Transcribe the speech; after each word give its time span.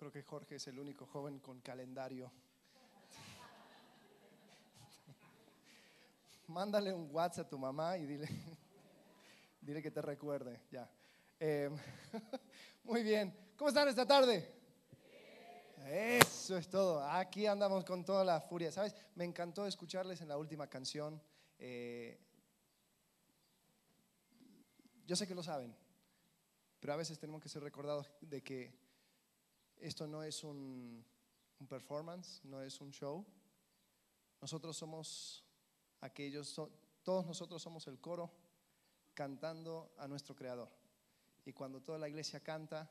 creo 0.00 0.10
que 0.10 0.22
Jorge 0.22 0.54
es 0.54 0.66
el 0.66 0.78
único 0.78 1.04
joven 1.04 1.40
con 1.40 1.60
calendario. 1.60 2.32
Mándale 6.46 6.94
un 6.94 7.14
WhatsApp 7.14 7.44
a 7.44 7.48
tu 7.50 7.58
mamá 7.58 7.98
y 7.98 8.06
dile, 8.06 8.26
dile 9.60 9.82
que 9.82 9.90
te 9.90 10.00
recuerde. 10.00 10.62
Ya. 10.70 10.90
Eh, 11.38 11.68
muy 12.84 13.02
bien. 13.02 13.36
¿Cómo 13.58 13.68
están 13.68 13.88
esta 13.88 14.06
tarde? 14.06 14.50
Eso 15.84 16.56
es 16.56 16.70
todo. 16.70 17.04
Aquí 17.04 17.44
andamos 17.44 17.84
con 17.84 18.02
toda 18.02 18.24
la 18.24 18.40
furia. 18.40 18.72
¿Sabes? 18.72 18.96
Me 19.16 19.26
encantó 19.26 19.66
escucharles 19.66 20.22
en 20.22 20.28
la 20.28 20.38
última 20.38 20.66
canción. 20.66 21.20
Eh, 21.58 22.18
yo 25.04 25.14
sé 25.14 25.26
que 25.26 25.34
lo 25.34 25.42
saben, 25.42 25.76
pero 26.80 26.94
a 26.94 26.96
veces 26.96 27.18
tenemos 27.18 27.42
que 27.42 27.50
ser 27.50 27.62
recordados 27.62 28.10
de 28.22 28.42
que 28.42 28.89
esto 29.80 30.06
no 30.06 30.22
es 30.22 30.44
un, 30.44 31.04
performance, 31.68 32.40
no 32.44 32.62
es 32.62 32.80
un 32.80 32.90
show. 32.90 33.24
Nosotros 34.40 34.76
somos 34.76 35.44
aquellos, 36.00 36.54
todos 37.02 37.26
nosotros 37.26 37.62
somos 37.62 37.86
el 37.86 37.98
coro 38.00 38.30
cantando 39.14 39.92
a 39.98 40.08
nuestro 40.08 40.34
Creador. 40.34 40.70
Y 41.44 41.52
cuando 41.52 41.80
toda 41.80 41.98
la 41.98 42.08
iglesia 42.08 42.40
canta, 42.40 42.90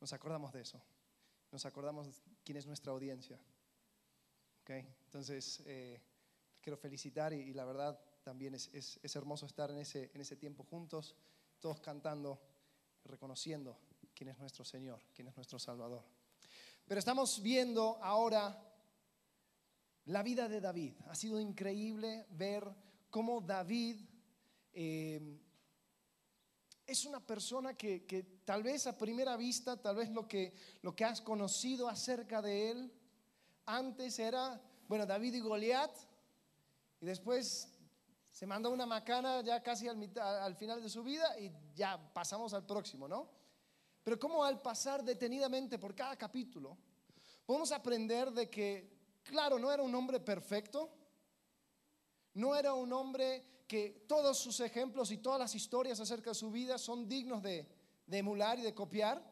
nos 0.00 0.12
acordamos 0.12 0.52
de 0.52 0.62
eso. 0.62 0.80
Nos 1.50 1.64
acordamos 1.66 2.22
quién 2.44 2.56
es 2.56 2.66
nuestra 2.66 2.92
audiencia. 2.92 3.40
¿Okay? 4.62 4.86
Entonces, 5.04 5.62
eh, 5.66 6.00
quiero 6.60 6.76
felicitar 6.76 7.32
y, 7.32 7.52
la 7.52 7.64
verdad 7.64 8.00
también 8.22 8.54
es, 8.54 8.70
es, 8.72 9.16
hermoso 9.16 9.46
estar 9.46 9.70
en 9.70 9.78
ese, 9.78 10.10
en 10.14 10.20
ese 10.20 10.36
tiempo 10.36 10.64
juntos, 10.64 11.16
todos 11.60 11.80
cantando, 11.80 12.40
reconociendo 13.04 13.76
quién 14.14 14.30
es 14.30 14.38
nuestro 14.38 14.64
Señor, 14.64 15.00
quién 15.12 15.28
es 15.28 15.36
nuestro 15.36 15.58
Salvador. 15.58 16.04
Pero 16.86 16.98
estamos 16.98 17.40
viendo 17.42 17.98
ahora 18.02 18.58
la 20.06 20.22
vida 20.22 20.48
de 20.48 20.60
David. 20.60 20.94
Ha 21.08 21.14
sido 21.14 21.38
increíble 21.40 22.26
ver 22.30 22.68
cómo 23.10 23.40
David 23.40 24.00
eh, 24.72 25.38
es 26.86 27.04
una 27.04 27.20
persona 27.20 27.74
que, 27.74 28.40
tal 28.44 28.62
vez 28.62 28.86
a 28.86 28.98
primera 28.98 29.36
vista, 29.36 29.80
tal 29.80 29.96
vez 29.96 30.10
lo 30.10 30.26
que, 30.26 30.54
lo 30.82 30.94
que 30.94 31.04
has 31.04 31.20
conocido 31.20 31.88
acerca 31.88 32.42
de 32.42 32.70
él, 32.70 32.92
antes 33.64 34.18
era, 34.18 34.60
bueno, 34.88 35.06
David 35.06 35.34
y 35.34 35.40
Goliat, 35.40 35.96
y 37.00 37.06
después 37.06 37.68
se 38.28 38.46
mandó 38.46 38.70
una 38.70 38.86
macana 38.86 39.42
ya 39.42 39.62
casi 39.62 39.88
al, 39.88 40.10
al 40.18 40.56
final 40.56 40.82
de 40.82 40.88
su 40.88 41.02
vida 41.02 41.38
y 41.38 41.52
ya 41.74 41.98
pasamos 42.12 42.52
al 42.54 42.66
próximo, 42.66 43.06
¿no? 43.08 43.28
Pero 44.02 44.18
como 44.18 44.44
al 44.44 44.60
pasar 44.60 45.04
detenidamente 45.04 45.78
por 45.78 45.94
cada 45.94 46.16
capítulo, 46.16 46.76
podemos 47.46 47.70
aprender 47.72 48.32
de 48.32 48.50
que, 48.50 49.20
claro, 49.22 49.58
no 49.58 49.72
era 49.72 49.82
un 49.82 49.94
hombre 49.94 50.18
perfecto, 50.20 50.90
no 52.34 52.56
era 52.56 52.74
un 52.74 52.92
hombre 52.92 53.64
que 53.68 54.04
todos 54.08 54.38
sus 54.38 54.60
ejemplos 54.60 55.10
y 55.10 55.18
todas 55.18 55.38
las 55.38 55.54
historias 55.54 56.00
acerca 56.00 56.30
de 56.30 56.34
su 56.34 56.50
vida 56.50 56.78
son 56.78 57.08
dignos 57.08 57.42
de, 57.42 57.66
emular 58.10 58.58
y 58.58 58.62
de 58.62 58.74
copiar, 58.74 59.22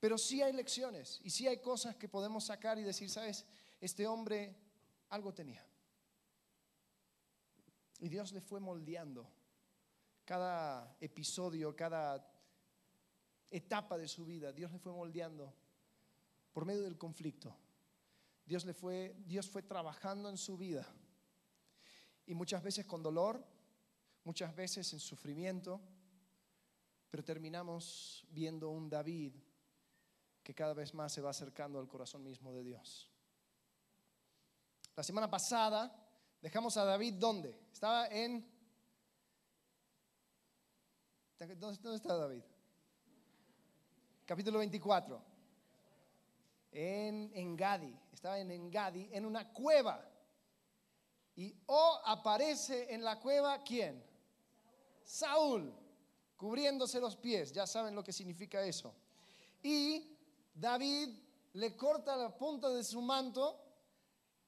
pero 0.00 0.18
sí 0.18 0.42
hay 0.42 0.52
lecciones 0.52 1.20
y 1.22 1.30
sí 1.30 1.46
hay 1.46 1.60
cosas 1.60 1.96
que 1.96 2.08
podemos 2.08 2.44
sacar 2.46 2.78
y 2.78 2.82
decir, 2.82 3.08
sabes, 3.10 3.44
este 3.80 4.06
hombre 4.06 4.56
algo 5.10 5.32
tenía. 5.32 5.64
Y 8.00 8.08
Dios 8.08 8.32
le 8.32 8.40
fue 8.40 8.58
moldeando 8.58 9.28
cada 10.24 10.96
episodio, 11.00 11.76
cada 11.76 12.37
etapa 13.50 13.96
de 13.98 14.08
su 14.08 14.24
vida, 14.24 14.52
Dios 14.52 14.72
le 14.72 14.78
fue 14.78 14.92
moldeando 14.92 15.54
por 16.52 16.64
medio 16.64 16.82
del 16.82 16.98
conflicto. 16.98 17.56
Dios 18.44 18.64
le 18.64 18.72
fue 18.72 19.14
Dios 19.26 19.48
fue 19.48 19.62
trabajando 19.62 20.30
en 20.30 20.38
su 20.38 20.56
vida 20.56 20.86
y 22.26 22.34
muchas 22.34 22.62
veces 22.62 22.84
con 22.86 23.02
dolor, 23.02 23.44
muchas 24.24 24.54
veces 24.54 24.92
en 24.92 25.00
sufrimiento, 25.00 25.80
pero 27.10 27.24
terminamos 27.24 28.26
viendo 28.30 28.70
un 28.70 28.90
David 28.90 29.34
que 30.42 30.54
cada 30.54 30.74
vez 30.74 30.94
más 30.94 31.12
se 31.12 31.20
va 31.20 31.30
acercando 31.30 31.78
al 31.78 31.88
corazón 31.88 32.22
mismo 32.22 32.52
de 32.52 32.62
Dios. 32.62 33.10
La 34.96 35.02
semana 35.02 35.30
pasada 35.30 35.94
dejamos 36.40 36.76
a 36.76 36.84
David 36.84 37.14
¿dónde? 37.14 37.58
Estaba 37.72 38.08
en... 38.08 38.46
¿Dónde 41.38 41.94
está 41.94 42.16
David? 42.16 42.42
Capítulo 44.28 44.58
24. 44.58 45.22
En 46.72 47.32
Engadi. 47.32 47.98
Estaba 48.12 48.38
en 48.38 48.50
Engadi, 48.50 49.08
en 49.10 49.24
una 49.24 49.50
cueva. 49.54 50.06
Y 51.34 51.56
O 51.64 52.02
aparece 52.04 52.92
en 52.92 53.02
la 53.02 53.18
cueva, 53.18 53.62
¿quién? 53.62 54.04
Saúl, 55.02 55.74
cubriéndose 56.36 57.00
los 57.00 57.16
pies. 57.16 57.52
Ya 57.52 57.66
saben 57.66 57.94
lo 57.94 58.04
que 58.04 58.12
significa 58.12 58.62
eso. 58.62 58.94
Y 59.62 60.14
David 60.52 61.08
le 61.54 61.74
corta 61.74 62.14
la 62.14 62.36
punta 62.36 62.68
de 62.68 62.84
su 62.84 63.00
manto 63.00 63.58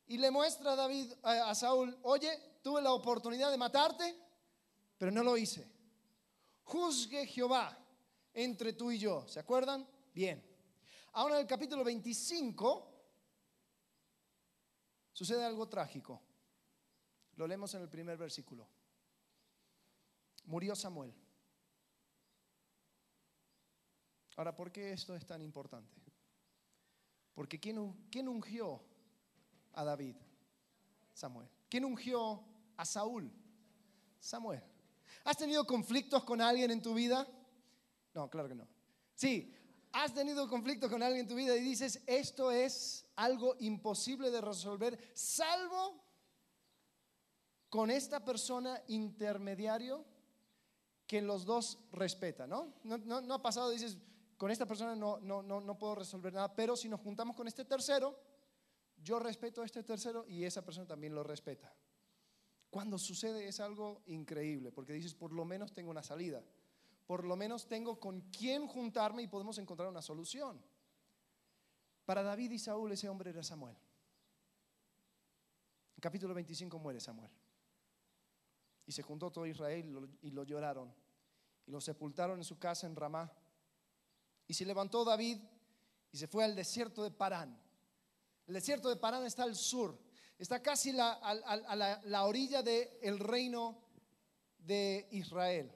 y 0.08 0.18
le 0.18 0.30
muestra 0.30 0.72
a 0.72 0.76
David 0.76 1.10
a 1.22 1.54
Saúl, 1.54 1.98
oye, 2.02 2.58
tuve 2.62 2.82
la 2.82 2.92
oportunidad 2.92 3.50
de 3.50 3.56
matarte, 3.56 4.14
pero 4.98 5.10
no 5.10 5.24
lo 5.24 5.38
hice. 5.38 5.66
Juzgue 6.64 7.26
Jehová 7.26 7.79
entre 8.34 8.72
tú 8.72 8.90
y 8.90 8.98
yo. 8.98 9.26
¿Se 9.28 9.40
acuerdan? 9.40 9.86
Bien. 10.14 10.42
Ahora 11.12 11.36
en 11.36 11.42
el 11.42 11.46
capítulo 11.46 11.84
25 11.84 12.90
sucede 15.12 15.44
algo 15.44 15.68
trágico. 15.68 16.20
Lo 17.36 17.46
leemos 17.46 17.72
en 17.74 17.82
el 17.82 17.88
primer 17.88 18.16
versículo. 18.16 18.68
Murió 20.44 20.74
Samuel. 20.74 21.14
Ahora, 24.36 24.54
¿por 24.54 24.72
qué 24.72 24.92
esto 24.92 25.14
es 25.14 25.26
tan 25.26 25.42
importante? 25.42 26.00
Porque 27.34 27.60
¿quién, 27.60 27.92
¿quién 28.10 28.28
ungió 28.28 28.82
a 29.72 29.84
David? 29.84 30.16
Samuel. 31.12 31.48
¿Quién 31.68 31.84
ungió 31.84 32.42
a 32.76 32.84
Saúl? 32.84 33.30
Samuel. 34.18 34.62
¿Has 35.24 35.36
tenido 35.36 35.66
conflictos 35.66 36.24
con 36.24 36.40
alguien 36.40 36.70
en 36.70 36.82
tu 36.82 36.94
vida? 36.94 37.26
No, 38.14 38.28
claro 38.28 38.48
que 38.48 38.54
no. 38.54 38.68
Sí, 39.14 39.52
has 39.92 40.14
tenido 40.14 40.48
conflictos 40.48 40.90
con 40.90 41.02
alguien 41.02 41.22
en 41.22 41.28
tu 41.28 41.34
vida 41.34 41.56
y 41.56 41.60
dices, 41.60 42.02
esto 42.06 42.50
es 42.50 43.06
algo 43.16 43.56
imposible 43.60 44.30
de 44.30 44.40
resolver, 44.40 44.98
salvo 45.14 46.02
con 47.68 47.90
esta 47.90 48.24
persona 48.24 48.82
intermediario 48.88 50.04
que 51.06 51.22
los 51.22 51.44
dos 51.44 51.78
respetan, 51.92 52.50
¿no? 52.50 52.74
No, 52.84 53.34
ha 53.34 53.42
pasado, 53.42 53.70
dices, 53.70 53.98
con 54.36 54.50
esta 54.50 54.66
persona 54.66 54.94
no, 54.94 55.18
no, 55.20 55.42
no, 55.42 55.60
no 55.60 55.78
puedo 55.78 55.96
resolver 55.96 56.32
nada, 56.32 56.54
pero 56.54 56.76
si 56.76 56.88
nos 56.88 57.00
juntamos 57.00 57.36
con 57.36 57.46
este 57.48 57.64
tercero, 57.64 58.16
yo 59.02 59.18
respeto 59.18 59.62
a 59.62 59.66
este 59.66 59.82
tercero 59.82 60.24
y 60.28 60.44
esa 60.44 60.64
persona 60.64 60.86
también 60.86 61.14
lo 61.14 61.22
respeta. 61.22 61.74
Cuando 62.70 62.98
sucede 62.98 63.48
es 63.48 63.58
algo 63.58 64.02
increíble, 64.06 64.70
porque 64.70 64.92
dices, 64.92 65.14
por 65.14 65.32
lo 65.32 65.44
menos 65.44 65.72
tengo 65.72 65.90
una 65.90 66.02
salida, 66.02 66.44
por 67.10 67.24
lo 67.24 67.34
menos 67.34 67.66
tengo 67.66 67.98
con 67.98 68.20
quién 68.30 68.68
juntarme 68.68 69.22
y 69.22 69.26
podemos 69.26 69.58
encontrar 69.58 69.88
una 69.88 70.00
solución. 70.00 70.62
Para 72.04 72.22
David 72.22 72.52
y 72.52 72.58
Saúl 72.60 72.92
ese 72.92 73.08
hombre 73.08 73.30
era 73.30 73.42
Samuel. 73.42 73.76
En 75.96 76.00
capítulo 76.00 76.34
25 76.34 76.78
muere 76.78 77.00
Samuel. 77.00 77.32
Y 78.86 78.92
se 78.92 79.02
juntó 79.02 79.28
todo 79.32 79.44
Israel 79.44 80.16
y 80.22 80.30
lo, 80.30 80.44
lloraron. 80.44 80.94
Y 81.66 81.72
lo 81.72 81.80
sepultaron 81.80 82.38
en 82.38 82.44
su 82.44 82.60
casa 82.60 82.86
en 82.86 82.94
Ramá. 82.94 83.32
Y 84.46 84.54
se 84.54 84.64
levantó 84.64 85.04
David 85.04 85.38
y 86.12 86.16
se 86.16 86.28
fue 86.28 86.44
al 86.44 86.54
desierto 86.54 87.02
de 87.02 87.10
Parán. 87.10 87.60
El 88.46 88.54
desierto 88.54 88.88
de 88.88 88.94
Parán 88.94 89.26
está 89.26 89.42
al 89.42 89.56
sur. 89.56 89.98
Está 90.38 90.62
casi 90.62 90.90
a 90.90 92.04
la, 92.04 92.24
orilla 92.24 92.62
del 92.62 93.18
reino 93.18 93.82
de 94.60 95.08
Israel. 95.10 95.74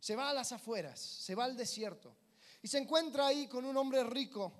Se 0.00 0.16
va 0.16 0.30
a 0.30 0.34
las 0.34 0.50
afueras, 0.52 0.98
se 0.98 1.34
va 1.34 1.44
al 1.44 1.56
desierto. 1.56 2.16
Y 2.62 2.68
se 2.68 2.78
encuentra 2.78 3.28
ahí 3.28 3.46
con 3.46 3.64
un 3.64 3.76
hombre 3.76 4.02
rico. 4.04 4.52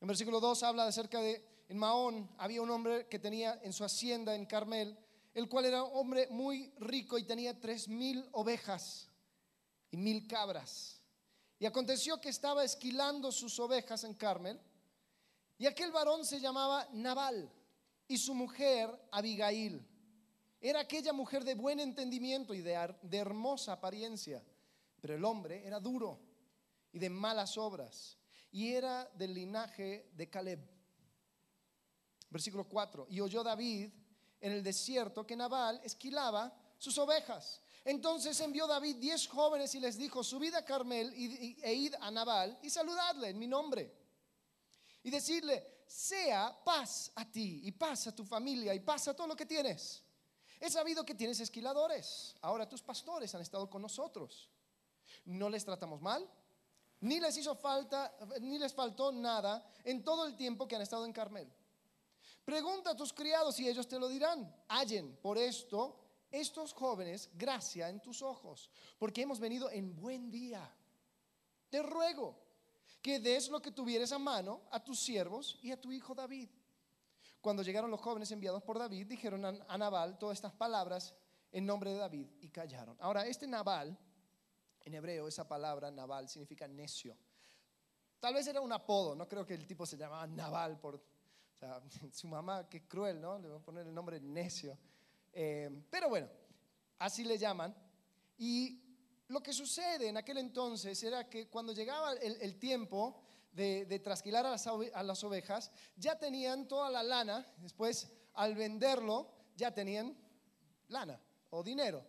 En 0.00 0.08
versículo 0.08 0.40
2 0.40 0.62
habla 0.62 0.86
acerca 0.86 1.20
de, 1.20 1.64
en 1.68 1.78
Maón 1.78 2.30
había 2.38 2.62
un 2.62 2.70
hombre 2.70 3.06
que 3.08 3.18
tenía 3.18 3.60
en 3.62 3.72
su 3.72 3.84
hacienda 3.84 4.34
en 4.34 4.46
Carmel 4.46 4.96
el 5.34 5.48
cual 5.48 5.66
era 5.66 5.82
un 5.82 5.96
hombre 5.96 6.28
muy 6.30 6.72
rico 6.78 7.18
y 7.18 7.24
tenía 7.24 7.58
tres 7.58 7.88
mil 7.88 8.28
ovejas 8.32 9.08
y 9.90 9.96
mil 9.96 10.26
cabras. 10.26 11.00
Y 11.58 11.66
aconteció 11.66 12.20
que 12.20 12.30
estaba 12.30 12.64
esquilando 12.64 13.30
sus 13.30 13.58
ovejas 13.58 14.04
en 14.04 14.14
Carmel, 14.14 14.60
y 15.58 15.66
aquel 15.66 15.92
varón 15.92 16.24
se 16.24 16.40
llamaba 16.40 16.88
Nabal, 16.92 17.50
y 18.08 18.16
su 18.16 18.34
mujer 18.34 18.90
Abigail. 19.10 19.86
Era 20.60 20.80
aquella 20.80 21.14
mujer 21.14 21.42
de 21.42 21.54
buen 21.54 21.80
entendimiento 21.80 22.52
y 22.52 22.60
de, 22.60 22.76
hermosa 23.12 23.72
apariencia, 23.72 24.44
pero 25.00 25.14
el 25.14 25.24
hombre 25.24 25.66
era 25.66 25.80
duro 25.80 26.20
y 26.92 26.98
de 26.98 27.08
malas 27.08 27.56
obras, 27.56 28.18
y 28.52 28.72
era 28.72 29.08
del 29.14 29.32
linaje 29.32 30.10
de 30.12 30.28
Caleb. 30.28 30.60
Versículo 32.28 32.68
4. 32.68 33.06
Y 33.08 33.20
oyó 33.20 33.42
David 33.42 33.90
en 34.40 34.52
el 34.52 34.62
desierto 34.62 35.26
que 35.26 35.34
Nabal 35.34 35.80
esquilaba 35.82 36.54
sus 36.76 36.98
ovejas. 36.98 37.62
Entonces 37.82 38.38
envió 38.40 38.66
David 38.66 38.96
diez 38.96 39.26
jóvenes 39.28 39.74
y 39.74 39.80
les 39.80 39.96
dijo, 39.96 40.22
subid 40.22 40.54
a 40.54 40.64
Carmel 40.64 41.12
e 41.14 41.72
id 41.72 41.94
a 41.98 42.10
Nabal 42.10 42.58
y 42.62 42.68
saludadle 42.68 43.30
en 43.30 43.38
mi 43.38 43.46
nombre. 43.46 43.94
Y 45.02 45.10
decirle, 45.10 45.84
sea 45.86 46.54
paz 46.62 47.10
a 47.14 47.24
ti 47.30 47.62
y 47.64 47.72
paz 47.72 48.08
a 48.08 48.14
tu 48.14 48.24
familia 48.24 48.74
y 48.74 48.80
paz 48.80 49.08
a 49.08 49.14
todo 49.14 49.26
lo 49.26 49.36
que 49.36 49.46
tienes. 49.46 50.04
He 50.60 50.70
sabido 50.70 51.04
que 51.04 51.14
tienes 51.14 51.40
esquiladores. 51.40 52.36
Ahora 52.42 52.68
tus 52.68 52.82
pastores 52.82 53.34
han 53.34 53.40
estado 53.40 53.68
con 53.68 53.80
nosotros. 53.80 54.50
No 55.24 55.48
les 55.48 55.64
tratamos 55.64 56.00
mal, 56.00 56.28
ni 57.00 57.18
les 57.18 57.36
hizo 57.38 57.54
falta, 57.54 58.14
ni 58.40 58.58
les 58.58 58.74
faltó 58.74 59.10
nada 59.10 59.66
en 59.84 60.04
todo 60.04 60.26
el 60.26 60.36
tiempo 60.36 60.68
que 60.68 60.76
han 60.76 60.82
estado 60.82 61.06
en 61.06 61.12
Carmel. 61.12 61.50
Pregunta 62.44 62.90
a 62.90 62.96
tus 62.96 63.12
criados 63.12 63.58
y 63.58 63.68
ellos 63.68 63.88
te 63.88 63.98
lo 63.98 64.08
dirán. 64.08 64.54
Hallen 64.68 65.16
por 65.22 65.38
esto 65.38 65.98
estos 66.30 66.74
jóvenes 66.74 67.30
gracia 67.34 67.88
en 67.88 68.00
tus 68.00 68.22
ojos, 68.22 68.70
porque 68.98 69.22
hemos 69.22 69.40
venido 69.40 69.70
en 69.70 69.96
buen 69.96 70.30
día. 70.30 70.70
Te 71.70 71.82
ruego 71.82 72.36
que 73.00 73.18
des 73.18 73.48
lo 73.48 73.62
que 73.62 73.70
tuvieres 73.70 74.12
a 74.12 74.18
mano 74.18 74.62
a 74.70 74.82
tus 74.82 75.00
siervos 75.00 75.58
y 75.62 75.70
a 75.70 75.80
tu 75.80 75.90
hijo 75.90 76.14
David. 76.14 76.50
Cuando 77.40 77.62
llegaron 77.62 77.90
los 77.90 78.00
jóvenes 78.00 78.30
enviados 78.32 78.62
por 78.62 78.78
David, 78.78 79.06
dijeron 79.06 79.44
a 79.44 79.78
Nabal 79.78 80.18
todas 80.18 80.36
estas 80.36 80.52
palabras 80.52 81.14
en 81.52 81.66
nombre 81.66 81.90
de 81.92 81.96
David 81.96 82.28
y 82.40 82.48
callaron. 82.50 82.96
Ahora, 83.00 83.26
este 83.26 83.46
Nabal, 83.46 83.98
en 84.82 84.94
hebreo 84.94 85.28
esa 85.28 85.48
palabra 85.48 85.90
Nabal 85.90 86.28
significa 86.28 86.68
necio. 86.68 87.16
Tal 88.18 88.34
vez 88.34 88.46
era 88.46 88.60
un 88.60 88.72
apodo, 88.72 89.14
no 89.14 89.26
creo 89.26 89.46
que 89.46 89.54
el 89.54 89.66
tipo 89.66 89.86
se 89.86 89.96
llamaba 89.96 90.26
Nabal 90.26 90.78
por 90.78 91.02
su 92.12 92.28
mamá, 92.28 92.68
qué 92.68 92.86
cruel, 92.86 93.20
¿no? 93.20 93.38
Le 93.38 93.48
voy 93.48 93.58
a 93.58 93.62
poner 93.62 93.86
el 93.86 93.94
nombre 93.94 94.20
necio. 94.20 94.78
Eh, 95.32 95.84
pero 95.90 96.08
bueno, 96.08 96.28
así 96.98 97.24
le 97.24 97.38
llaman. 97.38 97.74
Y 98.38 98.82
lo 99.28 99.42
que 99.42 99.52
sucede 99.52 100.08
en 100.08 100.16
aquel 100.16 100.38
entonces 100.38 101.02
era 101.02 101.28
que 101.28 101.48
cuando 101.48 101.72
llegaba 101.72 102.12
el, 102.14 102.58
tiempo 102.58 103.22
de, 103.52 104.00
trasquilar 104.02 104.46
a 104.46 105.02
las, 105.02 105.24
ovejas, 105.24 105.70
ya 105.96 106.18
tenían 106.18 106.68
toda 106.68 106.90
la 106.90 107.02
lana, 107.02 107.46
después 107.58 108.08
al 108.34 108.54
venderlo 108.54 109.28
ya 109.56 109.72
tenían 109.72 110.16
lana 110.88 111.20
o 111.50 111.62
dinero. 111.62 112.04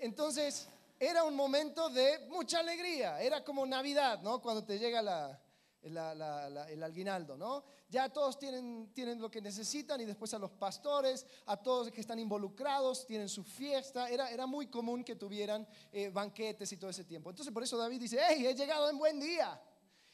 Entonces 0.00 0.68
era 0.98 1.24
un 1.24 1.34
momento 1.34 1.88
de 1.90 2.26
mucha 2.28 2.60
alegría, 2.60 3.20
era 3.20 3.44
como 3.44 3.64
Navidad, 3.66 4.20
¿no? 4.22 4.40
Cuando 4.42 4.64
te 4.64 4.78
llega 4.78 5.40
el 5.82 6.82
aguinaldo, 6.82 7.36
¿no? 7.36 7.64
Ya 7.88 8.08
todos 8.08 8.38
tienen, 8.38 8.92
tienen 8.92 9.20
lo 9.20 9.30
que 9.30 9.40
necesitan 9.40 10.00
y 10.00 10.04
después 10.04 10.32
a 10.34 10.38
los 10.38 10.50
pastores, 10.50 11.26
a 11.46 11.56
todos 11.56 11.90
que 11.90 12.00
están 12.00 12.18
involucrados, 12.18 13.06
tienen 13.06 13.28
su 13.28 13.42
fiesta. 13.42 14.08
Era, 14.08 14.30
era 14.30 14.46
muy 14.46 14.66
común 14.66 15.02
que 15.02 15.16
tuvieran 15.16 15.66
eh, 15.92 16.08
banquetes 16.10 16.70
y 16.72 16.76
todo 16.76 16.90
ese 16.90 17.04
tiempo. 17.04 17.30
Entonces 17.30 17.52
por 17.52 17.62
eso 17.62 17.76
David 17.76 18.00
dice, 18.00 18.20
hey, 18.28 18.46
he 18.46 18.54
llegado 18.54 18.88
en 18.90 18.98
buen 18.98 19.18
día. 19.18 19.60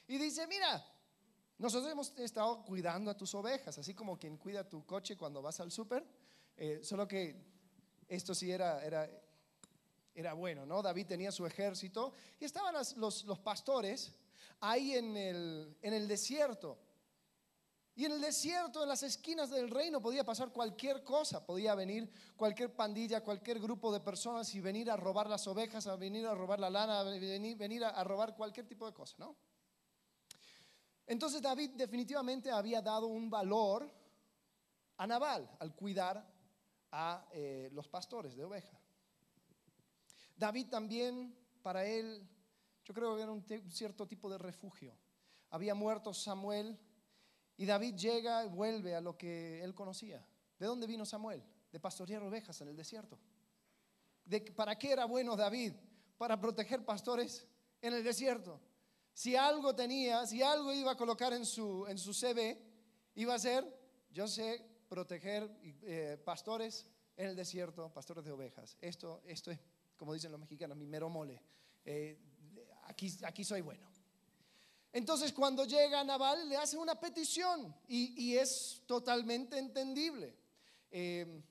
Y 0.08 0.18
dice, 0.18 0.46
mira, 0.46 0.84
nosotros 1.58 1.90
hemos 1.90 2.16
estado 2.18 2.64
cuidando 2.64 3.10
a 3.10 3.16
tus 3.16 3.34
ovejas, 3.34 3.78
así 3.78 3.94
como 3.94 4.18
quien 4.18 4.36
cuida 4.36 4.68
tu 4.68 4.84
coche 4.84 5.16
cuando 5.16 5.42
vas 5.42 5.60
al 5.60 5.70
súper, 5.70 6.06
eh, 6.56 6.80
solo 6.82 7.06
que 7.08 7.42
esto 8.08 8.34
sí 8.34 8.50
era, 8.50 8.84
era, 8.84 9.08
era 10.14 10.32
bueno, 10.34 10.64
¿no? 10.64 10.82
David 10.82 11.06
tenía 11.06 11.32
su 11.32 11.44
ejército 11.46 12.12
y 12.38 12.44
estaban 12.44 12.74
los, 12.74 13.24
los 13.24 13.38
pastores 13.40 14.14
ahí 14.60 14.94
en 14.94 15.16
el, 15.16 15.76
en 15.82 15.94
el 15.94 16.08
desierto. 16.08 16.78
Y 17.98 18.04
en 18.04 18.12
el 18.12 18.20
desierto, 18.20 18.82
en 18.82 18.90
las 18.90 19.02
esquinas 19.02 19.48
del 19.48 19.70
reino, 19.70 20.02
podía 20.02 20.22
pasar 20.22 20.50
cualquier 20.50 21.02
cosa. 21.02 21.46
Podía 21.46 21.74
venir 21.74 22.10
cualquier 22.36 22.74
pandilla, 22.74 23.22
cualquier 23.22 23.58
grupo 23.58 23.90
de 23.90 24.00
personas 24.00 24.54
y 24.54 24.60
venir 24.60 24.90
a 24.90 24.96
robar 24.98 25.30
las 25.30 25.46
ovejas, 25.46 25.86
a 25.86 25.96
venir 25.96 26.26
a 26.26 26.34
robar 26.34 26.60
la 26.60 26.68
lana, 26.68 27.00
a 27.00 27.02
venir, 27.04 27.56
venir 27.56 27.84
a, 27.84 28.04
robar 28.04 28.36
cualquier 28.36 28.66
tipo 28.66 28.84
de 28.84 28.92
cosa, 28.92 29.16
¿no? 29.18 29.34
Entonces 31.06 31.40
David 31.40 31.70
definitivamente 31.74 32.50
había 32.50 32.82
dado 32.82 33.06
un 33.06 33.30
valor 33.30 33.88
a 34.96 35.06
Nabal 35.06 35.48
al 35.60 35.74
cuidar 35.74 36.26
a 36.90 37.28
eh, 37.32 37.68
los 37.72 37.88
pastores 37.88 38.34
de 38.34 38.44
oveja. 38.44 38.80
David 40.36 40.68
también, 40.68 41.34
para 41.62 41.84
él, 41.84 42.28
yo 42.84 42.92
creo 42.92 43.16
que 43.16 43.22
era 43.22 43.32
un 43.32 43.44
cierto 43.70 44.06
tipo 44.06 44.30
de 44.30 44.38
refugio. 44.38 44.96
Había 45.50 45.74
muerto 45.74 46.12
Samuel 46.12 46.78
y 47.56 47.66
David 47.66 47.94
llega 47.94 48.44
y 48.44 48.48
vuelve 48.48 48.94
a 48.94 49.00
lo 49.00 49.16
que 49.16 49.62
él 49.62 49.74
conocía. 49.74 50.26
¿De 50.58 50.66
dónde 50.66 50.86
vino 50.86 51.04
Samuel? 51.04 51.42
De 51.72 51.80
pastorear 51.80 52.22
ovejas 52.22 52.60
en 52.60 52.68
el 52.68 52.76
desierto. 52.76 53.18
¿De 54.24 54.40
¿Para 54.40 54.76
qué 54.76 54.92
era 54.92 55.04
bueno 55.04 55.36
David? 55.36 55.72
Para 56.18 56.40
proteger 56.40 56.84
pastores 56.84 57.46
en 57.80 57.94
el 57.94 58.02
desierto. 58.02 58.60
Si 59.16 59.34
algo 59.34 59.74
tenía, 59.74 60.26
si 60.26 60.42
algo 60.42 60.74
iba 60.74 60.92
a 60.92 60.96
colocar 60.96 61.32
en 61.32 61.46
su, 61.46 61.86
en 61.88 61.96
su 61.96 62.12
CV, 62.12 62.60
iba 63.14 63.34
a 63.34 63.38
ser, 63.38 63.64
yo 64.10 64.28
sé 64.28 64.62
proteger 64.90 65.50
eh, 65.62 66.20
pastores 66.22 66.84
en 67.16 67.30
el 67.30 67.34
desierto, 67.34 67.90
pastores 67.94 68.26
de 68.26 68.32
ovejas. 68.32 68.76
Esto, 68.78 69.22
esto 69.24 69.50
es, 69.50 69.58
como 69.96 70.12
dicen 70.12 70.30
los 70.30 70.38
mexicanos, 70.38 70.76
mi 70.76 70.86
mero 70.86 71.08
mole. 71.08 71.40
Eh, 71.82 72.18
aquí, 72.82 73.42
soy 73.42 73.62
bueno. 73.62 73.88
Entonces 74.92 75.32
cuando 75.32 75.64
llega 75.64 76.04
Naval 76.04 76.46
le 76.46 76.58
hace 76.58 76.76
una 76.76 77.00
petición 77.00 77.74
y, 77.88 78.36
es 78.36 78.82
totalmente 78.84 79.56
entendible. 79.56 80.36
Em, 80.90 81.42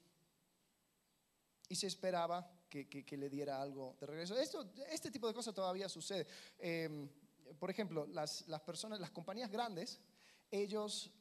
y 1.67 1.75
se 1.75 1.87
esperaba 1.87 2.47
que, 2.69 3.17
le 3.17 3.27
diera 3.27 3.59
algo 3.59 3.95
de 3.99 4.05
regreso. 4.05 4.37
Esto, 4.37 4.71
este 4.87 5.09
tipo 5.09 5.27
de 5.27 5.33
cosas 5.33 5.55
todavía 5.55 5.89
sucede. 5.89 6.27
Em, 6.59 7.09
por 7.59 7.69
ejemplo, 7.69 8.05
las, 8.07 8.43
personas, 8.65 8.99
las 8.99 9.11
compañías 9.11 9.49
grandes, 9.49 9.99
ellos 10.51 11.11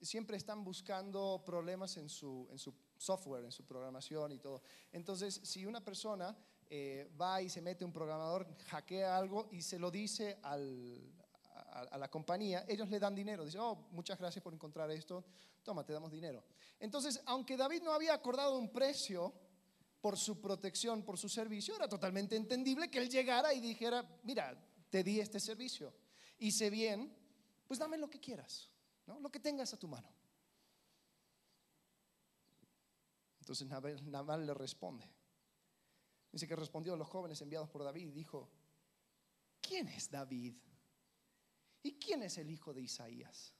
siempre 0.00 0.36
están 0.36 0.64
buscando 0.64 1.42
problemas 1.44 1.96
en 1.96 2.08
su, 2.08 2.46
en 2.50 2.58
su 2.58 2.74
software, 2.96 3.44
en 3.44 3.52
su 3.52 3.64
programación 3.64 4.32
y 4.32 4.38
todo. 4.38 4.62
Entonces, 4.92 5.40
si 5.42 5.66
una 5.66 5.82
persona 5.82 6.36
eh, 6.70 7.10
va 7.20 7.42
y 7.42 7.48
se 7.48 7.60
mete 7.60 7.84
un 7.84 7.92
programador, 7.92 8.46
hackea 8.68 9.16
algo 9.16 9.48
y 9.50 9.60
se 9.62 9.78
lo 9.78 9.90
dice 9.90 10.38
a, 10.42 10.56
la 10.56 12.10
compañía, 12.10 12.64
ellos 12.68 12.88
le 12.88 12.98
dan 12.98 13.14
dinero. 13.14 13.44
Dicen, 13.44 13.60
oh, 13.60 13.88
muchas 13.92 14.18
gracias 14.18 14.42
por 14.42 14.52
encontrar 14.52 14.90
esto, 14.90 15.24
toma, 15.62 15.84
te 15.84 15.92
damos 15.92 16.10
dinero. 16.10 16.44
Entonces, 16.78 17.22
aunque 17.26 17.56
David 17.56 17.82
no 17.82 17.92
había 17.92 18.14
acordado 18.14 18.58
un 18.58 18.70
precio 18.70 19.32
por 20.00 20.18
su 20.18 20.40
protección, 20.40 21.02
por 21.02 21.16
su 21.16 21.28
servicio, 21.28 21.76
era 21.76 21.88
totalmente 21.88 22.36
entendible 22.36 22.90
que 22.90 22.98
él 22.98 23.08
llegara 23.08 23.54
y 23.54 23.60
dijera, 23.60 24.04
mira, 24.22 24.58
te 24.92 25.02
di 25.02 25.20
este 25.20 25.40
servicio. 25.40 25.94
Hice 26.38 26.68
bien, 26.68 27.10
pues 27.66 27.80
dame 27.80 27.96
lo 27.96 28.10
que 28.10 28.20
quieras, 28.20 28.68
¿no? 29.06 29.18
lo 29.20 29.30
que 29.30 29.40
tengas 29.40 29.72
a 29.72 29.78
tu 29.78 29.88
mano. 29.88 30.08
Entonces 33.40 33.66
Naval 33.66 34.46
le 34.46 34.52
responde, 34.52 35.10
Dice 36.30 36.46
que 36.46 36.56
respondió 36.56 36.94
a 36.94 36.96
los 36.96 37.08
jóvenes 37.08 37.40
enviados 37.42 37.68
por 37.68 37.84
David 37.84 38.08
y 38.08 38.10
dijo, 38.12 38.48
¿quién 39.60 39.88
es 39.88 40.10
David? 40.10 40.54
¿Y 41.82 41.94
quién 41.94 42.22
es 42.22 42.38
el 42.38 42.50
hijo 42.50 42.72
de 42.72 42.82
Isaías? 42.82 43.52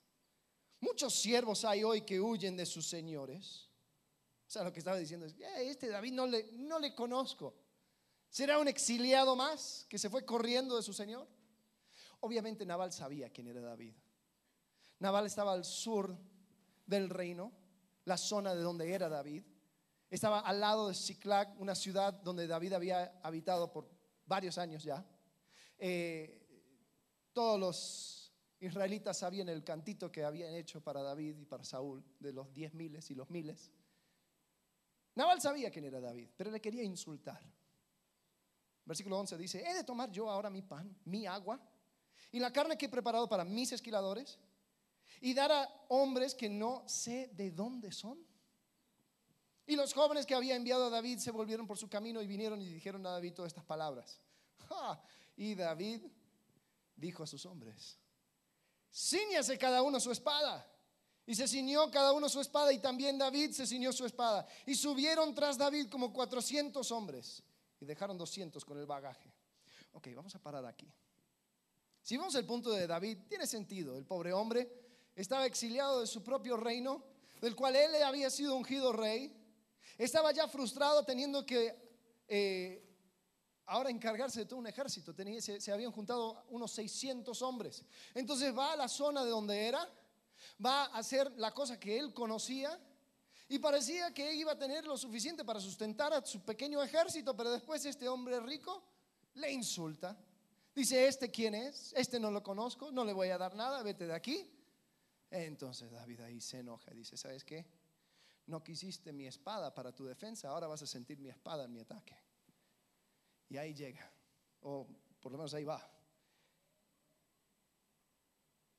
Muchos 0.81 1.15
siervos 1.15 1.67
hay 1.67 1.85
hoy 1.85 2.03
que 2.03 2.19
huyen 2.19 2.57
de 2.57 2.65
sus 2.65 2.87
señores. 2.87 3.69
O 4.49 4.51
sea, 4.51 4.65
lo 4.65 4.73
que 4.73 4.79
estaba 4.79 4.97
diciendo 4.97 5.27
es, 5.27 5.35
eh, 5.35 5.69
este 5.69 5.89
David 5.89 6.13
no 6.13 6.27
le, 6.27 6.51
no 6.53 6.79
le 6.79 6.95
conozco. 6.95 7.62
¿Será 8.33 8.59
un 8.59 8.67
exiliado 8.67 9.37
más 9.37 9.85
que 9.91 9.99
se 9.99 10.09
fue 10.09 10.25
corriendo 10.25 10.75
de 10.75 10.83
su 10.83 10.95
señor? 10.95 11.29
Obviamente 12.21 12.65
Naval 12.65 12.91
sabía 12.91 13.29
quién 13.29 13.47
era 13.47 13.61
David. 13.61 13.93
Naval 15.01 15.27
estaba 15.27 15.53
al 15.53 15.67
sur 15.67 16.17
del 16.87 17.11
reino, 17.11 17.53
la 18.07 18.17
zona 18.17 18.55
de 18.55 18.63
donde 18.63 18.91
era 18.91 19.11
David. 19.11 19.45
Estaba 20.09 20.41
al 20.41 20.61
lado 20.61 20.89
de 20.89 20.95
Ziklag, 20.95 21.61
una 21.61 21.75
ciudad 21.75 22.15
donde 22.15 22.47
David 22.47 22.73
había 22.73 23.21
habitado 23.23 23.71
por 23.71 23.91
varios 24.25 24.57
años 24.57 24.83
ya. 24.83 25.05
Eh, 25.77 26.65
todos 27.35 27.61
los 27.61 28.33
israelitas 28.61 29.19
sabían 29.19 29.51
el 29.51 29.63
cantito 29.63 30.11
que 30.11 30.25
habían 30.25 30.55
hecho 30.55 30.81
para 30.81 31.03
David 31.03 31.37
y 31.37 31.45
para 31.45 31.65
Saúl, 31.65 32.03
de 32.19 32.33
los 32.33 32.55
diez 32.55 32.73
miles 32.73 33.11
y 33.11 33.15
los 33.15 33.29
miles. 33.29 33.71
Nabal 35.17 35.43
sabía 35.43 35.71
quién 35.71 35.85
era 35.85 36.01
David, 36.01 36.31
pero 36.35 36.51
le 36.51 36.63
quería 36.63 36.83
insultar. 36.83 37.43
Versículo 38.85 39.19
11 39.19 39.39
dice, 39.39 39.65
¿he 39.65 39.75
de 39.75 39.85
tomar 39.85 40.11
yo 40.11 40.29
ahora 40.29 40.51
mi 40.51 40.63
pan, 40.63 40.97
mi 41.05 41.27
agua 41.27 41.61
y 42.33 42.41
la 42.41 42.53
carne 42.53 42.77
que 42.77 42.87
he 42.87 42.89
preparado 42.89 43.29
para 43.29 43.45
mis 43.45 43.73
esquiladores 43.73 44.39
y 45.21 45.35
dar 45.35 45.53
a 45.53 45.69
hombres 45.89 46.35
que 46.35 46.49
no 46.49 46.83
sé 46.89 47.31
de 47.35 47.51
dónde 47.51 47.93
son? 47.93 48.19
Y 49.67 49.77
los 49.77 49.95
jóvenes 49.95 50.27
que 50.27 50.35
había 50.35 50.57
enviado 50.57 50.87
a 50.87 50.91
David 50.91 51.19
se 51.19 51.31
volvieron 51.31 51.67
por 51.67 51.79
su 51.79 51.89
camino 51.89 52.21
y 52.21 52.27
vinieron 52.27 52.61
y 52.61 52.69
dijeron 52.69 53.07
a 53.07 53.11
David 53.11 53.35
todas 53.35 53.51
estas 53.51 53.65
palabras. 53.65 54.21
Y 55.35 55.55
David 55.55 56.03
dijo 56.95 57.23
a 57.23 57.27
sus 57.27 57.47
hombres, 57.47 57.99
ciñase 58.93 59.57
cada 59.57 59.83
uno 59.83 59.99
su 59.99 60.11
espada. 60.11 60.69
Y 61.25 61.35
se 61.35 61.49
ciñó 61.49 61.91
cada 61.91 62.13
uno 62.13 62.29
su 62.29 62.39
espada 62.39 62.71
y 62.71 62.79
también 62.81 63.17
David 63.17 63.53
se 63.53 63.67
ciñó 63.67 63.93
su 63.93 64.05
espada. 64.05 64.47
Y 64.67 64.75
subieron 64.75 65.35
tras 65.35 65.57
David 65.57 65.89
como 65.89 66.13
400 66.13 66.91
hombres 66.93 67.43
y 67.83 67.85
dejaron 67.85 68.17
200 68.17 68.65
con 68.65 68.79
el 68.79 68.87
bagaje. 68.87 69.35
Ok, 69.95 70.07
vamos 70.15 70.33
a 70.37 70.39
parar 70.39 70.65
aquí. 70.65 70.89
Si 72.01 72.17
vemos 72.17 72.33
el 72.37 72.47
punto 72.47 72.71
de 72.71 72.87
David, 72.87 73.19
tiene 73.29 73.45
sentido. 73.45 73.99
El 73.99 74.07
pobre 74.07 74.33
hombre 74.33 74.71
estaba 75.17 75.47
exiliado 75.47 76.01
de 76.01 76.07
su 76.07 76.23
propio 76.23 76.57
reino, 76.57 77.03
del 77.41 77.57
cual 77.57 77.75
él 77.75 78.01
había 78.05 78.31
sido 78.31 78.55
ungido 78.55 78.93
rey. 78.93 79.37
Estaba 79.99 80.31
ya 80.31 80.47
frustrado 80.47 81.05
teniendo 81.05 81.45
que 81.45 81.75
eh, 82.29 82.89
ahora 83.67 83.91
encargarse 83.91 84.41
de 84.41 84.47
todo 84.47 84.61
un 84.61 84.69
ejército. 84.69 85.13
se, 85.41 85.61
se 85.61 85.73
habían 85.73 85.91
juntado 85.91 86.45
unos 86.51 86.71
600 86.71 87.43
hombres. 87.43 87.85
Entonces 88.15 88.57
va 88.57 88.75
a 88.75 88.77
la 88.77 88.87
zona 88.87 89.25
de 89.25 89.31
donde 89.31 89.67
era, 89.67 89.93
va 90.65 90.85
a 90.85 90.99
hacer 90.99 91.33
la 91.33 91.53
cosa 91.53 91.81
que 91.81 91.99
él 91.99 92.15
conocía 92.15 92.79
y 93.55 93.59
parecía 93.59 94.13
que 94.15 94.35
iba 94.35 94.53
a 94.53 94.59
tener 94.59 94.85
lo 94.85 94.97
suficiente 94.97 95.45
para 95.45 95.61
sustentar 95.61 96.13
a 96.13 96.25
su 96.25 96.41
pequeño 96.41 96.83
ejército, 96.83 97.37
pero 97.37 97.51
después 97.51 97.85
este 97.85 98.09
hombre 98.09 98.41
rico 98.41 98.83
le 99.35 99.53
insulta 99.53 100.17
Dice, 100.75 101.07
¿este 101.07 101.31
quién 101.31 101.55
es? 101.55 101.93
Este 101.95 102.19
no 102.19 102.31
lo 102.31 102.43
conozco, 102.43 102.91
no 102.91 103.05
le 103.05 103.13
voy 103.13 103.29
a 103.29 103.37
dar 103.37 103.55
nada, 103.55 103.83
vete 103.83 104.07
de 104.07 104.15
aquí. 104.15 104.51
Entonces 105.31 105.91
David 105.91 106.21
ahí 106.21 106.41
se 106.41 106.61
enoja 106.61 106.91
dice, 106.93 107.17
¿sabes 107.17 107.45
qué? 107.45 107.67
No 108.47 108.63
quisiste 108.63 109.13
mi 109.13 109.27
espada 109.27 109.75
para 109.75 109.95
tu 109.95 110.05
defensa, 110.05 110.49
ahora 110.49 110.67
vas 110.67 110.83
a 110.83 110.87
sentir 110.87 111.19
mi 111.19 111.29
espada 111.29 111.65
en 111.65 111.73
mi 111.73 111.81
ataque. 111.81 112.17
Y 113.51 113.59
ahí 113.59 113.75
llega, 113.75 114.11
o 114.63 114.87
por 115.21 115.31
lo 115.31 115.39
menos 115.39 115.53
ahí 115.53 115.65
va. 115.65 115.87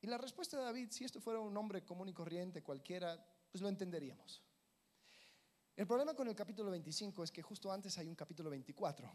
Y 0.00 0.08
la 0.08 0.18
respuesta 0.18 0.58
de 0.58 0.64
David, 0.64 0.90
si 0.90 1.04
esto 1.04 1.20
fuera 1.20 1.38
un 1.38 1.56
hombre 1.56 1.84
común 1.84 2.08
y 2.08 2.12
corriente, 2.12 2.62
cualquiera, 2.62 3.24
pues 3.50 3.62
lo 3.62 3.68
entenderíamos. 3.68 4.42
El 5.76 5.86
problema 5.86 6.14
con 6.14 6.28
el 6.28 6.36
capítulo 6.36 6.70
25 6.70 7.24
es 7.24 7.32
que 7.32 7.42
justo 7.42 7.70
antes 7.72 7.98
hay 7.98 8.06
un 8.06 8.14
capítulo 8.14 8.50
24. 8.50 9.12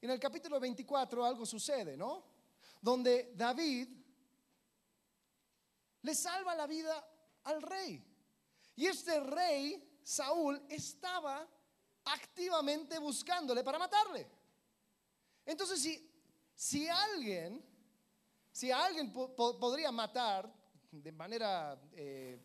En 0.00 0.10
el 0.10 0.18
capítulo 0.18 0.58
24 0.58 1.24
algo 1.24 1.44
sucede, 1.44 1.96
¿no? 1.96 2.24
Donde 2.80 3.32
David 3.34 3.88
le 6.02 6.14
salva 6.14 6.54
la 6.54 6.66
vida 6.66 7.06
al 7.44 7.60
rey. 7.60 8.02
Y 8.76 8.86
este 8.86 9.20
rey, 9.20 10.00
Saúl, 10.02 10.62
estaba 10.68 11.46
activamente 12.04 12.98
buscándole 12.98 13.62
para 13.62 13.78
matarle. 13.78 14.26
Entonces, 15.44 15.82
si, 15.82 16.10
si 16.54 16.88
alguien, 16.88 17.62
si 18.50 18.70
alguien 18.70 19.12
podría 19.12 19.90
matar 19.90 20.50
de 20.90 21.12
manera, 21.12 21.78
eh, 21.92 22.40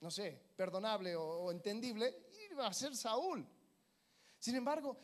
no 0.00 0.10
sé, 0.10 0.40
perdonable 0.56 1.14
o, 1.16 1.50
entendible, 1.50 2.28
iba 2.50 2.66
a 2.66 2.72
ser 2.72 2.96
Saúl. 2.96 3.46
Sin 4.38 4.56
embargo, 4.56 4.96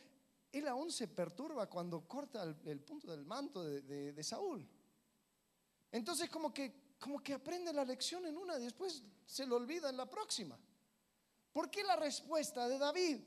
él 0.51 0.67
aún 0.69 0.91
se 0.91 1.09
perturba 1.09 1.69
cuando 1.69 2.09
corta 2.09 2.43
el, 2.43 2.81
punto 2.81 3.11
del 3.11 3.25
manto 3.25 3.63
de, 3.63 4.23
Saúl. 4.23 4.67
Entonces 5.93 6.31
como 6.31 6.53
que, 6.53 6.97
como 6.99 7.23
que 7.23 7.35
aprende 7.35 7.73
la 7.73 7.85
lección 7.85 8.27
en 8.27 8.37
una 8.37 8.59
y 8.59 8.65
después 8.65 9.03
se 9.27 9.47
lo 9.47 9.57
olvida 9.57 9.91
en 9.91 9.97
la 9.97 10.09
próxima. 10.09 10.59
¿Por 11.53 11.71
qué 11.71 11.85
la 11.85 11.97
respuesta 11.97 12.69
de 12.69 12.79
David? 12.79 13.21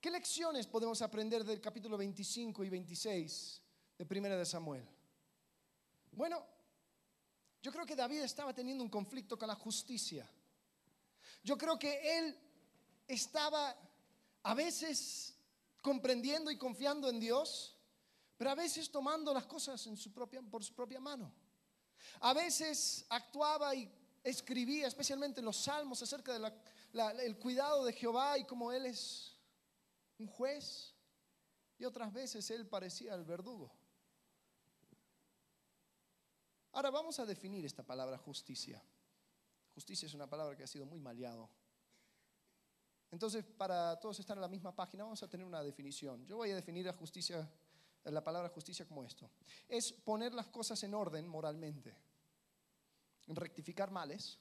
¿Qué 0.00 0.10
lecciones 0.10 0.66
podemos 0.66 1.02
aprender 1.02 1.44
del 1.44 1.60
capítulo 1.60 1.98
25 1.98 2.64
y 2.64 2.70
26 2.70 3.62
de 3.98 4.06
Primera 4.06 4.36
de 4.36 4.46
Samuel? 4.46 4.88
Bueno, 6.12 6.44
yo 7.62 7.70
creo 7.70 7.84
que 7.84 7.96
David 7.96 8.22
estaba 8.22 8.54
teniendo 8.54 8.82
un 8.82 8.90
conflicto 8.90 9.38
con 9.38 9.48
la 9.48 9.54
justicia. 9.54 10.28
Yo 11.42 11.58
creo 11.58 11.78
que 11.78 12.18
él 12.18 12.38
estaba 13.06 13.76
a 14.42 14.54
veces 14.54 15.34
comprendiendo 15.82 16.50
y 16.50 16.58
confiando 16.58 17.08
en 17.08 17.20
Dios, 17.20 17.76
pero 18.36 18.50
a 18.50 18.54
veces 18.54 18.90
tomando 18.90 19.34
las 19.34 19.46
cosas 19.46 19.86
por 20.50 20.64
su 20.64 20.74
propia 20.74 21.00
mano. 21.00 21.32
A 22.20 22.32
veces 22.32 23.04
actuaba 23.10 23.74
y 23.74 23.90
escribía, 24.22 24.86
especialmente 24.86 25.40
en 25.40 25.46
los 25.46 25.56
salmos, 25.56 26.02
acerca 26.02 26.32
del 26.32 27.38
cuidado 27.38 27.84
de 27.84 27.92
Jehová 27.92 28.38
y 28.38 28.44
cómo 28.44 28.72
Él 28.72 28.86
es 28.86 29.36
un 30.18 30.26
juez. 30.26 30.94
Y 31.78 31.84
otras 31.84 32.12
veces 32.12 32.50
Él 32.50 32.66
parecía 32.66 33.14
el 33.14 33.24
verdugo. 33.24 33.79
Ahora 36.72 36.90
vamos 36.90 37.18
a 37.18 37.26
definir 37.26 37.64
esta 37.64 37.82
palabra 37.82 38.18
justicia. 38.18 38.82
Justicia 39.74 40.06
es 40.06 40.14
una 40.14 40.28
palabra 40.28 40.56
que 40.56 40.64
ha 40.64 40.66
sido 40.66 40.86
muy 40.86 41.00
maleado 41.00 41.50
entonces, 43.10 43.44
para 43.44 43.98
todos 43.98 44.20
estar 44.20 44.36
en 44.36 44.40
la 44.40 44.48
misma 44.48 44.74
página, 44.74 45.04
vamos 45.04 45.22
a 45.22 45.28
tener 45.28 45.44
una 45.44 45.62
definición. 45.62 46.24
Yo 46.26 46.36
voy 46.36 46.50
a 46.50 46.54
definir 46.54 46.86
la 46.86 46.92
la 48.04 48.24
palabra 48.24 48.48
justicia 48.48 48.86
como 48.86 49.04
esto. 49.04 49.30
Es 49.68 49.92
poner 49.92 50.32
las 50.32 50.48
cosas 50.48 50.82
en 50.84 50.94
orden 50.94 51.26
moralmente, 51.26 51.96
en 53.26 53.36
rectificar 53.36 53.90
males, 53.90 54.38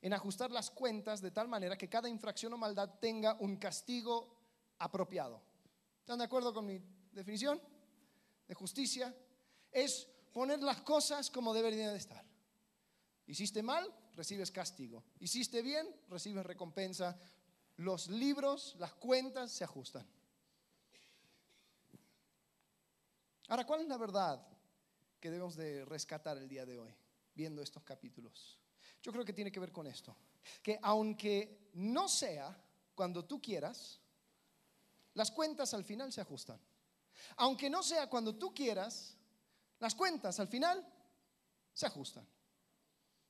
en 0.00 0.12
ajustar 0.12 0.50
las 0.50 0.70
cuentas 0.70 1.20
de 1.20 1.32
tal 1.32 1.48
manera 1.48 1.76
que 1.76 1.88
cada 1.88 2.08
infracción 2.08 2.52
o 2.52 2.56
maldad 2.56 2.98
tenga 3.00 3.36
un 3.40 3.56
castigo 3.56 4.36
apropiado. 4.78 5.42
¿Están 6.00 6.18
de 6.18 6.24
acuerdo 6.24 6.54
con 6.54 6.66
mi 6.66 6.80
definición 7.12 7.60
de 8.46 8.54
justicia? 8.54 9.14
Es 9.70 10.08
poner 10.32 10.62
las 10.62 10.82
cosas 10.82 11.30
como 11.30 11.54
deberían 11.54 11.92
de 11.92 11.98
estar. 11.98 12.24
Hiciste 13.26 13.62
mal, 13.62 13.92
recibes 14.14 14.50
castigo. 14.50 15.04
Hiciste 15.20 15.62
bien, 15.62 15.88
recibes 16.08 16.44
recompensa 16.44 17.18
los 17.76 18.08
libros, 18.08 18.76
las 18.78 18.92
cuentas 18.94 19.50
se 19.50 19.64
ajustan. 19.64 20.06
Ahora, 23.48 23.66
¿cuál 23.66 23.82
es 23.82 23.88
la 23.88 23.96
verdad 23.96 24.46
que 25.20 25.30
debemos 25.30 25.56
de 25.56 25.84
rescatar 25.84 26.38
el 26.38 26.48
día 26.48 26.64
de 26.64 26.78
hoy, 26.78 26.94
viendo 27.34 27.62
estos 27.62 27.82
capítulos? 27.82 28.58
Yo 29.02 29.12
creo 29.12 29.24
que 29.24 29.32
tiene 29.32 29.52
que 29.52 29.60
ver 29.60 29.72
con 29.72 29.86
esto, 29.86 30.16
que 30.62 30.78
aunque 30.82 31.70
no 31.74 32.08
sea 32.08 32.56
cuando 32.94 33.24
tú 33.24 33.40
quieras, 33.40 34.00
las 35.14 35.30
cuentas 35.30 35.74
al 35.74 35.84
final 35.84 36.12
se 36.12 36.20
ajustan. 36.20 36.60
Aunque 37.36 37.68
no 37.68 37.82
sea 37.82 38.08
cuando 38.08 38.34
tú 38.36 38.54
quieras, 38.54 39.16
las 39.82 39.96
cuentas 39.96 40.38
al 40.38 40.46
final 40.46 40.86
se 41.72 41.86
ajustan. 41.86 42.24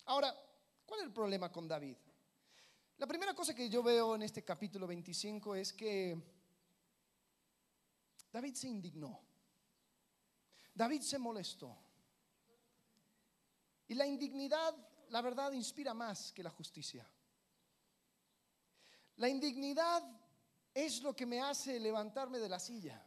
Ahora, 0.05 0.37
¿cuál 0.85 1.01
es 1.01 1.07
el 1.07 1.13
problema 1.13 1.51
con 1.51 1.67
David? 1.67 1.97
La 2.99 3.07
primera 3.07 3.35
cosa 3.35 3.55
que 3.55 3.71
yo 3.71 3.83
veo 3.83 4.17
en 4.17 4.23
este 4.23 4.45
capítulo 4.45 4.87
25 4.87 5.55
es 5.55 5.73
que 5.73 6.15
David 8.31 8.55
se 8.55 8.69
indignó. 8.69 9.19
David 10.75 11.01
se 11.01 11.19
molestó. 11.19 11.75
Y 13.89 13.95
la 13.95 14.05
indignidad, 14.05 14.77
la 15.09 15.23
verdad, 15.23 15.53
inspira 15.53 15.95
más 15.95 16.33
que 16.33 16.43
la 16.43 16.51
justicia. 16.51 17.11
La 19.17 19.29
indignidad 19.31 20.03
es 20.75 21.01
lo 21.01 21.17
que 21.17 21.25
me 21.25 21.41
hace 21.41 21.81
levantarme 21.81 22.39
de 22.39 22.51
la 22.51 22.59
silla. 22.59 23.03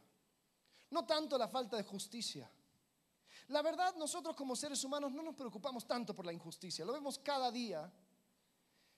No 0.90 1.06
tanto 1.06 1.38
la 1.38 1.46
falta 1.46 1.76
de 1.76 1.84
justicia. 1.84 2.50
La 3.48 3.62
verdad, 3.62 3.94
nosotros 3.96 4.34
como 4.34 4.56
seres 4.56 4.82
humanos 4.82 5.12
no 5.12 5.22
nos 5.22 5.34
preocupamos 5.34 5.86
tanto 5.86 6.14
por 6.14 6.26
la 6.26 6.32
injusticia. 6.32 6.84
Lo 6.84 6.92
vemos 6.92 7.18
cada 7.18 7.50
día 7.50 7.92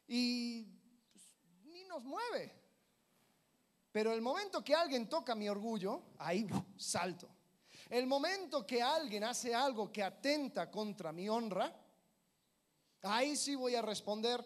y 0.06 0.64
pues, 1.12 1.24
ni 1.64 1.84
nos 1.84 2.02
mueve. 2.02 2.54
Pero 3.92 4.12
el 4.12 4.22
momento 4.22 4.64
que 4.64 4.74
alguien 4.74 5.08
toca 5.08 5.34
mi 5.34 5.48
orgullo, 5.48 6.02
ahí 6.18 6.46
salto. 6.76 7.28
El 7.90 8.06
momento 8.06 8.66
que 8.66 8.82
alguien 8.82 9.24
hace 9.24 9.54
algo 9.54 9.90
que 9.92 10.02
atenta 10.02 10.70
contra 10.70 11.12
mi 11.12 11.28
honra, 11.28 11.74
ahí 13.02 13.36
sí 13.36 13.54
voy 13.54 13.74
a 13.74 13.82
responder 13.82 14.44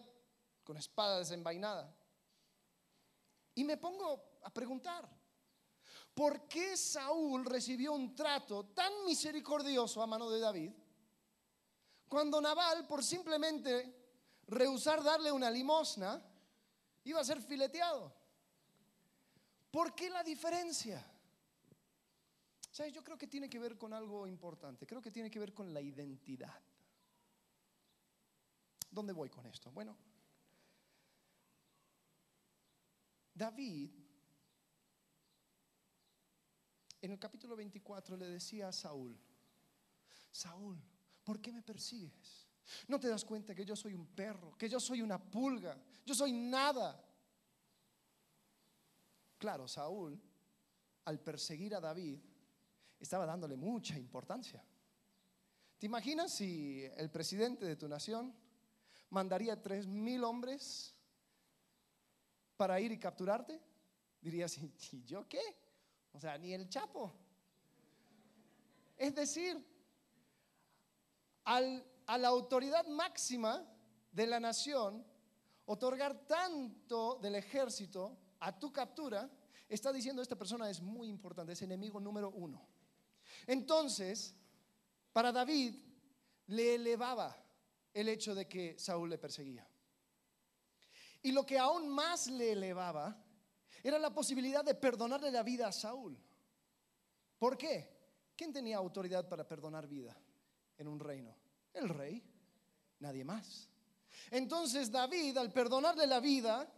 con 0.63 0.77
espada 0.77 1.19
desenvainada. 1.19 1.93
Y 3.55 3.63
me 3.63 3.77
pongo 3.77 4.39
a 4.41 4.49
preguntar, 4.49 5.07
¿por 6.13 6.47
qué 6.47 6.77
Saúl 6.77 7.45
recibió 7.45 7.93
un 7.93 8.15
trato 8.15 8.65
tan 8.67 8.91
misericordioso 9.05 10.01
a 10.01 10.07
mano 10.07 10.29
de 10.29 10.39
David 10.39 10.71
cuando 12.13 12.39
Naval, 12.39 12.85
por 12.85 13.03
simplemente 13.03 14.03
rehusar 14.45 15.03
darle 15.03 15.31
una 15.31 15.49
limosna, 15.49 16.23
iba 17.05 17.19
a 17.19 17.23
ser 17.23 17.41
fileteado. 17.41 18.13
¿Por 19.71 19.95
qué 19.95 20.11
la 20.11 20.23
diferencia? 20.23 21.03
¿Sabes? 22.71 22.93
Yo 22.93 23.03
creo 23.03 23.17
que 23.17 23.25
tiene 23.25 23.49
que 23.49 23.57
ver 23.57 23.79
con 23.79 23.93
algo 23.93 24.27
importante. 24.27 24.85
Creo 24.85 25.01
que 25.01 25.09
tiene 25.09 25.31
que 25.31 25.39
ver 25.39 25.55
con 25.55 25.73
la 25.73 25.81
identidad. 25.81 26.61
¿Dónde 28.91 29.13
voy 29.13 29.29
con 29.29 29.47
esto? 29.47 29.71
Bueno, 29.71 29.97
David 33.33 33.89
en 37.03 37.11
el 37.11 37.19
capítulo 37.19 37.57
24 37.57 38.15
le 38.15 38.29
decía 38.29 38.69
a 38.69 38.71
Saúl, 38.71 39.19
Saúl, 40.31 40.81
¿por 41.21 41.41
qué 41.41 41.51
me 41.51 41.61
persigues? 41.61 42.47
¿No 42.87 42.97
te 42.97 43.09
das 43.09 43.25
cuenta 43.25 43.53
que 43.53 43.65
yo 43.65 43.75
soy 43.75 43.93
un 43.93 44.07
perro, 44.07 44.57
que 44.57 44.69
yo 44.69 44.79
soy 44.79 45.01
una 45.01 45.21
pulga, 45.21 45.77
yo 46.05 46.15
soy 46.15 46.31
nada? 46.31 47.05
Claro, 49.37 49.67
Saúl, 49.67 50.17
al 51.03 51.19
perseguir 51.19 51.75
a 51.75 51.81
David, 51.81 52.19
estaba 52.97 53.25
dándole 53.25 53.57
mucha 53.57 53.99
importancia. 53.99 54.63
¿Te 55.77 55.85
imaginas 55.85 56.33
si 56.33 56.85
el 56.95 57.11
presidente 57.11 57.65
de 57.65 57.75
tu 57.75 57.89
nación 57.89 58.33
mandaría 59.09 59.61
tres 59.61 59.87
mil 59.87 60.23
hombres 60.23 60.95
para 62.55 62.79
ir 62.79 62.93
y 62.93 62.97
capturarte? 62.97 63.59
Dirías, 64.21 64.57
¿y 64.57 65.03
yo 65.03 65.27
qué? 65.27 65.62
O 66.13 66.19
sea, 66.19 66.37
ni 66.37 66.53
el 66.53 66.69
Chapo. 66.69 67.13
Es 68.97 69.13
decir, 69.13 69.61
a 71.43 72.17
la 72.17 72.27
autoridad 72.27 72.87
máxima 72.87 73.67
de 74.11 74.27
la 74.27 74.39
nación, 74.39 75.05
otorgar 75.65 76.25
tanto 76.27 77.19
del 77.21 77.35
ejército 77.35 78.17
a 78.39 78.57
tu 78.57 78.71
captura, 78.71 79.29
está 79.67 79.91
diciendo 79.91 80.21
esta 80.21 80.37
persona 80.37 80.69
es 80.69 80.81
muy 80.81 81.09
importante, 81.09 81.53
es 81.53 81.61
enemigo 81.61 81.99
número 81.99 82.29
uno. 82.29 82.67
Entonces, 83.47 84.35
para 85.11 85.31
David 85.31 85.75
le 86.47 86.75
elevaba 86.75 87.35
el 87.93 88.09
hecho 88.09 88.35
de 88.35 88.47
que 88.47 88.77
Saúl 88.77 89.09
le 89.09 89.17
perseguía. 89.17 89.67
Y 91.21 91.31
lo 91.31 91.45
que 91.45 91.57
aún 91.57 91.87
más 91.89 92.27
le 92.27 92.51
elevaba 92.51 93.22
era 93.83 93.99
la 93.99 94.13
posibilidad 94.13 94.63
de 94.63 94.75
perdonarle 94.75 95.29
la 95.29 95.43
vida 95.43 95.67
a 95.67 95.71
Saúl. 95.73 96.17
¿Por 97.37 97.57
qué? 97.57 97.89
¿Quién 98.35 98.53
tenía 98.53 98.77
autoridad 98.77 99.27
para 99.27 99.45
perdonar 99.45 99.87
vida 99.87 100.17
en 100.77 100.87
un 100.87 100.99
reino? 100.99 101.35
El 101.73 101.89
rey, 101.89 102.23
nadie 102.99 103.25
más. 103.25 103.69
Entonces 104.31 104.89
David, 104.89 105.37
al 105.37 105.51
perdonarle 105.51 106.07
la 106.07 106.21
vida 106.21 106.71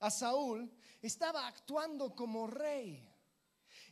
a 0.00 0.10
Saúl, 0.10 0.72
estaba 1.02 1.46
actuando 1.46 2.14
como 2.14 2.46
rey. 2.46 3.06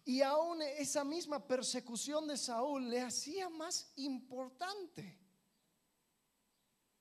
Y 0.07 0.23
aún 0.23 0.63
esa 0.63 1.05
misma 1.05 1.47
persecución 1.47 2.27
de 2.27 2.39
Saúl 2.39 2.89
le 2.89 3.03
hacía 3.03 3.51
más 3.51 3.93
importante. 3.97 5.19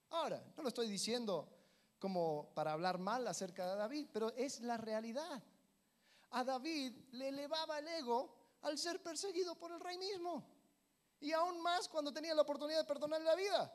Ahora, 0.09 0.43
no 0.55 0.63
lo 0.63 0.69
estoy 0.69 0.89
diciendo 0.89 1.49
como 1.99 2.51
para 2.53 2.73
hablar 2.73 2.99
mal 2.99 3.25
acerca 3.27 3.65
de 3.69 3.77
David, 3.77 4.07
pero 4.11 4.33
es 4.35 4.59
la 4.59 4.77
realidad 4.77 5.41
a 6.33 6.43
David 6.43 6.93
le 7.11 7.29
elevaba 7.29 7.77
el 7.79 7.87
ego 7.87 8.35
al 8.61 8.77
ser 8.77 9.01
perseguido 9.01 9.55
por 9.55 9.71
el 9.71 9.79
rey 9.79 9.97
mismo. 9.97 10.43
Y 11.19 11.31
aún 11.31 11.61
más 11.61 11.87
cuando 11.87 12.11
tenía 12.11 12.33
la 12.33 12.41
oportunidad 12.41 12.79
de 12.79 12.87
perdonarle 12.87 13.25
la 13.25 13.35
vida. 13.35 13.73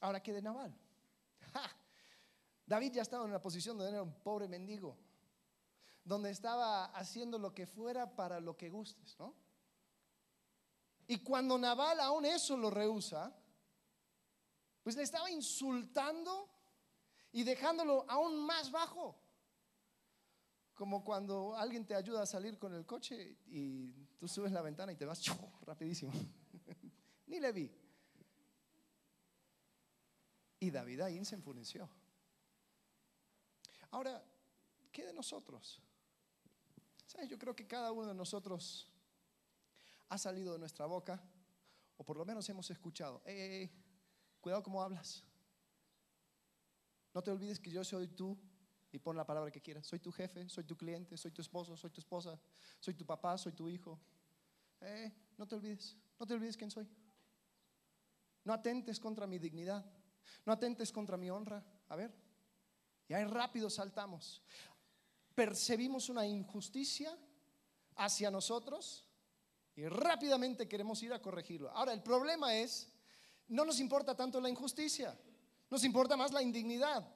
Ahora, 0.00 0.22
¿qué 0.22 0.32
de 0.32 0.40
Naval? 0.40 0.74
David 2.66 2.92
ya 2.92 3.02
estaba 3.02 3.24
en 3.24 3.30
una 3.30 3.42
posición 3.42 3.76
donde 3.76 3.92
era 3.92 4.02
un 4.02 4.14
pobre 4.22 4.48
mendigo, 4.48 4.96
donde 6.02 6.30
estaba 6.30 6.86
haciendo 6.86 7.38
lo 7.38 7.52
que 7.52 7.66
fuera 7.66 8.16
para 8.16 8.40
lo 8.40 8.56
que 8.56 8.70
gustes, 8.70 9.18
¿no? 9.18 9.34
Y 11.08 11.18
cuando 11.18 11.58
Naval 11.58 12.00
aún 12.00 12.24
eso 12.24 12.56
lo 12.56 12.70
rehúsa, 12.70 13.36
pues 14.82 14.96
le 14.96 15.02
estaba 15.02 15.30
insultando 15.30 16.48
y 17.32 17.42
dejándolo 17.42 18.06
aún 18.08 18.38
más 18.46 18.70
bajo. 18.70 19.19
Como 20.80 21.04
cuando 21.04 21.54
alguien 21.58 21.84
te 21.84 21.94
ayuda 21.94 22.22
a 22.22 22.26
salir 22.26 22.58
con 22.58 22.72
el 22.72 22.86
coche 22.86 23.36
y 23.48 23.92
tú 24.18 24.26
subes 24.26 24.50
la 24.50 24.62
ventana 24.62 24.90
y 24.90 24.96
te 24.96 25.04
vas 25.04 25.22
rapidísimo. 25.66 26.10
Ni 27.26 27.38
le 27.38 27.52
vi. 27.52 27.70
Y 30.58 30.70
David 30.70 31.02
ahí 31.02 31.22
se 31.22 31.34
enfureció. 31.34 31.86
Ahora, 33.90 34.24
¿qué 34.90 35.04
de 35.04 35.12
nosotros? 35.12 35.82
¿Sabes? 37.04 37.28
Yo 37.28 37.38
creo 37.38 37.54
que 37.54 37.66
cada 37.66 37.92
uno 37.92 38.08
de 38.08 38.14
nosotros 38.14 38.90
ha 40.08 40.16
salido 40.16 40.54
de 40.54 40.60
nuestra 40.60 40.86
boca, 40.86 41.22
o 41.98 42.04
por 42.04 42.16
lo 42.16 42.24
menos 42.24 42.48
hemos 42.48 42.70
escuchado, 42.70 43.22
cuidado 44.40 44.62
cómo 44.62 44.82
hablas. 44.82 45.24
No 47.12 47.20
te 47.20 47.30
olvides 47.30 47.60
que 47.60 47.70
yo 47.70 47.84
soy 47.84 48.08
tú 48.08 48.40
y 48.92 48.98
pon 48.98 49.16
la 49.16 49.24
palabra 49.24 49.50
que 49.50 49.60
quieras. 49.60 49.86
Soy 49.86 50.00
tu 50.00 50.10
jefe, 50.10 50.48
soy 50.48 50.64
tu 50.64 50.76
cliente, 50.76 51.16
soy 51.16 51.30
tu 51.30 51.42
esposo, 51.42 51.76
soy 51.76 51.90
tu 51.90 52.00
esposa, 52.00 52.38
soy 52.78 52.94
tu 52.94 53.06
papá, 53.06 53.38
soy 53.38 53.52
tu 53.52 53.68
hijo. 53.68 53.98
Eh, 54.80 55.12
no 55.36 55.46
te 55.46 55.54
olvides, 55.54 55.96
no 56.18 56.26
te 56.26 56.34
olvides 56.34 56.56
quién 56.56 56.70
soy. 56.70 56.88
No 58.44 58.52
atentes 58.52 58.98
contra 58.98 59.26
mi 59.26 59.38
dignidad, 59.38 59.84
no 60.44 60.52
atentes 60.52 60.90
contra 60.90 61.16
mi 61.16 61.30
honra. 61.30 61.62
A 61.88 61.96
ver, 61.96 62.12
y 63.08 63.14
ahí 63.14 63.24
rápido 63.24 63.68
saltamos. 63.68 64.42
Percibimos 65.34 66.08
una 66.08 66.26
injusticia 66.26 67.16
hacia 67.96 68.30
nosotros 68.30 69.06
y 69.76 69.86
rápidamente 69.86 70.68
queremos 70.68 71.02
ir 71.02 71.12
a 71.12 71.20
corregirlo. 71.20 71.70
Ahora, 71.70 71.92
el 71.92 72.02
problema 72.02 72.54
es, 72.54 72.92
no 73.48 73.64
nos 73.64 73.80
importa 73.80 74.16
tanto 74.16 74.40
la 74.40 74.48
injusticia, 74.48 75.18
nos 75.70 75.84
importa 75.84 76.16
más 76.16 76.32
la 76.32 76.42
indignidad. 76.42 77.06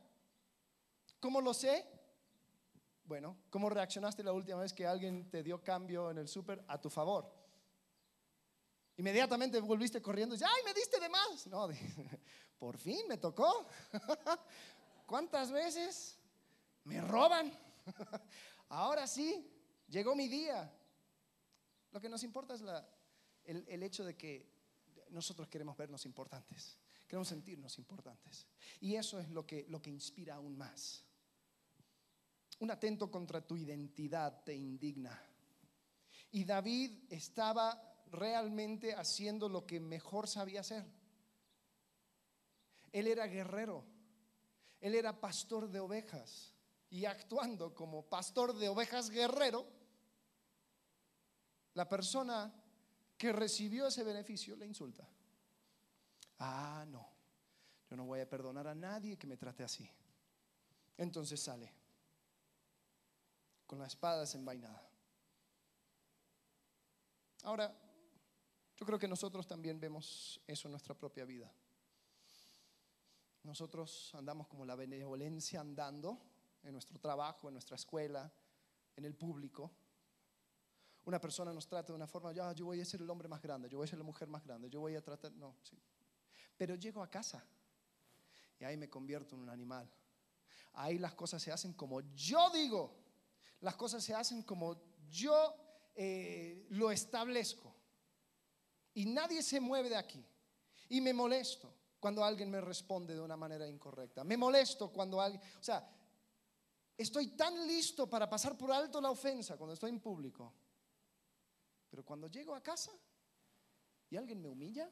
¿Cómo 1.25 1.41
lo 1.41 1.55
sé? 1.55 1.83
Bueno, 3.07 3.39
¿cómo 3.49 3.71
reaccionaste 3.71 4.23
la 4.23 4.35
última 4.35 4.61
vez 4.61 4.75
que 4.75 4.87
alguien 4.87 5.31
te 5.31 5.43
dio 5.43 5.65
cambio 5.65 6.11
en 6.11 6.19
el 6.19 6.29
súper 6.29 6.63
a 6.69 6.79
tu 6.79 6.91
favor? 6.91 7.35
Inmediatamente 8.99 9.59
volviste 9.61 10.03
corriendo 10.03 10.37
y 10.37 10.43
¡ay, 10.43 10.63
me 10.67 10.75
diste 10.75 11.01
de 11.01 11.09
más! 11.09 11.47
No, 11.47 11.67
por 12.59 12.77
fin 12.77 13.09
me 13.09 13.17
tocó. 13.17 13.67
¿Cuántas 15.07 15.51
veces 15.51 16.19
me 16.85 17.01
roban? 17.01 17.51
Ahora 18.69 19.07
sí, 19.07 19.51
llegó 19.89 20.15
mi 20.15 20.29
día. 20.29 20.71
Lo 21.91 22.03
que 22.03 22.11
nos 22.11 22.23
importa 22.23 22.53
es 22.53 22.63
el, 23.45 23.65
el 23.67 23.83
hecho 23.83 24.05
de 24.05 24.15
que 24.15 24.47
nosotros 25.09 25.49
queremos 25.49 25.75
vernos 25.75 26.05
importantes, 26.05 26.79
queremos 27.09 27.29
sentirnos 27.29 27.79
importantes. 27.79 28.47
Y 28.79 28.97
eso 28.97 29.19
es 29.19 29.31
lo 29.31 29.47
que, 29.47 29.65
lo 29.71 29.81
que 29.81 29.89
inspira 29.89 30.35
aún 30.35 30.59
más. 30.59 31.04
Un 32.61 32.71
atento 32.71 33.11
contra 33.11 33.41
tu 33.41 33.57
identidad 33.57 34.43
te 34.45 34.55
indigna. 34.55 35.21
Y 36.31 36.45
David 36.45 37.05
estaba 37.11 37.95
realmente 38.11 38.95
haciendo 38.95 39.49
lo 39.49 39.67
que 39.67 39.81
mejor 39.81 40.29
sabía 40.29 40.61
hacer. 40.61 40.85
Él 42.93 43.09
era 43.09 43.27
guerrero, 43.27 43.85
él 44.81 44.95
era 44.95 45.21
pastor 45.21 45.69
de 45.69 45.81
ovejas 45.81 46.53
y 46.91 47.07
actuando 47.07 47.75
como 47.75 48.09
pastor 48.09 48.57
de 48.57 48.69
ovejas 48.69 49.11
guerrero, 49.11 49.67
la 51.75 51.89
persona 51.89 52.55
que 53.19 53.33
recibió 53.33 53.89
ese 53.89 54.05
beneficio 54.05 54.55
le 54.55 54.67
insulta. 54.67 55.09
Ah, 56.39 56.85
no, 56.89 57.09
yo 57.91 57.97
no 57.97 58.05
voy 58.05 58.21
a 58.21 58.29
perdonar 58.29 58.69
a 58.69 58.75
nadie 58.75 59.17
que 59.17 59.27
me 59.27 59.37
trate 59.37 59.65
así. 59.65 59.91
Entonces 60.97 61.41
sale 61.41 61.84
con 63.75 63.81
la 63.81 63.89
espada 63.89 64.21
desenvainada. 64.21 64.89
Ahora, 67.43 67.77
yo 68.77 68.87
creo 68.87 69.01
que 69.01 69.09
nosotros 69.09 69.49
también 69.49 69.81
vemos 69.81 70.41
eso 70.47 70.69
en 70.69 70.71
nuestra 70.71 70.95
propia 70.95 71.25
vida. 71.25 71.53
Nosotros 73.43 74.15
andamos 74.15 74.47
como 74.47 74.65
la 74.65 74.77
benevolencia 74.77 75.61
andando 75.61 76.21
en 76.63 76.71
nuestro 76.71 77.01
trabajo, 77.01 77.49
en 77.49 77.55
nuestra 77.55 77.75
escuela, 77.75 78.33
en 78.95 79.05
el 79.07 79.17
público. 79.17 79.73
Una 81.07 81.21
persona 81.21 81.53
nos 81.53 81.67
trata 81.67 81.89
de 81.89 81.97
una 81.97 82.07
forma, 82.07 82.33
ya, 82.33 82.53
yo 82.53 82.67
voy 82.67 82.81
a 82.81 82.85
ser 82.85 83.03
el 83.03 83.11
hombre 83.11 83.27
más 83.27 83.43
grande, 83.43 83.69
yo 83.69 83.79
voy 83.79 83.87
a 83.87 83.91
ser 83.91 83.99
la 83.99 84.05
mujer 84.05 84.29
más 84.29 84.45
grande, 84.45 84.71
yo 84.71 84.79
voy 84.79 84.95
a 84.95 85.03
tratar, 85.03 85.33
no, 85.33 85.57
sí. 85.65 85.77
Pero 86.57 86.77
llego 86.77 87.03
a 87.03 87.11
casa 87.11 87.45
y 88.61 88.65
ahí 88.65 88.77
me 88.77 88.89
convierto 88.89 89.35
en 89.35 89.43
un 89.43 89.51
animal. 89.51 89.91
Ahí 90.75 90.97
las 90.97 91.17
cosas 91.17 91.43
se 91.43 91.51
hacen 91.51 91.73
como 91.73 92.03
yo 92.15 92.51
digo 92.51 93.04
las 93.65 93.77
cosas 93.77 94.05
se 94.05 94.15
hacen 94.15 94.43
como 94.43 94.77
yo 95.11 95.57
eh, 95.95 96.67
lo 96.69 96.91
establezco. 96.91 97.75
Y 98.93 99.07
nadie 99.07 99.43
se 99.43 99.59
mueve 99.59 99.89
de 99.89 99.97
aquí. 99.97 100.23
Y 100.91 101.01
me 101.01 101.15
molesto 101.15 101.75
cuando 101.99 102.23
alguien 102.23 102.51
me 102.51 102.61
responde 102.61 103.15
de 103.15 103.21
una 103.23 103.39
manera 103.39 103.67
incorrecta. 103.67 104.23
Me 104.23 104.37
molesto 104.37 104.93
cuando 104.93 105.19
alguien, 105.19 105.43
o 105.59 105.63
sea, 105.63 105.83
estoy 106.95 107.29
tan 107.29 107.67
listo 107.67 108.09
para 108.09 108.29
pasar 108.29 108.55
por 108.59 108.71
alto 108.71 109.01
la 109.01 109.11
ofensa 109.11 109.57
cuando 109.57 109.73
estoy 109.73 109.89
en 109.91 110.01
público. 110.01 110.53
Pero 111.89 112.05
cuando 112.05 112.29
llego 112.29 112.55
a 112.55 112.63
casa 112.63 112.93
y 114.11 114.17
alguien 114.19 114.43
me 114.43 114.49
humilla 114.49 114.91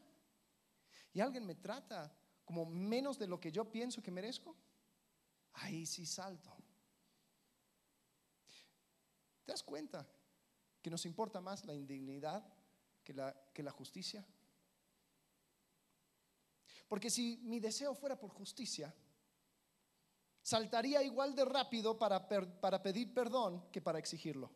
y 1.13 1.21
alguien 1.21 1.45
me 1.45 1.57
trata 1.57 2.11
como 2.43 2.65
menos 2.65 3.19
de 3.19 3.27
lo 3.27 3.39
que 3.39 3.53
yo 3.53 3.71
pienso 3.71 4.03
que 4.03 4.11
merezco, 4.11 4.57
ahí 5.53 5.85
sí 5.85 6.07
salto. 6.07 6.62
¿Te 9.53 9.57
das 9.57 9.65
cuenta 9.65 10.09
que 10.81 10.89
nos 10.89 11.05
importa 11.05 11.39
más 11.39 11.67
la 11.67 11.75
indignidad 11.75 12.43
que 13.05 13.13
la, 13.13 13.71
justicia? 13.71 14.25
Porque 16.89 17.11
si 17.11 17.37
mi 17.43 17.61
deseo 17.61 17.95
fuera 17.95 18.19
por 18.19 18.31
justicia, 18.31 18.95
saltaría 20.41 21.03
igual 21.03 21.35
de 21.35 21.45
rápido 21.45 21.99
para, 21.99 22.27
pedir 22.83 23.13
perdón 23.13 23.69
que 23.71 23.83
para 23.83 23.99
exigirlo. 23.99 24.51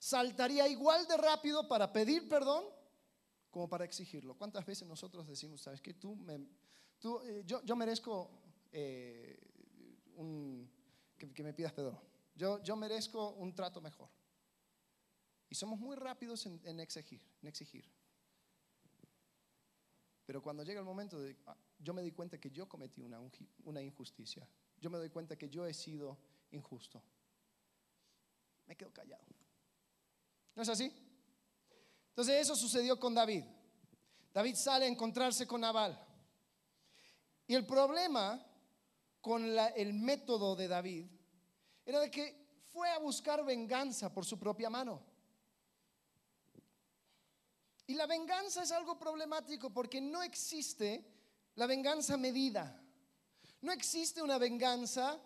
Saltaría 0.00 0.66
igual 0.66 1.06
de 1.06 1.18
rápido 1.18 1.68
para 1.68 1.92
pedir 1.92 2.28
perdón 2.28 2.64
como 3.48 3.68
para 3.68 3.84
exigirlo. 3.84 4.36
¿Cuántas 4.36 4.66
veces 4.66 4.88
nosotros 4.88 5.28
decimos, 5.28 5.60
sabes 5.60 5.80
que 5.80 5.94
tú, 5.94 6.16
me, 6.16 6.34
eh, 6.34 7.44
yo, 7.46 7.62
yo, 7.62 7.76
merezco 7.76 8.28
eh, 8.72 9.38
un, 10.16 10.68
que, 11.16 11.44
me 11.44 11.54
pidas 11.54 11.72
perdón? 11.72 12.07
Yo, 12.38 12.62
yo 12.62 12.76
merezco 12.76 13.30
un 13.30 13.52
trato 13.52 13.80
mejor. 13.80 14.08
Y 15.48 15.56
somos 15.56 15.80
muy 15.80 15.96
rápidos 15.96 16.46
en, 16.46 16.78
exigir, 16.78 17.20
en 17.42 17.48
exigir. 17.48 17.84
Pero 20.24 20.40
cuando 20.40 20.62
llega 20.62 20.78
el 20.78 20.86
momento 20.86 21.18
de, 21.18 21.36
ah, 21.46 21.56
yo 21.80 21.92
me 21.92 22.00
di 22.00 22.12
cuenta 22.12 22.38
que 22.38 22.50
yo 22.52 22.68
cometí 22.68 23.02
una, 23.02 23.18
una 23.64 23.82
injusticia, 23.82 24.48
yo 24.78 24.88
me 24.88 24.98
doy 24.98 25.10
cuenta 25.10 25.36
que 25.36 25.48
yo 25.48 25.66
he 25.66 25.74
sido 25.74 26.16
injusto, 26.52 27.02
me 28.66 28.76
quedo 28.76 28.92
callado. 28.92 29.24
¿No 30.54 30.62
es 30.62 30.68
así? 30.68 30.92
Entonces 32.10 32.40
eso 32.40 32.54
sucedió 32.54 33.00
con 33.00 33.14
David. 33.14 33.42
David 34.32 34.54
sale 34.54 34.84
a 34.84 34.88
encontrarse 34.88 35.44
con 35.44 35.62
Nabal. 35.62 35.98
Y 37.48 37.54
el 37.54 37.66
problema 37.66 38.44
con 39.20 39.44
el 39.44 39.94
método 39.94 40.54
de 40.54 40.68
David 40.68 41.17
era 41.88 42.00
de 42.00 42.10
que 42.10 42.46
fue 42.70 42.90
a 42.90 42.98
buscar 42.98 43.42
venganza 43.42 44.12
por 44.12 44.26
su 44.26 44.38
propia 44.38 44.68
mano. 44.68 45.02
Y 47.86 47.94
la 47.94 48.06
venganza 48.06 48.62
es 48.62 48.72
algo 48.72 48.98
problemático 48.98 49.70
porque 49.70 49.98
no 49.98 50.22
existe 50.22 51.02
la 51.54 51.66
venganza 51.66 52.18
medida. 52.18 52.78
No 53.62 53.72
existe 53.72 54.22
una 54.22 54.36
venganza 54.36 55.18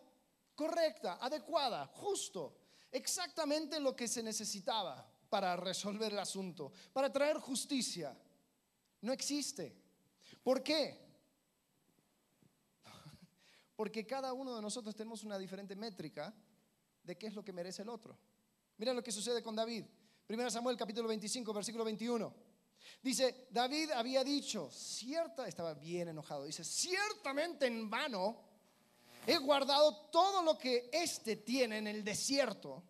correcta, 0.55 1.19
adecuada, 1.21 1.85
justo, 1.89 2.57
exactamente 2.93 3.81
lo 3.81 3.97
que 3.97 4.07
se 4.07 4.23
necesitaba 4.23 5.05
para 5.29 5.57
resolver 5.57 6.13
el 6.13 6.21
asunto, 6.21 6.73
para 6.93 7.13
traer 7.13 7.39
justicia. 7.39 8.17
No 9.01 9.13
existe. 9.13 9.77
¿Por 10.45 10.63
qué? 10.63 10.97
Porque 13.75 14.07
cada 14.07 14.33
uno 14.33 14.55
de 14.55 14.63
nosotros 14.63 14.95
tenemos 14.95 15.25
una 15.25 15.39
diferente 15.39 15.75
métrica 15.75 16.33
de 17.03 17.17
qué 17.17 17.27
es 17.27 17.35
lo 17.35 17.45
que 17.45 17.53
merece 17.53 17.83
el 17.83 17.89
otro. 17.89 18.17
Mira 18.77 18.93
lo 18.93 19.03
que 19.03 19.13
sucede 19.13 19.43
con 19.43 19.55
David. 19.57 19.85
1 20.29 20.51
Samuel 20.51 20.77
capítulo 20.77 21.09
25, 21.09 21.53
versículo 21.53 21.85
21. 21.85 22.35
Dice, 23.03 23.47
David 23.51 23.91
había 23.91 24.25
dicho, 24.25 24.71
cierta, 24.71 25.47
estaba 25.47 25.75
bien 25.75 26.09
enojado, 26.09 26.45
dice, 26.45 26.65
ciertamente 26.65 27.67
en 27.67 27.89
vano 27.91 28.41
he 29.27 29.37
guardado 29.39 30.09
todo 30.11 30.43
lo 30.43 30.59
que 30.59 30.91
éste 30.93 31.37
tiene 31.37 31.79
en 31.79 31.87
el 31.87 32.05
desierto, 32.05 32.83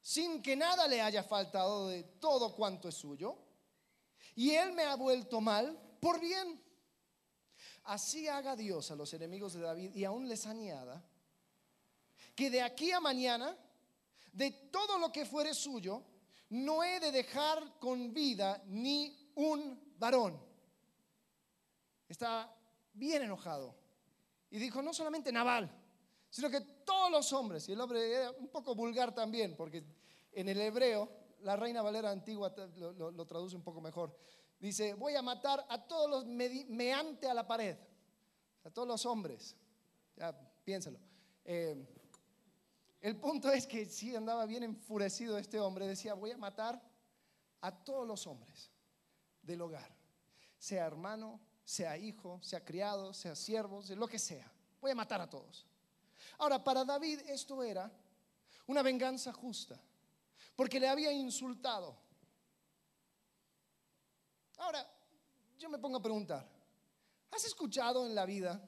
sin 0.00 0.42
que 0.42 0.56
nada 0.56 0.86
le 0.86 1.00
haya 1.00 1.22
faltado 1.22 1.88
de 1.88 2.04
todo 2.20 2.54
cuanto 2.54 2.88
es 2.88 2.94
suyo, 2.94 3.36
y 4.34 4.50
él 4.50 4.72
me 4.72 4.84
ha 4.84 4.94
vuelto 4.96 5.40
mal 5.40 5.78
por 6.00 6.20
bien. 6.20 6.62
Así 7.84 8.28
haga 8.28 8.56
Dios 8.56 8.90
a 8.90 8.96
los 8.96 9.12
enemigos 9.14 9.54
de 9.54 9.60
David 9.60 9.94
y 9.94 10.04
aún 10.04 10.28
les 10.28 10.46
añada 10.46 11.04
que 12.40 12.48
de 12.48 12.62
aquí 12.62 12.90
a 12.90 13.00
mañana, 13.00 13.54
de 14.32 14.50
todo 14.72 14.98
lo 14.98 15.12
que 15.12 15.26
fuere 15.26 15.52
suyo, 15.52 16.02
no 16.48 16.82
he 16.82 16.98
de 16.98 17.12
dejar 17.12 17.78
con 17.78 18.14
vida 18.14 18.62
ni 18.64 19.30
un 19.34 19.78
varón. 19.98 20.40
Está 22.08 22.50
bien 22.94 23.24
enojado. 23.24 23.76
Y 24.48 24.58
dijo, 24.58 24.80
no 24.80 24.94
solamente 24.94 25.30
Naval, 25.30 25.70
sino 26.30 26.48
que 26.48 26.62
todos 26.62 27.10
los 27.10 27.30
hombres, 27.34 27.68
y 27.68 27.72
el 27.72 27.80
hombre 27.82 28.10
era 28.10 28.30
un 28.30 28.48
poco 28.48 28.74
vulgar 28.74 29.14
también, 29.14 29.54
porque 29.54 29.84
en 30.32 30.48
el 30.48 30.62
hebreo, 30.62 31.12
la 31.40 31.56
Reina 31.56 31.82
Valera 31.82 32.10
antigua 32.10 32.54
lo, 32.56 33.26
traduce 33.26 33.54
un 33.54 33.62
poco 33.62 33.82
mejor. 33.82 34.18
Dice, 34.58 34.94
voy 34.94 35.14
a 35.14 35.20
matar 35.20 35.66
a 35.68 35.86
todos 35.86 36.08
los 36.08 36.24
meante 36.24 37.28
a 37.28 37.34
la 37.34 37.46
pared, 37.46 37.76
a 38.64 38.70
todos 38.70 38.88
los 38.88 39.04
hombres. 39.04 39.54
Ya, 40.16 40.34
piénsalo. 40.64 40.98
Eh, 41.44 41.99
el 43.00 43.16
punto 43.16 43.50
es 43.50 43.66
que 43.66 43.86
sí 43.86 44.14
andaba 44.14 44.44
bien 44.46 44.62
enfurecido 44.62 45.38
este 45.38 45.58
hombre, 45.58 45.86
decía, 45.86 46.14
voy 46.14 46.32
a 46.32 46.36
matar 46.36 46.80
a 47.62 47.72
todos 47.84 48.06
los 48.06 48.26
hombres 48.26 48.70
del 49.42 49.62
hogar, 49.62 49.90
sea 50.58 50.86
hermano, 50.86 51.40
sea 51.64 51.96
hijo, 51.96 52.38
sea 52.42 52.64
criado, 52.64 53.14
sea 53.14 53.34
siervo, 53.34 53.82
lo 53.96 54.08
que 54.08 54.18
sea. 54.18 54.50
Voy 54.80 54.90
a 54.90 54.94
matar 54.94 55.20
a 55.20 55.30
todos. 55.30 55.66
Ahora, 56.38 56.62
para 56.62 56.84
David 56.84 57.20
esto 57.26 57.62
era 57.62 57.90
una 58.66 58.82
venganza 58.82 59.32
justa, 59.32 59.80
porque 60.54 60.78
le 60.78 60.88
había 60.88 61.12
insultado. 61.12 61.96
Ahora, 64.58 64.86
yo 65.58 65.70
me 65.70 65.78
pongo 65.78 65.98
a 65.98 66.02
preguntar, 66.02 66.46
¿has 67.30 67.44
escuchado 67.44 68.04
en 68.04 68.14
la 68.14 68.26
vida 68.26 68.62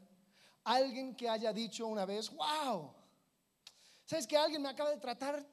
alguien 0.64 1.14
que 1.14 1.28
haya 1.28 1.52
dicho 1.52 1.86
una 1.86 2.06
vez, 2.06 2.30
wow, 2.30 2.94
¿Sabes 4.04 4.26
que 4.26 4.36
alguien 4.36 4.62
me 4.62 4.68
acaba 4.68 4.90
de 4.90 4.98
tratar 4.98 5.46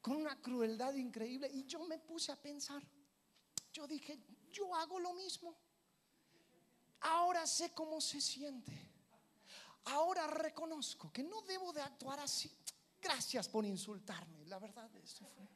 con 0.00 0.16
una 0.16 0.40
crueldad 0.40 0.94
increíble? 0.94 1.50
Y 1.52 1.64
yo 1.64 1.84
me 1.84 1.98
puse 1.98 2.32
a 2.32 2.36
pensar. 2.36 2.82
Yo 3.72 3.86
dije, 3.86 4.18
yo 4.50 4.74
hago 4.74 4.98
lo 4.98 5.14
mismo. 5.14 5.56
Ahora 7.00 7.46
sé 7.46 7.72
cómo 7.72 8.00
se 8.00 8.20
siente. 8.20 8.72
Ahora 9.84 10.26
reconozco 10.26 11.12
que 11.12 11.22
no 11.22 11.42
debo 11.42 11.72
de 11.72 11.80
actuar 11.80 12.20
así. 12.20 12.50
Gracias 13.00 13.48
por 13.48 13.64
insultarme. 13.64 14.44
La 14.46 14.58
verdad, 14.58 14.90
eso 14.96 15.26
fue, 15.26 15.48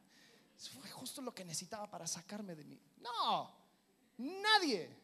fue 0.79 0.89
justo 0.89 1.21
lo 1.21 1.33
que 1.33 1.45
necesitaba 1.45 1.89
para 1.89 2.07
sacarme 2.07 2.55
de 2.55 2.63
mí. 2.63 2.81
No, 2.97 3.53
nadie. 4.17 5.03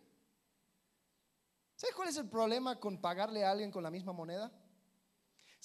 ¿Sabes 1.75 1.95
cuál 1.95 2.10
es 2.10 2.17
el 2.17 2.27
problema 2.27 2.79
con 2.79 2.99
pagarle 2.99 3.45
a 3.45 3.51
alguien 3.51 3.71
con 3.71 3.84
la 3.84 3.91
misma 3.91 4.13
moneda? 4.13 4.51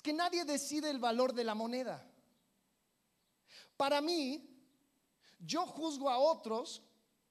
Que 0.05 0.13
nadie 0.13 0.45
decide 0.45 0.91
el 0.91 0.99
valor 0.99 1.33
de 1.33 1.45
la 1.45 1.55
moneda. 1.55 2.07
Para 3.75 4.03
mí, 4.03 4.47
yo 5.39 5.65
juzgo 5.65 6.11
a 6.11 6.19
otros 6.19 6.83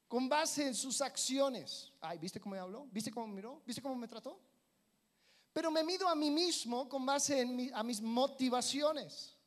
con 0.07 0.27
base 0.27 0.65
en 0.65 0.73
sus 0.73 0.99
acciones. 0.99 1.93
Ay, 2.01 2.17
¿viste 2.17 2.39
cómo 2.39 2.55
me 2.55 2.59
habló? 2.59 2.88
¿Viste 2.91 3.12
cómo 3.12 3.27
me 3.27 3.36
miró? 3.36 3.62
¿Viste 3.63 3.79
cómo 3.79 3.93
me 3.95 4.07
trató? 4.07 4.41
Pero 5.53 5.69
me 5.69 5.83
mido 5.83 6.07
a 6.07 6.15
mí 6.15 6.31
mismo 6.31 6.89
con 6.89 7.05
base 7.05 7.41
en 7.41 7.71
a 7.75 7.83
mis 7.83 8.01
motivaciones. 8.01 9.38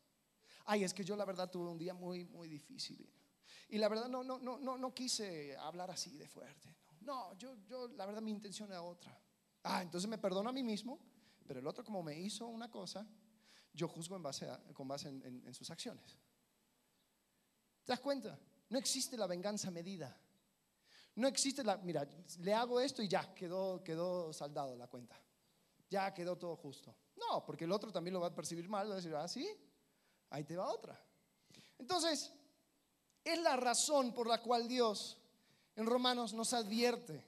Ay, 0.64 0.84
es 0.84 0.94
que 0.94 1.02
yo 1.02 1.16
la 1.16 1.24
verdad 1.24 1.50
tuve 1.50 1.68
un 1.68 1.78
día 1.78 1.94
muy, 1.94 2.26
muy 2.26 2.48
difícil. 2.48 3.12
Y 3.70 3.78
la 3.78 3.88
verdad 3.88 4.08
no, 4.08 4.22
no, 4.22 4.38
no, 4.38 4.56
no, 4.58 4.78
no 4.78 4.94
quise 4.94 5.56
hablar 5.56 5.90
así 5.90 6.16
de 6.16 6.28
fuerte. 6.28 6.76
No, 7.00 7.34
yo, 7.34 7.56
yo 7.66 7.88
la 7.88 8.06
verdad 8.06 8.22
mi 8.22 8.30
intención 8.30 8.70
era 8.70 8.82
otra. 8.82 9.20
Ah, 9.64 9.82
entonces 9.82 10.08
me 10.08 10.16
perdono 10.16 10.50
a 10.50 10.52
mí 10.52 10.62
mismo 10.62 11.00
pero 11.46 11.60
el 11.60 11.66
otro 11.66 11.84
como 11.84 12.02
me 12.02 12.18
hizo 12.18 12.46
una 12.46 12.70
cosa, 12.70 13.06
yo 13.72 13.88
juzgo 13.88 14.16
en 14.16 14.22
base 14.22 14.48
con 14.72 14.88
base 14.88 15.08
en, 15.08 15.54
sus 15.54 15.70
acciones. 15.70 16.18
¿Te 17.84 17.92
das 17.92 18.00
cuenta? 18.00 18.38
No 18.70 18.78
existe 18.78 19.16
la 19.16 19.26
venganza 19.26 19.70
medida. 19.70 20.16
No 21.14 21.28
existe 21.28 21.62
la, 21.62 21.76
mira, 21.78 22.06
le 22.40 22.52
hago 22.52 22.80
esto 22.80 23.02
y 23.02 23.08
ya, 23.08 23.34
quedó, 23.34 23.82
quedó 23.82 24.32
saldado 24.32 24.76
la 24.76 24.86
cuenta. 24.86 25.20
Ya 25.88 26.12
quedó 26.12 26.36
todo 26.36 26.56
justo. 26.56 26.94
No, 27.16 27.44
porque 27.44 27.64
el 27.64 27.72
otro 27.72 27.92
también 27.92 28.14
lo 28.14 28.20
va 28.20 28.28
a 28.28 28.34
percibir 28.34 28.68
mal, 28.68 28.88
va 28.88 28.94
a 28.94 28.96
decir, 28.96 29.14
ah, 29.14 29.28
sí, 29.28 29.48
ahí 30.30 30.44
te 30.44 30.56
va 30.56 30.68
otra. 30.68 31.00
Entonces, 31.78 32.32
es 33.24 33.38
la 33.40 33.56
razón 33.56 34.12
por 34.12 34.26
la 34.26 34.42
cual 34.42 34.68
Dios 34.68 35.18
en 35.74 35.86
Romanos 35.86 36.32
nos 36.32 36.52
advierte. 36.52 37.24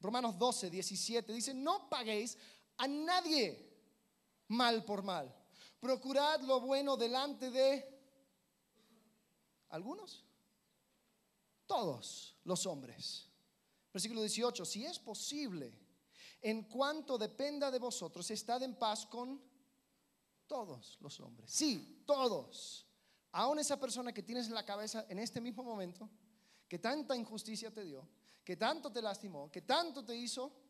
Romanos 0.00 0.38
12, 0.38 0.70
17 0.70 1.32
dice, 1.32 1.52
no 1.52 1.88
paguéis 1.88 2.38
a 2.80 2.88
nadie 2.88 3.56
mal 4.48 4.84
por 4.84 5.02
mal. 5.02 5.34
Procurad 5.78 6.40
lo 6.42 6.60
bueno 6.60 6.96
delante 6.96 7.50
de 7.50 7.86
algunos, 9.68 10.24
todos 11.66 12.36
los 12.44 12.66
hombres. 12.66 13.26
Versículo 13.92 14.22
18, 14.22 14.64
si 14.64 14.84
es 14.84 14.98
posible, 14.98 15.72
en 16.40 16.64
cuanto 16.64 17.18
dependa 17.18 17.70
de 17.70 17.78
vosotros, 17.78 18.30
estad 18.30 18.62
en 18.62 18.74
paz 18.74 19.04
con 19.06 19.40
todos 20.46 20.96
los 21.00 21.20
hombres. 21.20 21.50
Sí, 21.50 22.02
todos. 22.06 22.86
Aún 23.32 23.58
esa 23.58 23.78
persona 23.78 24.12
que 24.12 24.22
tienes 24.22 24.46
en 24.46 24.54
la 24.54 24.64
cabeza 24.64 25.04
en 25.08 25.18
este 25.18 25.40
mismo 25.40 25.62
momento, 25.62 26.08
que 26.66 26.78
tanta 26.78 27.14
injusticia 27.14 27.70
te 27.70 27.84
dio, 27.84 28.08
que 28.42 28.56
tanto 28.56 28.90
te 28.90 29.02
lastimó, 29.02 29.50
que 29.50 29.62
tanto 29.62 30.04
te 30.04 30.16
hizo 30.16 30.69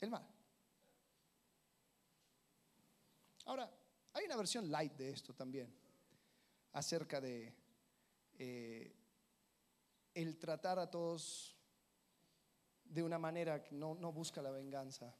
el 0.00 0.10
mal. 0.10 0.26
Ahora, 3.44 3.70
hay 4.12 4.26
una 4.26 4.36
versión 4.36 4.70
light 4.70 4.92
de 4.94 5.10
esto 5.10 5.34
también, 5.34 5.72
acerca 6.72 7.20
de 7.20 7.54
eh, 8.38 8.94
el 10.14 10.38
tratar 10.38 10.78
a 10.78 10.90
todos 10.90 11.56
de 12.84 13.02
una 13.02 13.18
manera 13.18 13.62
que 13.62 13.74
no, 13.74 13.94
no 13.94 14.12
busca 14.12 14.42
la 14.42 14.50
venganza. 14.50 15.14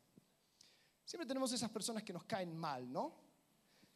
Siempre 1.05 1.27
tenemos 1.27 1.53
esas 1.53 1.71
personas 1.71 2.03
que 2.03 2.13
nos 2.13 2.25
caen 2.25 2.55
mal, 2.57 2.91
¿no? 2.93 3.29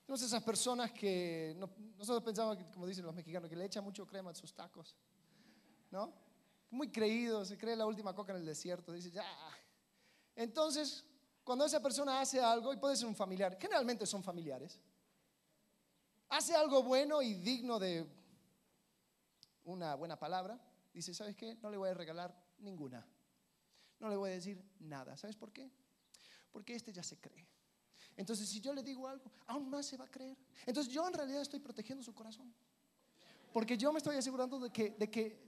Tenemos 0.07 0.23
esas 0.23 0.43
personas 0.43 0.93
que 0.93 1.55
nosotros 1.97 2.23
pensamos, 2.23 2.59
como 2.73 2.87
dicen 2.87 3.05
los 3.05 3.15
mexicanos, 3.15 3.49
que 3.49 3.57
le 3.57 3.67
echan 3.67 3.85
mucho 3.85 4.07
crema 4.07 4.31
a 4.31 4.35
sus 4.35 4.55
tacos, 4.55 4.97
¿no? 5.91 6.13
Muy 6.71 6.91
creído, 6.91 7.45
se 7.45 7.59
cree 7.59 7.77
la 7.77 7.87
última 7.87 8.15
coca 8.15 8.33
en 8.33 8.39
el 8.39 8.47
desierto, 8.47 8.93
dice, 8.93 9.11
ya. 9.11 9.25
Entonces, 10.35 11.05
cuando 11.45 11.65
esa 11.65 11.81
persona 11.81 12.21
hace 12.21 12.41
algo, 12.41 12.73
y 12.73 12.77
puede 12.77 12.97
ser 12.97 13.07
un 13.07 13.17
familiar, 13.17 13.57
generalmente 13.61 14.07
son 14.07 14.23
familiares, 14.23 14.79
hace 16.29 16.55
algo 16.55 16.83
bueno 16.83 17.21
y 17.21 17.35
digno 17.35 17.79
de 17.79 18.07
una 19.65 19.95
buena 19.95 20.19
palabra, 20.19 20.61
dice, 20.93 21.15
¿sabes 21.15 21.37
qué? 21.37 21.57
No 21.57 21.71
le 21.71 21.77
voy 21.77 21.91
a 21.91 21.95
regalar 21.95 22.35
ninguna. 22.59 23.07
No 24.01 24.09
le 24.09 24.17
voy 24.17 24.31
a 24.31 24.35
decir 24.35 24.63
nada. 24.81 25.17
¿Sabes 25.17 25.37
por 25.37 25.53
qué? 25.53 25.71
Porque 26.51 26.75
este 26.75 26.93
ya 26.93 27.03
se 27.03 27.19
cree. 27.19 27.47
Entonces, 28.17 28.49
si 28.49 28.61
yo 28.61 28.75
le 28.75 28.83
digo 28.83 29.09
algo, 29.09 29.31
aún 29.47 29.71
más 29.71 29.87
se 29.87 29.97
va 29.97 30.05
a 30.05 30.11
creer. 30.11 30.37
Entonces, 30.67 30.93
yo 30.93 31.07
en 31.07 31.15
realidad 31.15 31.41
estoy 31.41 31.61
protegiendo 31.61 32.03
su 32.03 32.15
corazón. 32.15 32.53
Porque 33.53 33.77
yo 33.77 33.93
me 33.93 33.99
estoy 33.99 34.17
asegurando 34.17 34.59
de 34.59 34.71
que, 34.71 34.91
de 34.91 35.11
que, 35.11 35.39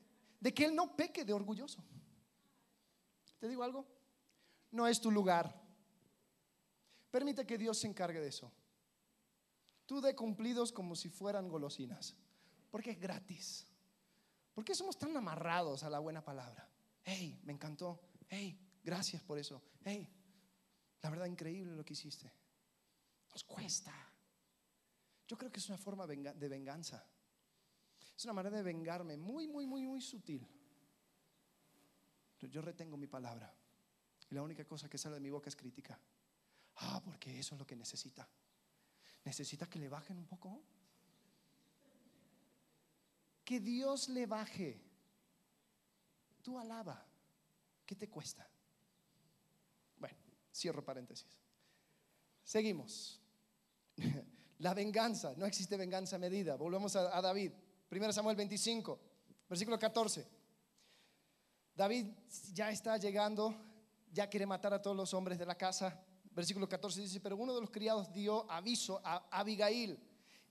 de 0.40 0.54
que 0.54 0.64
él 0.66 0.74
no 0.74 0.94
peque 0.94 1.24
de 1.24 1.32
orgulloso. 1.32 1.82
¿Te 3.38 3.48
digo 3.48 3.62
algo? 3.62 3.86
No 4.74 4.88
es 4.88 5.00
tu 5.00 5.12
lugar. 5.12 5.54
Permite 7.08 7.46
que 7.46 7.56
Dios 7.56 7.78
se 7.78 7.86
encargue 7.86 8.18
de 8.18 8.26
eso. 8.26 8.52
Tú 9.86 10.00
de 10.00 10.16
cumplidos 10.16 10.72
como 10.72 10.96
si 10.96 11.08
fueran 11.08 11.48
golosinas. 11.48 12.16
Porque 12.72 12.90
es 12.90 12.98
gratis. 12.98 13.68
¿Por 14.52 14.64
qué 14.64 14.74
somos 14.74 14.98
tan 14.98 15.16
amarrados 15.16 15.84
a 15.84 15.90
la 15.90 16.00
buena 16.00 16.24
palabra? 16.24 16.68
Hey, 17.04 17.40
me 17.44 17.52
encantó. 17.52 18.00
Hey, 18.26 18.58
gracias 18.82 19.22
por 19.22 19.38
eso. 19.38 19.62
Hey, 19.84 20.12
la 21.02 21.10
verdad 21.10 21.26
increíble 21.26 21.76
lo 21.76 21.84
que 21.84 21.92
hiciste. 21.92 22.32
Nos 23.30 23.44
cuesta. 23.44 23.94
Yo 25.28 25.38
creo 25.38 25.52
que 25.52 25.60
es 25.60 25.68
una 25.68 25.78
forma 25.78 26.04
de 26.04 26.48
venganza. 26.48 27.06
Es 28.16 28.24
una 28.24 28.34
manera 28.34 28.56
de 28.56 28.64
vengarme 28.64 29.16
muy, 29.16 29.46
muy, 29.46 29.66
muy, 29.66 29.86
muy 29.86 30.00
sutil. 30.00 30.44
Yo 32.40 32.60
retengo 32.60 32.96
mi 32.96 33.06
palabra. 33.06 33.54
Y 34.30 34.34
la 34.34 34.42
única 34.42 34.64
cosa 34.64 34.88
que 34.88 34.98
sale 34.98 35.16
de 35.16 35.20
mi 35.20 35.30
boca 35.30 35.48
es 35.48 35.56
crítica. 35.56 35.98
Ah, 36.76 37.00
porque 37.04 37.38
eso 37.38 37.54
es 37.54 37.58
lo 37.58 37.66
que 37.66 37.76
necesita. 37.76 38.28
Necesita 39.24 39.66
que 39.68 39.78
le 39.78 39.88
bajen 39.88 40.18
un 40.18 40.26
poco 40.26 40.62
que 43.44 43.60
Dios 43.60 44.08
le 44.08 44.26
baje. 44.26 44.80
Tú 46.42 46.58
alaba. 46.58 47.06
¿Qué 47.84 47.94
te 47.94 48.08
cuesta? 48.08 48.48
Bueno, 49.98 50.16
cierro 50.52 50.84
paréntesis. 50.84 51.38
Seguimos. 52.42 53.20
La 54.58 54.72
venganza, 54.72 55.34
no 55.36 55.46
existe 55.46 55.76
venganza 55.76 56.18
medida. 56.18 56.56
Volvemos 56.56 56.96
a, 56.96 57.20
David. 57.20 57.52
1 57.90 58.12
Samuel 58.12 58.36
25, 58.36 59.00
versículo 59.48 59.78
14. 59.78 60.26
David 61.74 62.06
ya 62.52 62.70
está 62.70 62.96
llegando, 62.96 63.54
ya 64.14 64.30
quiere 64.30 64.46
matar 64.46 64.72
a 64.72 64.80
todos 64.80 64.96
los 64.96 65.12
hombres 65.12 65.38
de 65.38 65.44
la 65.44 65.56
casa. 65.56 66.00
Versículo 66.30 66.68
14 66.68 67.00
dice, 67.00 67.20
pero 67.20 67.36
uno 67.36 67.54
de 67.54 67.60
los 67.60 67.70
criados 67.70 68.12
dio 68.12 68.50
aviso 68.50 69.00
a 69.04 69.26
Abigail, 69.30 69.98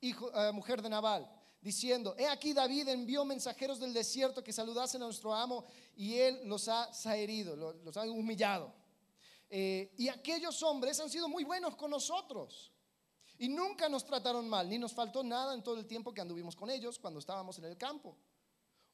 eh, 0.02 0.52
mujer 0.54 0.82
de 0.82 0.89
Nabal 0.89 1.30
diciendo, 1.62 2.13
he 2.17 2.28
aquí 2.28 2.54
David 2.54 2.89
envió 2.89 3.23
mensajeros 3.23 3.80
del 3.80 3.93
desierto 3.93 4.43
que 4.43 4.52
saludasen 4.52 5.02
a 5.02 5.06
nuestro 5.06 5.34
amo 5.34 5.65
y 5.95 6.15
él 6.15 6.41
los 6.43 6.67
ha 6.67 7.15
herido, 7.15 7.56
los 7.56 7.95
ha 7.95 8.04
humillado. 8.04 8.73
Eh, 9.49 9.93
y 9.97 10.10
aquellos 10.10 10.62
hombres 10.62 10.99
han 10.99 11.10
sido 11.10 11.30
muy 11.30 11.45
buenos 11.45 11.76
con 11.76 11.91
nosotros 11.91 12.73
y 13.38 13.47
nunca 13.47 13.88
nos 13.88 14.06
trataron 14.06 14.49
mal, 14.49 14.67
ni 14.67 14.78
nos 14.78 14.93
faltó 14.93 15.23
nada 15.23 15.54
en 15.54 15.63
todo 15.63 15.80
el 15.80 15.88
tiempo 15.88 16.13
que 16.13 16.21
anduvimos 16.21 16.56
con 16.56 16.69
ellos 16.69 16.99
cuando 16.99 17.19
estábamos 17.19 17.58
en 17.60 17.65
el 17.65 17.78
campo. 17.78 18.17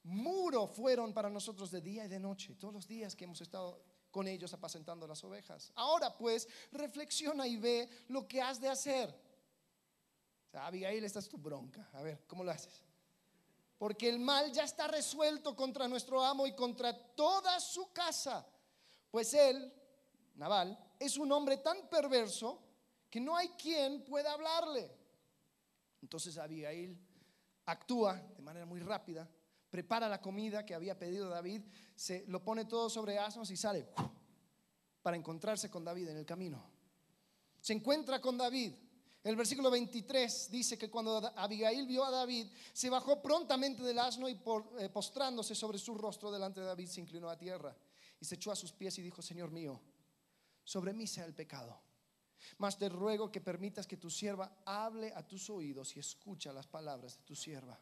Muro 0.03 0.67
fueron 0.67 1.11
para 1.11 1.29
nosotros 1.29 1.71
de 1.71 1.81
día 1.81 2.05
y 2.05 2.07
de 2.07 2.19
noche, 2.19 2.55
todos 2.55 2.73
los 2.73 2.87
días 2.87 3.15
que 3.15 3.25
hemos 3.25 3.41
estado 3.41 3.81
con 4.11 4.27
ellos 4.27 4.53
apacentando 4.53 5.07
las 5.07 5.23
ovejas. 5.23 5.71
Ahora 5.75 6.15
pues, 6.17 6.47
reflexiona 6.71 7.47
y 7.47 7.57
ve 7.57 7.89
lo 8.07 8.27
que 8.27 8.41
has 8.41 8.59
de 8.59 8.69
hacer 8.69 9.29
o 10.49 10.51
sea, 10.51 10.65
Abigail, 10.65 11.03
esta 11.03 11.19
es 11.19 11.29
tu 11.29 11.37
bronca. 11.37 11.87
A 11.93 12.01
ver, 12.01 12.23
¿cómo 12.25 12.43
lo 12.43 12.49
haces? 12.49 12.83
Porque 13.77 14.09
el 14.09 14.19
mal 14.19 14.51
ya 14.51 14.63
está 14.63 14.87
resuelto 14.87 15.55
contra 15.55 15.87
nuestro 15.87 16.23
amo 16.23 16.47
y 16.47 16.55
contra 16.55 16.91
toda 17.13 17.59
su 17.59 17.93
casa. 17.93 18.47
Pues 19.11 19.31
él, 19.35 19.71
Naval, 20.35 20.77
es 20.99 21.17
un 21.17 21.31
hombre 21.31 21.57
tan 21.57 21.87
perverso 21.87 22.63
que 23.11 23.19
no 23.19 23.37
hay 23.37 23.49
quien 23.49 24.03
pueda 24.03 24.33
hablarle. 24.33 24.91
Entonces 26.01 26.35
Abigail 26.39 26.99
actúa 27.65 28.15
de 28.15 28.41
manera 28.41 28.65
muy 28.65 28.79
rápida, 28.79 29.29
prepara 29.69 30.09
la 30.09 30.21
comida 30.21 30.65
que 30.65 30.73
había 30.73 30.97
pedido 30.97 31.29
David, 31.29 31.61
se 31.95 32.25
lo 32.27 32.43
pone 32.43 32.65
todo 32.65 32.89
sobre 32.89 33.19
asnos 33.19 33.51
y 33.51 33.57
sale 33.57 33.87
para 35.01 35.17
encontrarse 35.17 35.69
con 35.69 35.83
David 35.83 36.09
en 36.09 36.17
el 36.17 36.25
camino. 36.25 36.63
Se 37.61 37.73
encuentra 37.73 38.19
con 38.19 38.37
David 38.37 38.73
el 39.23 39.35
versículo 39.35 39.69
23 39.69 40.49
dice 40.49 40.77
que 40.77 40.89
cuando 40.89 41.17
Abigail 41.35 41.85
vio 41.85 42.05
a 42.05 42.11
David, 42.11 42.47
se 42.71 42.89
bajó 42.89 43.21
prontamente 43.21 43.83
del 43.83 43.99
asno 43.99 44.29
y 44.29 44.39
eh, 44.79 44.89
postrándose 44.89 45.55
sobre 45.55 45.77
su 45.77 45.93
rostro 45.93 46.31
delante 46.31 46.61
de 46.61 46.67
David 46.67 46.87
se 46.87 47.01
inclinó 47.01 47.29
a 47.29 47.37
tierra 47.37 47.75
y 48.19 48.25
se 48.25 48.35
echó 48.35 48.51
a 48.51 48.55
sus 48.55 48.71
pies 48.71 48.97
y 48.97 49.01
dijo, 49.01 49.21
Señor 49.21 49.51
mío, 49.51 49.81
sobre 50.63 50.93
mí 50.93 51.05
sea 51.05 51.25
el 51.25 51.33
pecado. 51.33 51.81
Mas 52.57 52.77
te 52.77 52.87
ruego 52.87 53.29
que 53.29 53.41
permitas 53.41 53.85
que 53.85 53.97
tu 53.97 54.09
sierva 54.09 54.61
hable 54.65 55.11
a 55.13 55.27
tus 55.27 55.49
oídos 55.49 55.97
y 55.97 55.99
escucha 55.99 56.53
las 56.53 56.67
palabras 56.67 57.17
de 57.17 57.23
tu 57.23 57.35
sierva. 57.35 57.77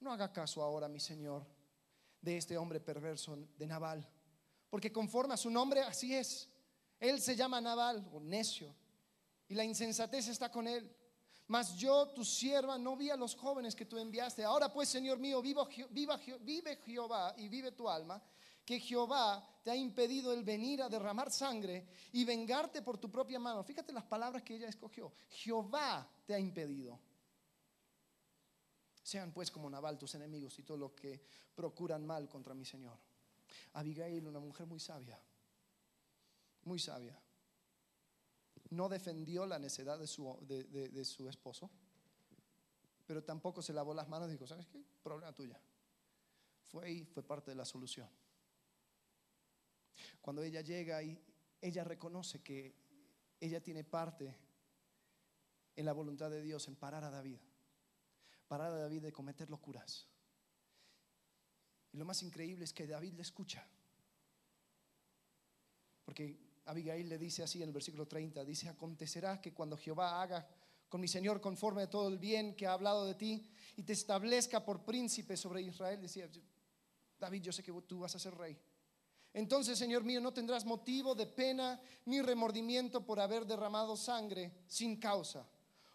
No 0.00 0.12
haga 0.12 0.32
caso 0.32 0.62
ahora, 0.62 0.88
mi 0.88 1.00
Señor, 1.00 1.46
de 2.20 2.36
este 2.36 2.56
hombre 2.56 2.80
perverso 2.80 3.36
de 3.56 3.66
Nabal, 3.66 4.08
porque 4.70 4.92
conforme 4.92 5.34
a 5.34 5.36
su 5.36 5.50
nombre 5.50 5.80
así 5.82 6.14
es. 6.14 6.48
Él 7.00 7.20
se 7.20 7.36
llama 7.36 7.60
Nabal 7.60 8.08
o 8.12 8.20
necio 8.20 8.74
y 9.48 9.54
la 9.54 9.64
insensatez 9.64 10.28
está 10.28 10.50
con 10.50 10.66
él. 10.66 10.94
Mas 11.46 11.76
yo, 11.76 12.08
tu 12.08 12.24
sierva, 12.24 12.76
no 12.76 12.96
vi 12.96 13.08
a 13.08 13.16
los 13.16 13.34
jóvenes 13.34 13.74
que 13.74 13.86
tú 13.86 13.96
enviaste. 13.98 14.44
Ahora 14.44 14.70
pues, 14.70 14.88
Señor 14.88 15.18
mío, 15.18 15.40
viva, 15.40 15.66
vive 16.40 16.76
Jehová 16.84 17.34
y 17.38 17.48
vive 17.48 17.72
tu 17.72 17.88
alma, 17.88 18.22
que 18.66 18.78
Jehová 18.80 19.48
te 19.62 19.70
ha 19.70 19.76
impedido 19.76 20.32
el 20.32 20.42
venir 20.42 20.82
a 20.82 20.90
derramar 20.90 21.30
sangre 21.30 21.88
y 22.12 22.24
vengarte 22.24 22.82
por 22.82 22.98
tu 22.98 23.10
propia 23.10 23.38
mano. 23.38 23.64
Fíjate 23.64 23.92
las 23.92 24.04
palabras 24.04 24.42
que 24.42 24.56
ella 24.56 24.68
escogió. 24.68 25.12
Jehová 25.30 26.06
te 26.26 26.34
ha 26.34 26.38
impedido. 26.38 27.00
Sean 29.08 29.32
pues 29.32 29.50
como 29.50 29.70
Naval 29.70 29.96
tus 29.96 30.14
enemigos 30.14 30.58
y 30.58 30.62
todo 30.62 30.76
lo 30.76 30.94
que 30.94 31.20
procuran 31.54 32.04
mal 32.04 32.28
contra 32.28 32.54
mi 32.54 32.64
Señor. 32.64 32.98
Abigail, 33.72 34.26
una 34.26 34.40
mujer 34.40 34.66
muy 34.66 34.80
sabia, 34.80 35.18
muy 36.64 36.78
sabia 36.78 37.18
no 38.70 38.88
defendió 38.88 39.46
la 39.46 39.58
necedad 39.58 39.98
de 39.98 40.06
su, 40.06 41.28
esposo, 41.28 41.70
pero 43.06 43.24
tampoco 43.24 43.62
se 43.62 43.72
lavó 43.72 43.94
las 43.94 44.08
manos 44.08 44.28
y 44.28 44.32
dijo, 44.32 44.46
¿sabes 44.46 44.66
qué? 44.66 44.82
Problema 45.02 45.32
tuya. 45.32 45.58
Fue 46.66 46.84
ahí, 46.84 47.04
fue 47.04 47.22
parte 47.22 47.50
de 47.50 47.54
la 47.54 47.64
solución. 47.64 48.08
Cuando 50.20 50.42
ella 50.42 50.60
llega 50.60 51.02
y 51.02 51.18
ella 51.60 51.84
reconoce 51.84 52.42
que 52.42 52.74
ella 53.40 53.62
tiene 53.62 53.84
parte 53.84 54.36
en 55.74 55.86
la 55.86 55.92
voluntad 55.92 56.30
de 56.30 56.42
Dios 56.42 56.68
en 56.68 56.76
parar 56.76 57.04
a 57.04 57.10
David, 57.10 57.38
parar 58.48 58.72
a 58.72 58.78
David 58.78 59.02
de 59.02 59.12
cometer 59.12 59.50
locuras. 59.50 60.06
Y 61.92 61.98
lo 61.98 62.04
más 62.04 62.22
increíble 62.22 62.64
es 62.64 62.72
que 62.72 62.86
David 62.86 63.14
le 63.14 63.22
escucha. 63.22 63.66
Porque 66.04 66.62
Abigail 66.64 67.08
le 67.08 67.18
dice 67.18 67.42
así 67.42 67.62
en 67.62 67.68
el 67.68 67.72
versículo 67.72 68.08
30, 68.08 68.44
dice, 68.44 68.68
acontecerá 68.68 69.40
que 69.40 69.52
cuando 69.52 69.76
Jehová 69.76 70.22
haga 70.22 70.48
con 70.88 71.00
mi 71.00 71.08
Señor 71.08 71.40
conforme 71.40 71.82
a 71.82 71.90
todo 71.90 72.08
el 72.08 72.18
bien 72.18 72.56
que 72.56 72.66
ha 72.66 72.72
hablado 72.72 73.04
de 73.04 73.14
ti 73.14 73.46
y 73.76 73.82
te 73.82 73.92
establezca 73.92 74.64
por 74.64 74.84
príncipe 74.84 75.36
sobre 75.36 75.60
Israel, 75.62 76.00
decía, 76.00 76.28
David, 77.18 77.42
yo 77.42 77.52
sé 77.52 77.62
que 77.62 77.72
tú 77.86 78.00
vas 78.00 78.14
a 78.14 78.18
ser 78.18 78.34
rey. 78.34 78.58
Entonces, 79.34 79.78
Señor 79.78 80.04
mío, 80.04 80.20
no 80.20 80.32
tendrás 80.32 80.64
motivo 80.64 81.14
de 81.14 81.26
pena 81.26 81.80
ni 82.06 82.22
remordimiento 82.22 83.04
por 83.04 83.20
haber 83.20 83.44
derramado 83.44 83.96
sangre 83.96 84.64
sin 84.66 84.98
causa 84.98 85.46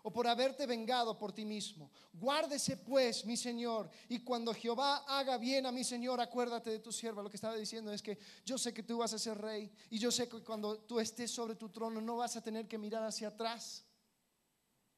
o 0.04 0.12
por 0.12 0.28
haberte 0.28 0.66
vengado 0.68 1.18
por 1.18 1.32
ti 1.32 1.46
mismo. 1.46 1.90
Guárdese 2.14 2.78
pues, 2.78 3.26
mi 3.26 3.38
Señor, 3.38 3.90
y 4.10 4.20
cuando 4.20 4.54
Jehová 4.54 5.06
haga 5.08 5.38
bien 5.38 5.66
a 5.66 5.72
mi 5.72 5.84
Señor, 5.84 6.20
acuérdate 6.20 6.70
de 6.70 6.80
tu 6.80 6.92
sierva. 6.92 7.24
Lo 7.24 7.30
que 7.30 7.38
estaba 7.38 7.56
diciendo 7.56 7.92
es 7.92 8.02
que 8.02 8.20
yo 8.46 8.58
sé 8.58 8.74
que 8.74 8.84
tú 8.84 8.98
vas 8.98 9.14
a 9.14 9.20
ser 9.20 9.38
rey 9.38 9.72
y 9.90 9.98
yo 9.98 10.12
sé 10.12 10.28
que 10.28 10.44
cuando 10.44 10.80
tú 10.80 11.00
estés 11.00 11.32
sobre 11.32 11.56
tu 11.56 11.70
trono 11.70 12.02
no 12.02 12.18
vas 12.18 12.36
a 12.36 12.42
tener 12.42 12.68
que 12.68 12.78
mirar 12.78 13.04
hacia 13.04 13.30
atrás 13.30 13.86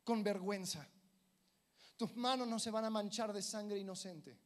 con 0.03 0.23
vergüenza. 0.23 0.87
Tus 1.97 2.15
manos 2.15 2.47
no 2.47 2.59
se 2.59 2.71
van 2.71 2.85
a 2.85 2.89
manchar 2.89 3.31
de 3.31 3.41
sangre 3.41 3.77
inocente 3.77 4.37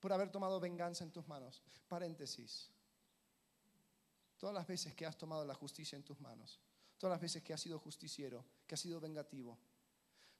por 0.00 0.12
haber 0.12 0.30
tomado 0.30 0.60
venganza 0.60 1.02
en 1.02 1.10
tus 1.10 1.26
manos. 1.26 1.62
Paréntesis. 1.88 2.70
Todas 4.36 4.54
las 4.54 4.66
veces 4.66 4.94
que 4.94 5.06
has 5.06 5.16
tomado 5.16 5.46
la 5.46 5.54
justicia 5.54 5.96
en 5.96 6.04
tus 6.04 6.20
manos, 6.20 6.60
todas 6.98 7.14
las 7.14 7.20
veces 7.20 7.42
que 7.42 7.52
has 7.52 7.60
sido 7.60 7.78
justiciero, 7.78 8.44
que 8.66 8.74
has 8.74 8.80
sido 8.80 9.00
vengativo, 9.00 9.58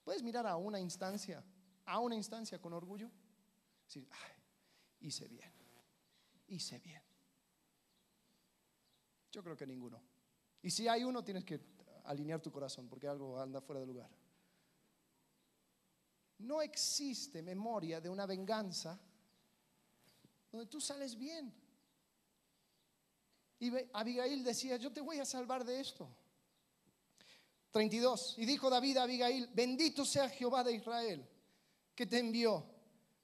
puedes 0.04 0.22
mirar 0.22 0.46
a 0.46 0.56
una 0.56 0.80
instancia, 0.80 1.44
a 1.84 1.98
una 2.00 2.14
instancia 2.14 2.60
con 2.60 2.72
orgullo, 2.72 3.10
decir, 3.84 4.08
ay, 4.10 4.32
hice 5.00 5.28
bien, 5.28 5.52
hice 6.48 6.78
bien. 6.80 7.02
Yo 9.32 9.42
creo 9.42 9.56
que 9.56 9.66
ninguno. 9.66 10.02
Y 10.62 10.70
si 10.70 10.88
hay 10.88 11.04
uno, 11.04 11.22
tienes 11.22 11.44
que 11.44 11.60
alinear 12.04 12.40
tu 12.40 12.50
corazón 12.50 12.88
porque 12.88 13.06
algo 13.06 13.38
anda 13.38 13.60
fuera 13.60 13.80
de 13.80 13.86
lugar. 13.86 14.10
No 16.38 16.62
existe 16.62 17.42
memoria 17.42 18.00
de 18.00 18.08
una 18.08 18.26
venganza 18.26 18.98
donde 20.50 20.66
tú 20.66 20.80
sales 20.80 21.16
bien. 21.16 21.52
Y 23.58 23.72
Abigail 23.92 24.44
decía, 24.44 24.76
yo 24.76 24.92
te 24.92 25.00
voy 25.00 25.18
a 25.18 25.24
salvar 25.24 25.64
de 25.64 25.80
esto. 25.80 26.08
32. 27.76 28.38
Y 28.38 28.46
dijo 28.46 28.70
David 28.70 28.96
a 28.96 29.02
Abigail, 29.02 29.50
bendito 29.52 30.06
sea 30.06 30.30
Jehová 30.30 30.64
de 30.64 30.72
Israel, 30.72 31.28
que 31.94 32.06
te 32.06 32.18
envió 32.18 32.64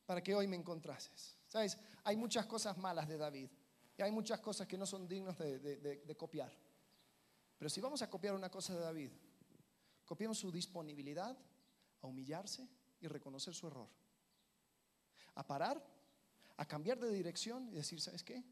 para 0.04 0.22
que 0.22 0.34
hoy 0.34 0.46
me 0.46 0.56
encontrases. 0.56 1.38
¿Sabes? 1.48 1.78
Hay 2.04 2.18
muchas 2.18 2.44
cosas 2.44 2.76
malas 2.76 3.08
de 3.08 3.16
David 3.16 3.48
y 3.96 4.02
hay 4.02 4.10
muchas 4.10 4.40
cosas 4.40 4.66
que 4.66 4.76
no 4.76 4.84
son 4.84 5.08
dignas 5.08 5.38
de, 5.38 5.58
de 5.58 6.16
copiar. 6.16 6.54
Pero 7.56 7.70
si 7.70 7.80
vamos 7.80 8.02
a 8.02 8.10
copiar 8.10 8.34
una 8.34 8.50
cosa 8.50 8.74
de 8.74 8.80
David, 8.80 9.10
copiamos 10.04 10.36
su 10.36 10.52
disponibilidad 10.52 11.34
a 12.02 12.06
humillarse 12.06 12.68
y 13.00 13.08
reconocer 13.08 13.54
su 13.54 13.68
error. 13.68 13.88
A 15.34 15.46
parar, 15.46 15.82
a 16.58 16.66
cambiar 16.66 17.00
de 17.00 17.10
dirección 17.10 17.70
y 17.70 17.76
decir, 17.76 18.02
¿sabes 18.02 18.22
qué? 18.22 18.44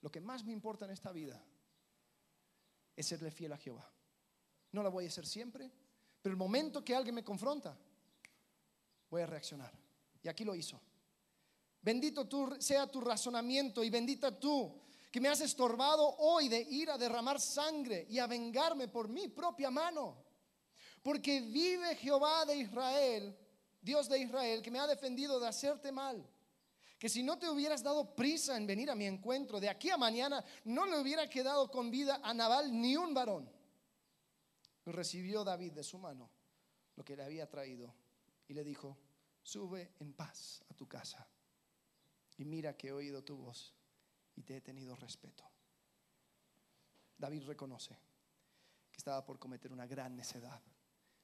Lo 0.00 0.12
que 0.12 0.20
más 0.20 0.44
me 0.44 0.52
importa 0.52 0.84
en 0.84 0.92
esta 0.92 1.10
vida 1.10 1.44
es 2.94 3.06
serle 3.06 3.32
fiel 3.32 3.52
a 3.52 3.56
Jehová. 3.56 3.92
No 4.72 4.82
la 4.82 4.88
voy 4.88 5.04
a 5.04 5.08
hacer 5.08 5.26
siempre, 5.26 5.70
pero 6.22 6.32
el 6.32 6.38
momento 6.38 6.84
que 6.84 6.94
alguien 6.94 7.14
me 7.14 7.24
confronta, 7.24 7.76
voy 9.10 9.22
a 9.22 9.26
reaccionar. 9.26 9.72
Y 10.22 10.28
aquí 10.28 10.44
lo 10.44 10.54
hizo. 10.54 10.80
Bendito 11.82 12.26
tú, 12.28 12.54
sea 12.58 12.86
tu 12.86 13.00
razonamiento 13.00 13.82
y 13.82 13.90
bendita 13.90 14.38
tú 14.38 14.80
que 15.10 15.20
me 15.20 15.28
has 15.28 15.40
estorbado 15.40 16.16
hoy 16.18 16.48
de 16.48 16.60
ir 16.60 16.90
a 16.90 16.98
derramar 16.98 17.40
sangre 17.40 18.06
y 18.08 18.18
a 18.18 18.26
vengarme 18.26 18.86
por 18.86 19.08
mi 19.08 19.28
propia 19.28 19.70
mano. 19.70 20.24
Porque 21.02 21.40
vive 21.40 21.96
Jehová 21.96 22.44
de 22.44 22.56
Israel, 22.56 23.36
Dios 23.80 24.08
de 24.08 24.18
Israel, 24.18 24.62
que 24.62 24.70
me 24.70 24.78
ha 24.78 24.86
defendido 24.86 25.40
de 25.40 25.48
hacerte 25.48 25.90
mal 25.90 26.24
que 27.00 27.08
si 27.08 27.22
no 27.22 27.38
te 27.38 27.48
hubieras 27.48 27.82
dado 27.82 28.14
prisa 28.14 28.58
en 28.58 28.66
venir 28.66 28.90
a 28.90 28.94
mi 28.94 29.06
encuentro, 29.06 29.58
de 29.58 29.70
aquí 29.70 29.88
a 29.88 29.96
mañana 29.96 30.44
no 30.64 30.84
le 30.84 31.00
hubiera 31.00 31.26
quedado 31.30 31.70
con 31.70 31.90
vida 31.90 32.20
a 32.22 32.34
Nabal 32.34 32.78
ni 32.78 32.94
un 32.94 33.14
varón. 33.14 33.50
Recibió 34.86 35.44
David 35.44 35.72
de 35.72 35.84
su 35.84 35.98
mano 35.98 36.30
lo 36.96 37.04
que 37.04 37.16
le 37.16 37.22
había 37.22 37.48
traído 37.48 37.94
y 38.48 38.54
le 38.54 38.64
dijo, 38.64 38.96
sube 39.42 39.92
en 40.00 40.12
paz 40.12 40.64
a 40.68 40.74
tu 40.74 40.88
casa 40.88 41.26
y 42.36 42.44
mira 42.44 42.76
que 42.76 42.88
he 42.88 42.92
oído 42.92 43.22
tu 43.22 43.36
voz 43.36 43.74
y 44.36 44.42
te 44.42 44.56
he 44.56 44.60
tenido 44.60 44.96
respeto. 44.96 45.44
David 47.18 47.44
reconoce 47.44 47.94
que 48.90 48.96
estaba 48.96 49.24
por 49.24 49.38
cometer 49.38 49.72
una 49.72 49.86
gran 49.86 50.16
necedad. 50.16 50.60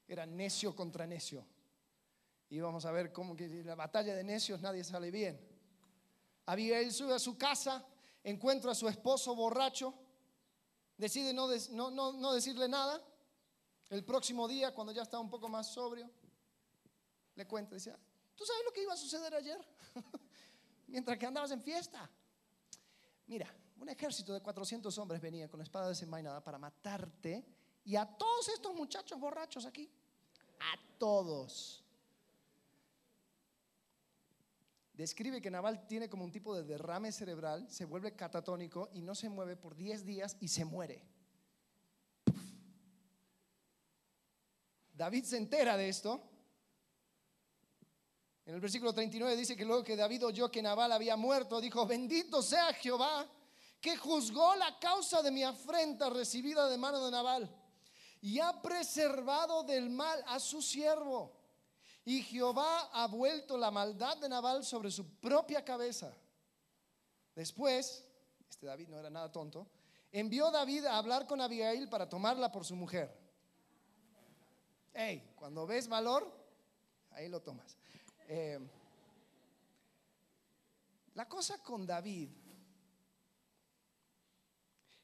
Era 0.07 0.27
necio 0.27 0.77
contra 0.77 1.07
necio. 1.07 1.47
Y 2.51 2.61
vamos 2.61 2.85
a 2.85 2.93
ver 2.93 3.13
cómo 3.13 3.35
que 3.35 3.49
la 3.65 3.75
batalla 3.75 4.15
de 4.15 4.23
necios 4.23 4.61
nadie 4.61 4.85
sale 4.85 5.11
bien. 5.11 5.41
Abigail 6.47 6.93
sube 6.93 7.15
a 7.15 7.19
su 7.19 7.37
casa, 7.37 7.85
encuentra 8.23 8.73
a 8.73 8.75
su 8.75 8.89
esposo 8.89 9.35
borracho, 9.35 9.95
decide 10.97 11.33
no, 11.33 11.49
no, 11.91 12.33
decirle 12.33 12.69
nada. 12.69 13.03
El 13.89 14.05
próximo 14.05 14.49
día, 14.49 14.75
cuando 14.75 14.93
ya 14.93 15.03
está 15.03 15.19
un 15.19 15.31
poco 15.31 15.49
más 15.49 15.69
sobrio, 15.69 16.11
le 17.35 17.47
cuenta, 17.47 17.75
dice, 17.75 17.95
¿tú 18.35 18.45
sabes 18.45 18.63
lo 18.65 18.73
que 18.73 18.83
iba 18.83 18.93
a 18.93 18.97
suceder 18.97 19.35
ayer? 19.35 19.59
Mientras 20.89 21.19
que 21.19 21.27
andabas 21.27 21.51
en 21.51 21.63
fiesta. 21.63 22.11
Mira, 23.27 23.53
un 23.79 23.89
ejército 23.89 24.33
de 24.33 24.41
400 24.41 24.97
hombres 24.99 25.21
venía 25.21 25.49
con 25.49 25.61
espada 25.61 25.89
desenvainada 25.89 26.43
para 26.43 26.59
matarte 26.59 27.45
y 27.85 27.97
a 27.97 28.07
todos 28.07 28.49
estos 28.49 28.75
muchachos 28.75 29.19
borrachos 29.19 29.67
aquí. 29.67 29.91
A 30.61 30.99
todos. 30.99 31.87
describe 34.97 35.43
que 35.43 35.51
Naval 35.51 35.87
tiene 35.87 36.09
como 36.09 36.25
un 36.25 36.33
tipo 36.33 36.55
de 36.55 36.65
derrame 36.65 37.13
cerebral, 37.13 37.71
se 37.71 37.85
vuelve 37.85 38.17
catatónico 38.17 38.89
y 38.95 39.03
no 39.03 39.15
se 39.15 39.29
mueve 39.29 39.57
por 39.57 39.77
10 39.77 40.07
días 40.07 40.37
y 40.41 40.49
se 40.49 40.65
muere. 40.65 41.05
David 44.97 45.25
se 45.25 45.37
entera 45.37 45.77
de 45.77 45.89
esto. 45.89 46.23
En 48.47 48.55
el 48.55 48.61
versículo 48.61 48.95
39 48.95 49.37
dice 49.37 49.57
que 49.57 49.65
luego 49.65 49.85
que 49.85 49.97
David 49.97 50.25
oyó 50.25 50.51
que 50.51 50.63
Naval 50.63 50.93
había 50.93 51.17
muerto, 51.17 51.61
dijo, 51.61 51.85
bendito 51.87 52.41
sea 52.43 52.73
Jehová, 52.73 53.29
que 53.81 53.97
juzgó 53.97 54.55
la 54.57 54.79
causa 54.79 55.21
de 55.21 55.31
mi 55.31 55.43
afrenta 55.43 56.09
recibida 56.09 56.69
de 56.69 56.79
mano 56.79 57.05
de 57.05 57.11
Naval 57.11 57.55
y 58.23 58.39
ha 58.39 58.63
preservado 58.63 59.65
del 59.65 59.91
mal 59.91 60.25
a 60.29 60.41
su 60.41 60.63
siervo. 60.63 61.37
Y 62.05 62.23
Jehová 62.23 62.89
ha 62.93 63.07
vuelto 63.09 63.59
la 63.59 63.71
maldad 63.71 64.17
de 64.17 64.29
Nabal 64.29 64.65
sobre 64.65 64.91
su 64.91 65.19
propia 65.21 65.65
cabeza. 65.65 66.17
Después, 67.35 68.07
este 68.49 68.67
David 68.67 68.89
no 68.89 68.99
era 68.99 69.11
nada 69.11 69.31
tonto, 69.31 69.69
envió 70.11 70.51
David 70.51 70.87
a 70.87 70.97
hablar 70.97 71.27
con 71.27 71.41
Abigail 71.41 71.89
para 71.89 72.09
tomarla 72.09 72.51
por 72.51 72.65
su 72.65 72.77
mujer. 72.77 73.26
Hey, 74.99 75.35
cuando 75.37 75.67
ves 75.67 75.89
valor, 75.89 76.27
ahí 77.11 77.29
lo 77.29 77.43
tomas. 77.43 77.77
Eh, 78.29 78.59
la 81.13 81.29
cosa 81.29 81.63
con 81.63 81.85
David 81.87 82.31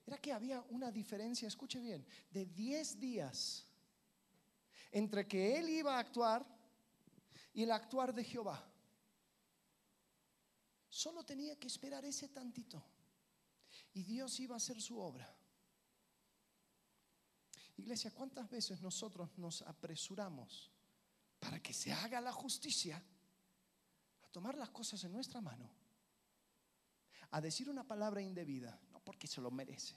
era 0.07 0.17
que 0.17 0.33
había 0.33 0.63
una 0.71 0.91
diferencia, 0.91 1.47
escuche 1.47 1.79
bien, 1.79 2.07
de 2.31 2.47
10 2.47 3.01
días 3.01 3.67
entre 4.93 5.29
que 5.29 5.59
él 5.59 5.69
iba 5.69 5.97
a 5.97 5.99
actuar 5.99 6.47
y 7.53 7.65
el 7.65 7.71
actuar 7.71 8.15
de 8.15 8.25
Jehová. 8.25 8.67
Solo 10.89 11.23
tenía 11.23 11.59
que 11.59 11.67
esperar 11.67 12.03
ese 12.07 12.29
tantito 12.29 12.83
y 13.93 14.05
Dios 14.05 14.41
iba 14.41 14.55
a 14.55 14.57
hacer 14.57 14.81
su 14.81 14.99
obra. 14.99 15.42
Iglesia, 17.77 18.11
¿cuántas 18.11 18.49
veces 18.51 18.81
nosotros 18.81 19.37
nos 19.39 19.63
apresuramos 19.63 20.71
para 21.39 21.61
que 21.61 21.73
se 21.73 21.93
haga 21.93 22.21
la 22.21 22.33
justicia 22.33 23.03
a 24.23 24.29
tomar 24.29 24.57
las 24.57 24.71
cosas 24.71 25.03
en 25.05 25.13
nuestra 25.13 25.41
mano? 25.41 25.71
A 27.31 27.41
decir 27.41 27.69
una 27.71 27.87
palabra 27.87 28.21
indebida, 28.21 28.79
no 28.93 29.01
porque 29.01 29.27
se 29.27 29.41
lo 29.41 29.51
merece. 29.51 29.97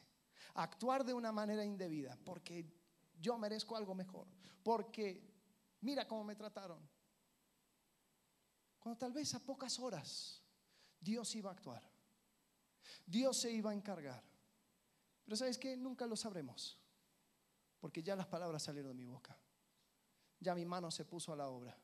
A 0.55 0.63
actuar 0.63 1.03
de 1.03 1.13
una 1.13 1.32
manera 1.32 1.65
indebida, 1.65 2.17
porque 2.23 2.65
yo 3.19 3.38
merezco 3.38 3.76
algo 3.76 3.93
mejor. 3.93 4.28
Porque 4.63 5.21
mira 5.82 6.07
cómo 6.07 6.23
me 6.23 6.36
trataron. 6.36 6.80
Cuando 8.80 8.97
tal 8.97 9.11
vez 9.11 9.34
a 9.34 9.39
pocas 9.39 9.80
horas 9.80 10.41
Dios 10.99 11.36
iba 11.36 11.51
a 11.51 11.53
actuar. 11.53 11.84
Dios 13.05 13.39
se 13.41 13.51
iba 13.51 13.71
a 13.71 13.73
encargar. 13.73 14.23
Pero 15.23 15.38
¿sabes 15.38 15.57
qué? 15.57 15.76
Nunca 15.76 16.05
lo 16.07 16.15
sabremos 16.15 16.80
porque 17.86 18.01
ya 18.01 18.15
las 18.15 18.25
palabras 18.25 18.63
salieron 18.63 18.97
de 18.97 19.03
mi 19.03 19.05
boca. 19.05 19.38
Ya 20.39 20.55
mi 20.55 20.65
mano 20.65 20.89
se 20.89 21.05
puso 21.05 21.31
a 21.31 21.36
la 21.36 21.49
obra. 21.49 21.79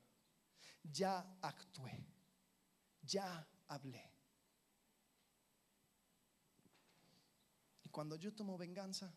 Ya 0.82 1.38
actué. 1.44 2.04
Ya 3.04 3.48
hablé. 3.68 4.12
Y 7.84 7.90
cuando 7.90 8.16
yo 8.16 8.34
tomo 8.34 8.58
venganza, 8.58 9.14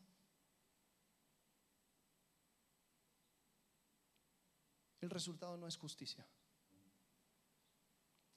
el 5.00 5.08
resultado 5.08 5.56
no 5.56 5.66
es 5.66 5.78
justicia. 5.78 6.28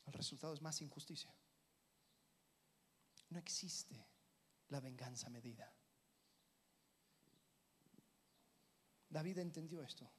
El 0.05 0.13
resultado 0.13 0.53
es 0.53 0.61
más 0.61 0.81
injusticia. 0.81 1.35
No 3.27 3.39
existe 3.39 4.07
la 4.69 4.79
venganza 4.79 5.29
medida. 5.29 5.76
David 9.09 9.39
entendió 9.39 9.81
esto. 9.81 10.09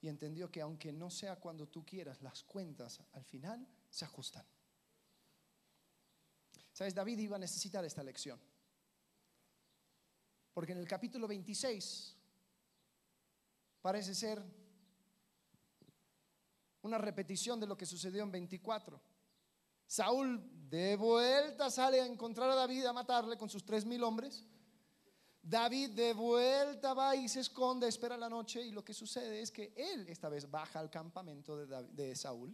Y 0.00 0.08
entendió 0.08 0.50
que 0.50 0.60
aunque 0.60 0.92
no 0.92 1.10
sea 1.10 1.36
cuando 1.36 1.68
tú 1.68 1.84
quieras, 1.84 2.22
las 2.22 2.42
cuentas 2.42 3.00
al 3.12 3.24
final 3.24 3.66
se 3.90 4.04
ajustan. 4.04 4.44
¿Sabes? 6.72 6.94
David 6.94 7.18
iba 7.18 7.36
a 7.36 7.38
necesitar 7.38 7.84
esta 7.84 8.02
lección. 8.02 8.38
Porque 10.52 10.72
en 10.72 10.78
el 10.78 10.88
capítulo 10.88 11.26
26 11.26 12.16
parece 13.80 14.14
ser 14.14 14.42
una 16.82 16.98
repetición 16.98 17.58
de 17.58 17.66
lo 17.66 17.76
que 17.76 17.86
sucedió 17.86 18.22
en 18.22 18.30
24. 18.30 19.00
Saúl 19.86 20.42
de 20.68 20.96
vuelta 20.96 21.70
sale 21.70 22.00
a 22.00 22.06
encontrar 22.06 22.50
a 22.50 22.54
David 22.54 22.86
a 22.86 22.92
matarle 22.92 23.36
con 23.36 23.48
sus 23.48 23.64
tres 23.64 23.84
mil 23.84 24.02
hombres. 24.02 24.44
David 25.48 25.90
de 25.90 26.12
vuelta 26.12 26.92
va 26.92 27.14
y 27.14 27.28
se 27.28 27.38
esconde, 27.38 27.86
espera 27.86 28.16
la 28.16 28.28
noche 28.28 28.60
y 28.62 28.72
lo 28.72 28.84
que 28.84 28.92
sucede 28.92 29.40
es 29.40 29.52
que 29.52 29.72
él 29.76 30.08
esta 30.08 30.28
vez 30.28 30.50
baja 30.50 30.80
al 30.80 30.90
campamento 30.90 31.56
de, 31.64 32.16
Saúl 32.16 32.52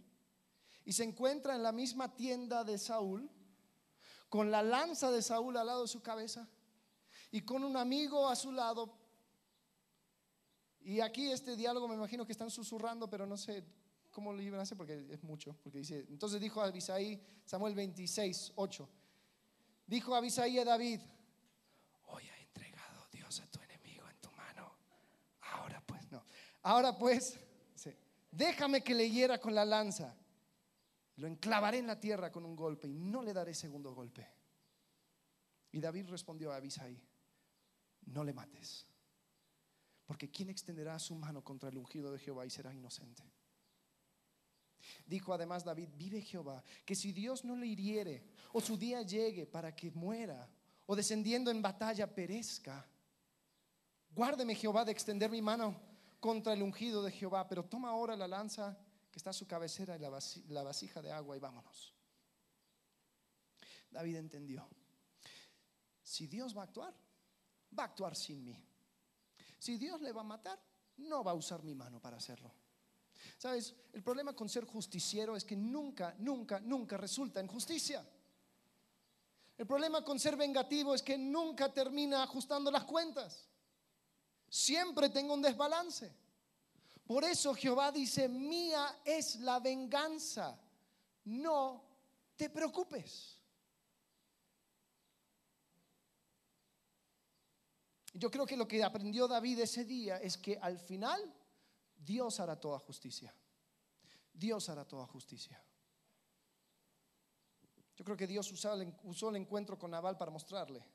y 0.85 0.93
se 0.93 1.03
encuentra 1.03 1.55
en 1.55 1.63
la 1.63 1.71
misma 1.71 2.15
tienda 2.15 2.63
de 2.63 2.77
Saúl 2.77 3.27
con 4.29 4.51
la 4.51 4.61
lanza 4.61 5.09
de 5.09 5.23
Saúl 5.23 5.57
al 5.57 5.65
lado 5.65 5.81
de 5.81 5.87
su 5.87 6.03
cabeza 6.03 6.47
y 7.31 7.41
con 7.41 7.63
un 7.63 7.77
amigo 7.77 8.29
a 8.29 8.35
su 8.35 8.51
lado. 8.51 8.95
Y 10.81 10.99
aquí 10.99 11.31
este 11.31 11.55
diálogo 11.55 11.87
me 11.87 11.95
imagino 11.95 12.27
que 12.27 12.31
están 12.31 12.51
susurrando, 12.51 13.09
pero 13.09 13.25
no 13.25 13.37
sé 13.37 13.63
cómo 14.11 14.31
lo 14.31 14.39
iban 14.39 14.59
a 14.59 14.63
hacer 14.63 14.77
porque 14.77 15.03
es 15.09 15.23
mucho. 15.23 15.55
Porque 15.63 15.79
dice, 15.79 16.05
entonces 16.09 16.39
dijo 16.39 16.61
a 16.61 16.65
Abisaí, 16.65 17.19
Samuel 17.43 17.73
26, 17.73 18.53
8, 18.55 18.89
dijo 19.87 20.13
Abisaí 20.13 20.59
a 20.59 20.65
David, 20.65 21.01
Ahora 26.63 26.97
pues, 26.97 27.37
déjame 28.31 28.81
que 28.81 28.95
le 28.95 29.09
hiera 29.09 29.37
con 29.37 29.53
la 29.53 29.65
lanza. 29.65 30.15
Lo 31.17 31.27
enclavaré 31.27 31.77
en 31.77 31.87
la 31.87 31.99
tierra 31.99 32.31
con 32.31 32.45
un 32.45 32.55
golpe 32.55 32.87
y 32.87 32.97
no 32.97 33.21
le 33.21 33.33
daré 33.33 33.53
segundo 33.53 33.93
golpe. 33.93 34.25
Y 35.71 35.79
David 35.79 36.09
respondió 36.09 36.51
a 36.51 36.55
Abisai, 36.55 36.99
no 38.05 38.23
le 38.23 38.33
mates, 38.33 38.85
porque 40.05 40.29
¿quién 40.29 40.49
extenderá 40.49 40.97
su 40.99 41.15
mano 41.15 41.43
contra 41.43 41.69
el 41.69 41.77
ungido 41.77 42.11
de 42.11 42.19
Jehová 42.19 42.45
y 42.45 42.49
será 42.49 42.73
inocente? 42.73 43.23
Dijo 45.05 45.33
además 45.33 45.63
David, 45.63 45.89
vive 45.95 46.21
Jehová, 46.21 46.63
que 46.85 46.95
si 46.95 47.11
Dios 47.11 47.43
no 47.43 47.55
le 47.55 47.67
hiriere, 47.67 48.23
o 48.53 48.61
su 48.61 48.77
día 48.77 49.01
llegue 49.01 49.45
para 49.45 49.75
que 49.75 49.91
muera, 49.91 50.49
o 50.85 50.95
descendiendo 50.95 51.49
en 51.51 51.61
batalla 51.61 52.13
perezca, 52.13 52.87
guárdeme 54.15 54.55
Jehová 54.55 54.85
de 54.85 54.91
extender 54.91 55.29
mi 55.29 55.41
mano 55.41 55.79
contra 56.19 56.53
el 56.53 56.61
ungido 56.61 57.03
de 57.03 57.11
Jehová, 57.11 57.47
pero 57.47 57.65
toma 57.65 57.89
ahora 57.89 58.15
la 58.15 58.27
lanza 58.27 58.77
que 59.11 59.17
está 59.17 59.31
a 59.31 59.33
su 59.33 59.45
cabecera 59.47 59.95
y 59.95 59.99
la 60.51 60.63
vasija 60.63 61.01
de 61.01 61.11
agua 61.11 61.35
y 61.35 61.39
vámonos. 61.39 61.93
David 63.91 64.17
entendió, 64.17 64.67
si 66.01 66.27
Dios 66.27 66.55
va 66.55 66.61
a 66.61 66.65
actuar, 66.65 66.93
va 67.77 67.83
a 67.83 67.87
actuar 67.87 68.15
sin 68.15 68.43
mí. 68.43 68.57
Si 69.59 69.77
Dios 69.77 70.01
le 70.01 70.11
va 70.11 70.21
a 70.21 70.25
matar, 70.25 70.59
no 70.97 71.23
va 71.23 71.31
a 71.31 71.35
usar 71.35 71.63
mi 71.63 71.75
mano 71.75 72.01
para 72.01 72.17
hacerlo. 72.17 72.51
¿Sabes? 73.37 73.75
El 73.93 74.03
problema 74.03 74.33
con 74.33 74.49
ser 74.49 74.65
justiciero 74.65 75.35
es 75.35 75.45
que 75.45 75.55
nunca, 75.55 76.15
nunca, 76.19 76.59
nunca 76.59 76.97
resulta 76.97 77.39
en 77.39 77.47
justicia. 77.47 78.05
El 79.57 79.67
problema 79.67 80.03
con 80.03 80.19
ser 80.19 80.35
vengativo 80.35 80.95
es 80.95 81.03
que 81.03 81.17
nunca 81.17 81.71
termina 81.71 82.23
ajustando 82.23 82.71
las 82.71 82.83
cuentas 82.83 83.47
siempre 84.53 85.09
tengo 85.09 85.33
un 85.33 85.41
desbalance. 85.41 86.13
Por 87.07 87.23
eso 87.23 87.55
Jehová 87.55 87.91
dice, 87.91 88.29
mía 88.29 89.01
es 89.03 89.37
la 89.37 89.59
venganza, 89.59 90.59
no 91.25 91.83
te 92.35 92.51
preocupes. 92.51 93.39
Yo 98.13 98.29
creo 98.29 98.45
que 98.45 98.55
lo 98.55 98.67
que 98.67 98.83
aprendió 98.83 99.27
David 99.27 99.59
ese 99.59 99.85
día 99.85 100.17
es 100.17 100.37
que 100.37 100.59
al 100.61 100.77
final 100.77 101.33
Dios 101.97 102.39
hará 102.39 102.59
toda 102.59 102.77
justicia. 102.77 103.35
Dios 104.31 104.69
hará 104.69 104.85
toda 104.85 105.07
justicia. 105.07 105.59
Yo 107.95 108.05
creo 108.05 108.15
que 108.15 108.27
Dios 108.27 108.51
usó 108.51 109.29
el 109.29 109.35
encuentro 109.35 109.79
con 109.79 109.89
Nabal 109.89 110.15
para 110.15 110.29
mostrarle 110.29 110.85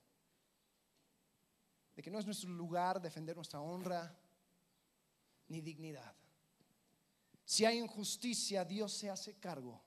de 1.99 2.03
que 2.03 2.13
no 2.13 2.21
es 2.21 2.27
nuestro 2.27 2.49
lugar 2.51 3.03
defender 3.03 3.35
nuestra 3.35 3.61
honra 3.61 4.17
ni 5.49 5.61
dignidad. 5.61 6.15
Si 7.45 7.65
hay 7.65 7.77
injusticia, 7.79 8.65
Dios 8.65 8.93
se 8.93 9.11
hace 9.11 9.35
cargo. 9.41 9.83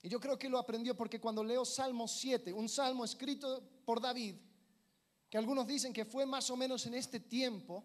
Y 0.00 0.08
yo 0.08 0.20
creo 0.20 0.38
que 0.38 0.48
lo 0.48 0.56
aprendió 0.56 0.96
porque 0.96 1.20
cuando 1.20 1.42
leo 1.42 1.64
Salmo 1.64 2.06
7, 2.06 2.52
un 2.52 2.68
salmo 2.68 3.04
escrito 3.04 3.60
por 3.84 4.00
David, 4.00 4.36
que 5.28 5.36
algunos 5.36 5.66
dicen 5.66 5.92
que 5.92 6.04
fue 6.04 6.24
más 6.24 6.48
o 6.48 6.56
menos 6.56 6.86
en 6.86 6.94
este 6.94 7.18
tiempo, 7.18 7.82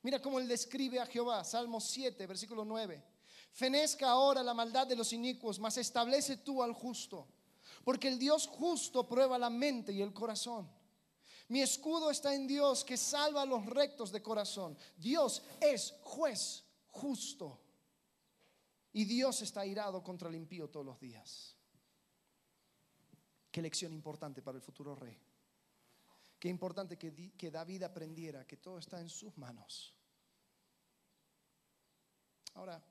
mira 0.00 0.18
cómo 0.18 0.38
él 0.38 0.48
describe 0.48 0.98
a 0.98 1.04
Jehová, 1.04 1.44
Salmo 1.44 1.78
7, 1.78 2.26
versículo 2.26 2.64
9. 2.64 3.04
Fenezca 3.52 4.08
ahora 4.08 4.42
la 4.42 4.54
maldad 4.54 4.86
de 4.86 4.96
los 4.96 5.12
inicuos, 5.12 5.58
mas 5.58 5.76
establece 5.76 6.38
tú 6.38 6.62
al 6.62 6.72
justo, 6.72 7.28
porque 7.84 8.08
el 8.08 8.18
Dios 8.18 8.46
justo 8.46 9.06
prueba 9.06 9.38
la 9.38 9.50
mente 9.50 9.92
y 9.92 10.00
el 10.00 10.14
corazón. 10.14 10.80
Mi 11.52 11.60
escudo 11.60 12.10
está 12.10 12.34
en 12.34 12.46
Dios 12.46 12.82
que 12.82 12.96
salva 12.96 13.42
a 13.42 13.44
los 13.44 13.66
rectos 13.66 14.10
de 14.10 14.22
corazón. 14.22 14.74
Dios 14.96 15.42
es 15.60 15.94
juez 16.02 16.64
justo. 16.90 17.60
Y 18.94 19.04
Dios 19.04 19.42
está 19.42 19.66
irado 19.66 20.02
contra 20.02 20.30
el 20.30 20.34
impío 20.34 20.70
todos 20.70 20.86
los 20.86 20.98
días. 20.98 21.54
Qué 23.50 23.60
lección 23.60 23.92
importante 23.92 24.40
para 24.40 24.56
el 24.56 24.62
futuro 24.62 24.94
rey. 24.94 25.20
Qué 26.38 26.48
importante 26.48 26.96
que, 26.96 27.34
que 27.36 27.50
David 27.50 27.82
aprendiera 27.82 28.46
que 28.46 28.56
todo 28.56 28.78
está 28.78 28.98
en 29.02 29.10
sus 29.10 29.36
manos. 29.36 29.94
Ahora, 32.54 32.82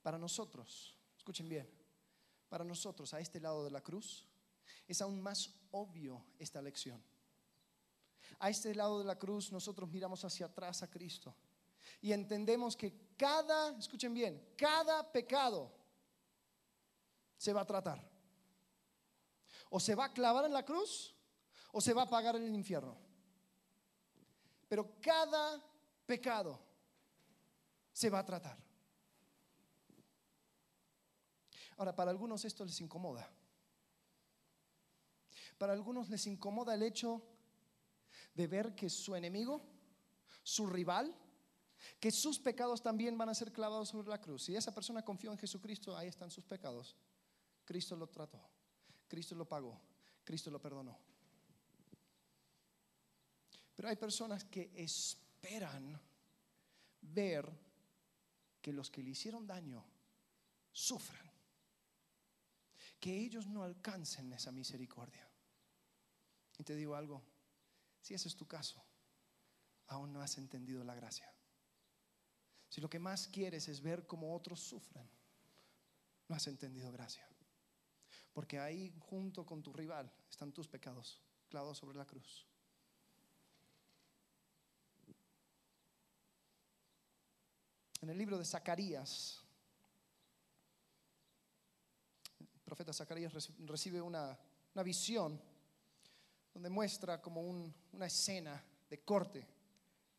para 0.00 0.16
nosotros, 0.16 0.96
escuchen 1.16 1.48
bien, 1.48 1.68
para 2.48 2.62
nosotros 2.62 3.12
a 3.14 3.18
este 3.18 3.40
lado 3.40 3.64
de 3.64 3.72
la 3.72 3.80
cruz 3.80 4.28
es 4.86 5.02
aún 5.02 5.20
más 5.20 5.52
obvio 5.72 6.24
esta 6.38 6.62
lección. 6.62 7.02
A 8.38 8.50
este 8.50 8.74
lado 8.74 8.98
de 8.98 9.04
la 9.04 9.18
cruz 9.18 9.50
nosotros 9.52 9.90
miramos 9.90 10.24
hacia 10.24 10.46
atrás 10.46 10.82
a 10.82 10.90
Cristo 10.90 11.34
y 12.00 12.12
entendemos 12.12 12.76
que 12.76 13.14
cada, 13.16 13.76
escuchen 13.78 14.14
bien, 14.14 14.54
cada 14.56 15.10
pecado 15.10 15.72
se 17.36 17.52
va 17.52 17.62
a 17.62 17.66
tratar. 17.66 18.08
O 19.70 19.80
se 19.80 19.94
va 19.94 20.06
a 20.06 20.12
clavar 20.12 20.44
en 20.44 20.52
la 20.52 20.64
cruz 20.64 21.14
o 21.72 21.80
se 21.80 21.92
va 21.92 22.02
a 22.02 22.08
pagar 22.08 22.36
en 22.36 22.44
el 22.44 22.54
infierno. 22.54 22.96
Pero 24.68 25.00
cada 25.00 25.62
pecado 26.06 26.60
se 27.92 28.10
va 28.10 28.20
a 28.20 28.24
tratar. 28.24 28.58
Ahora, 31.76 31.94
para 31.94 32.10
algunos 32.10 32.44
esto 32.44 32.64
les 32.64 32.80
incomoda. 32.80 33.30
Para 35.58 35.72
algunos 35.72 36.08
les 36.08 36.26
incomoda 36.26 36.74
el 36.74 36.82
hecho 36.82 37.22
de 38.38 38.46
ver 38.46 38.72
que 38.76 38.88
su 38.88 39.16
enemigo, 39.16 39.60
su 40.44 40.68
rival, 40.68 41.12
que 41.98 42.12
sus 42.12 42.38
pecados 42.38 42.80
también 42.80 43.18
van 43.18 43.28
a 43.28 43.34
ser 43.34 43.52
clavados 43.52 43.88
sobre 43.88 44.08
la 44.08 44.20
cruz. 44.20 44.44
Si 44.44 44.54
esa 44.54 44.72
persona 44.72 45.04
confió 45.04 45.32
en 45.32 45.38
Jesucristo, 45.38 45.96
ahí 45.96 46.06
están 46.06 46.30
sus 46.30 46.44
pecados. 46.44 46.94
Cristo 47.64 47.96
lo 47.96 48.06
trató, 48.06 48.40
Cristo 49.08 49.34
lo 49.34 49.44
pagó, 49.44 49.80
Cristo 50.22 50.52
lo 50.52 50.62
perdonó. 50.62 50.96
Pero 53.74 53.88
hay 53.88 53.96
personas 53.96 54.44
que 54.44 54.70
esperan 54.76 56.00
ver 57.00 57.44
que 58.62 58.72
los 58.72 58.88
que 58.88 59.02
le 59.02 59.10
hicieron 59.10 59.48
daño 59.48 59.84
sufran, 60.70 61.28
que 63.00 63.18
ellos 63.18 63.48
no 63.48 63.64
alcancen 63.64 64.32
esa 64.32 64.52
misericordia. 64.52 65.28
Y 66.56 66.62
te 66.62 66.76
digo 66.76 66.94
algo, 66.94 67.37
si 68.08 68.14
ese 68.14 68.28
es 68.28 68.36
tu 68.36 68.46
caso, 68.48 68.82
aún 69.88 70.14
no 70.14 70.22
has 70.22 70.38
entendido 70.38 70.82
la 70.82 70.94
gracia. 70.94 71.30
Si 72.70 72.80
lo 72.80 72.88
que 72.88 72.98
más 72.98 73.28
quieres 73.28 73.68
es 73.68 73.82
ver 73.82 74.06
cómo 74.06 74.34
otros 74.34 74.60
sufren, 74.60 75.06
no 76.26 76.34
has 76.34 76.46
entendido 76.46 76.90
gracia. 76.90 77.28
Porque 78.32 78.58
ahí 78.58 78.94
junto 78.98 79.44
con 79.44 79.62
tu 79.62 79.74
rival 79.74 80.10
están 80.30 80.52
tus 80.52 80.66
pecados 80.66 81.20
clavados 81.50 81.76
sobre 81.76 81.98
la 81.98 82.06
cruz. 82.06 82.46
En 88.00 88.08
el 88.08 88.16
libro 88.16 88.38
de 88.38 88.46
Zacarías, 88.46 89.42
el 92.40 92.48
profeta 92.64 92.94
Zacarías 92.94 93.34
recibe 93.58 94.00
una, 94.00 94.38
visión 94.82 95.38
donde 96.58 96.70
muestra 96.70 97.22
como 97.22 97.40
una 97.40 98.06
escena 98.06 98.60
de 98.90 98.98
corte 99.04 99.46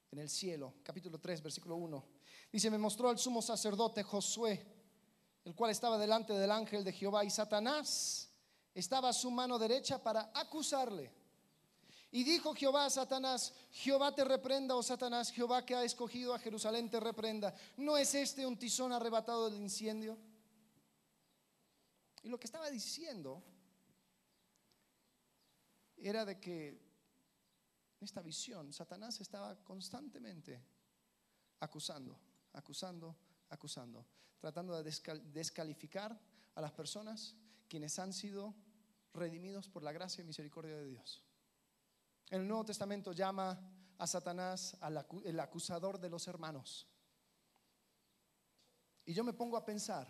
en 0.09 0.19
el 0.19 0.29
cielo. 0.29 0.75
Capítulo 0.81 1.19
3, 1.19 1.43
versículo 1.43 1.75
1. 1.75 2.05
Dice, 2.49 2.71
me 2.71 2.77
mostró 2.77 3.09
al 3.09 3.19
sumo 3.19 3.41
sacerdote 3.41 4.03
Josué, 4.03 4.65
el 5.43 5.53
cual 5.53 5.71
estaba 5.71 5.97
delante 5.97 6.31
del 6.31 6.49
ángel 6.49 6.85
de 6.85 6.93
Jehová, 6.93 7.25
y 7.25 7.29
Satanás 7.29 8.29
estaba 8.73 9.09
a 9.09 9.13
su 9.13 9.29
mano 9.29 9.59
derecha 9.59 10.01
para 10.01 10.31
acusarle. 10.33 11.11
Y 12.09 12.23
dijo 12.23 12.55
Jehová 12.55 12.85
a 12.85 12.89
Satanás, 12.89 13.53
Jehová 13.71 14.15
te 14.15 14.23
reprenda, 14.23 14.77
oh 14.77 14.81
Satanás, 14.81 15.31
Jehová 15.31 15.65
que 15.65 15.75
ha 15.75 15.83
escogido 15.83 16.33
a 16.33 16.39
Jerusalén 16.39 16.89
te 16.89 17.01
reprenda. 17.01 17.53
¿No 17.75 17.97
es 17.97 18.15
este 18.15 18.45
un 18.45 18.57
tizón 18.57 18.93
arrebatado 18.93 19.49
del 19.49 19.59
incendio? 19.59 20.17
Y 22.23 22.29
lo 22.29 22.39
que 22.39 22.47
estaba 22.47 22.69
diciendo 22.69 23.43
era 26.01 26.25
de 26.25 26.39
que 26.39 26.69
en 26.69 28.05
esta 28.05 28.21
visión 28.21 28.71
Satanás 28.71 29.19
estaba 29.21 29.55
constantemente 29.63 30.63
acusando, 31.59 32.17
acusando, 32.53 33.15
acusando, 33.49 34.05
tratando 34.39 34.81
de 34.81 34.91
descalificar 35.33 36.19
a 36.55 36.61
las 36.61 36.71
personas 36.71 37.35
quienes 37.67 37.99
han 37.99 38.13
sido 38.13 38.55
redimidos 39.13 39.67
por 39.67 39.83
la 39.83 39.91
gracia 39.91 40.21
y 40.21 40.25
misericordia 40.25 40.77
de 40.77 40.85
Dios. 40.85 41.23
En 42.29 42.41
el 42.41 42.47
Nuevo 42.47 42.65
Testamento 42.65 43.11
llama 43.11 43.59
a 43.97 44.07
Satanás 44.07 44.77
el 45.25 45.39
acusador 45.39 45.99
de 45.99 46.09
los 46.09 46.27
hermanos. 46.27 46.87
Y 49.05 49.13
yo 49.13 49.23
me 49.23 49.33
pongo 49.33 49.57
a 49.57 49.65
pensar, 49.65 50.07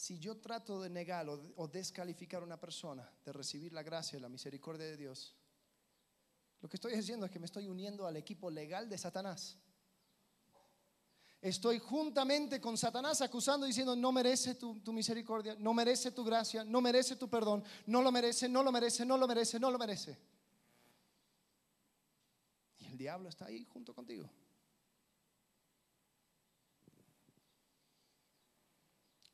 si 0.00 0.18
yo 0.18 0.38
trato 0.38 0.80
de 0.80 0.88
negar 0.88 1.28
o 1.28 1.68
descalificar 1.68 2.40
a 2.40 2.46
una 2.46 2.58
persona 2.58 3.06
de 3.22 3.34
recibir 3.34 3.74
la 3.74 3.82
gracia 3.82 4.16
y 4.16 4.22
la 4.22 4.30
misericordia 4.30 4.86
de 4.86 4.96
Dios, 4.96 5.34
lo 6.62 6.70
que 6.70 6.78
estoy 6.78 6.96
diciendo 6.96 7.26
es 7.26 7.30
que 7.30 7.38
me 7.38 7.44
estoy 7.44 7.68
uniendo 7.68 8.06
al 8.06 8.16
equipo 8.16 8.50
legal 8.50 8.88
de 8.88 8.96
Satanás. 8.96 9.58
Estoy 11.42 11.78
juntamente 11.80 12.62
con 12.62 12.78
Satanás 12.78 13.20
acusando, 13.20 13.66
diciendo, 13.66 13.94
no 13.94 14.10
merece 14.10 14.54
tu, 14.54 14.74
misericordia, 14.90 15.54
no 15.58 15.74
merece 15.74 16.12
tu 16.12 16.24
gracia, 16.24 16.64
no 16.64 16.80
merece 16.80 17.16
tu 17.16 17.28
perdón, 17.28 17.62
no 17.84 18.00
lo 18.00 18.10
merece, 18.10 18.48
no 18.48 18.62
lo 18.62 18.72
merece, 18.72 19.04
no 19.04 19.18
lo 19.18 19.28
merece, 19.28 19.60
no 19.60 19.70
lo 19.70 19.78
merece. 19.78 20.16
Y 22.78 22.86
el 22.86 22.96
diablo 22.96 23.28
está 23.28 23.44
ahí 23.44 23.66
junto 23.66 23.94
contigo. 23.94 24.30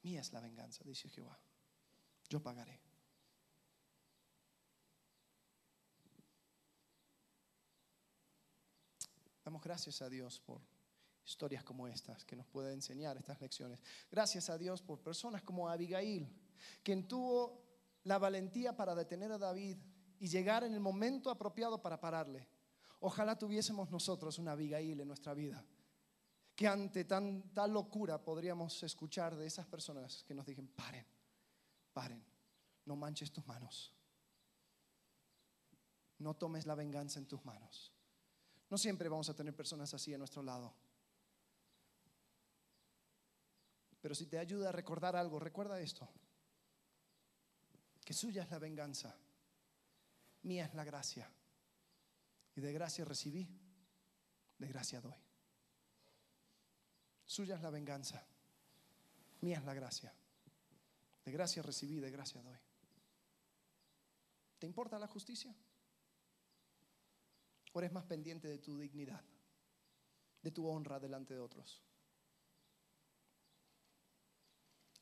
Mía 0.07 0.21
es 0.21 0.33
la 0.33 0.39
venganza, 0.39 0.85
dice 0.85 1.09
Jehová. 1.09 1.37
Yo 2.29 2.41
pagaré. 2.41 2.81
Damos 9.45 9.61
gracias 9.61 10.01
a 10.03 10.09
Dios 10.09 10.39
por 10.39 10.61
historias 11.25 11.65
como 11.65 11.89
estas 11.89 12.25
que 12.25 12.37
nos 12.37 12.47
puede 12.47 12.73
enseñar 12.73 13.17
estas 13.17 13.41
lecciones. 13.41 13.81
Gracias 14.09 14.49
a 14.49 14.57
Dios 14.57 14.81
por 14.81 15.03
personas 15.03 15.43
como 15.43 15.69
Abigail, 15.69 16.33
quien 16.85 17.09
tuvo 17.09 17.65
la 18.05 18.19
valentía 18.19 18.77
para 18.77 18.95
detener 18.95 19.33
a 19.33 19.39
David 19.39 19.77
y 20.21 20.29
llegar 20.29 20.63
en 20.63 20.73
el 20.73 20.79
momento 20.79 21.31
apropiado 21.31 21.83
para 21.83 21.99
pararle. 21.99 22.47
Ojalá 23.01 23.37
tuviésemos 23.37 23.91
nosotros 23.91 24.39
una 24.39 24.53
Abigail 24.53 25.01
en 25.01 25.09
nuestra 25.09 25.35
vida, 25.35 25.67
que 26.57 26.67
ante 26.67 27.05
tanta 27.05 27.67
locura 27.67 28.19
podríamos 28.25 28.83
escuchar 28.83 29.37
de 29.37 29.47
esas 29.47 29.67
personas 29.67 30.25
que 30.25 30.35
nos 30.35 30.47
digan, 30.47 30.67
paren, 30.69 31.07
paren, 31.93 32.25
no 32.87 32.97
manches 32.97 33.31
tus 33.31 33.47
manos, 33.47 33.93
no 36.19 36.35
tomes 36.35 36.65
la 36.65 36.75
venganza 36.75 37.19
en 37.19 37.27
tus 37.27 37.45
manos. 37.45 37.93
No 38.71 38.79
siempre 38.79 39.09
vamos 39.09 39.29
a 39.29 39.35
tener 39.35 39.55
personas 39.55 39.93
así 39.93 40.13
a 40.15 40.19
nuestro 40.19 40.43
lado. 40.43 40.75
Pero 44.01 44.15
si 44.15 44.27
te 44.27 44.39
ayuda 44.39 44.71
a 44.71 44.73
recordar 44.73 45.15
algo, 45.15 45.39
recuerda 45.39 45.79
esto. 45.79 46.09
Que 48.05 48.15
suya 48.15 48.43
es 48.43 48.51
la 48.51 48.59
venganza, 48.59 49.15
mía 50.43 50.65
es 50.65 50.75
la 50.75 50.85
gracia. 50.85 51.31
Y 52.55 52.61
de 52.61 52.73
gracia 52.73 53.05
recibí, 53.05 53.47
de 54.59 54.69
gracia 54.69 55.01
doy. 55.01 55.26
Suya 57.27 57.57
es 57.57 57.63
la 57.63 57.71
venganza, 57.71 58.25
mía 59.41 59.59
es 59.59 59.65
la 59.65 59.75
gracia. 59.75 60.15
De 61.25 61.33
gracia 61.33 61.61
recibí, 61.61 61.99
de 61.99 62.11
gracia 62.11 62.41
doy. 62.41 62.57
¿Te 64.59 64.67
importa 64.67 64.99
la 64.99 65.09
justicia? 65.09 65.55
¿O 67.73 67.79
eres 67.81 67.93
más 67.93 68.05
pendiente 68.05 68.49
de 68.49 68.59
tu 68.59 68.79
dignidad, 68.79 69.23
de 70.41 70.51
tu 70.53 70.67
honra 70.69 71.01
delante 71.01 71.35
de 71.35 71.41
otros? 71.41 71.83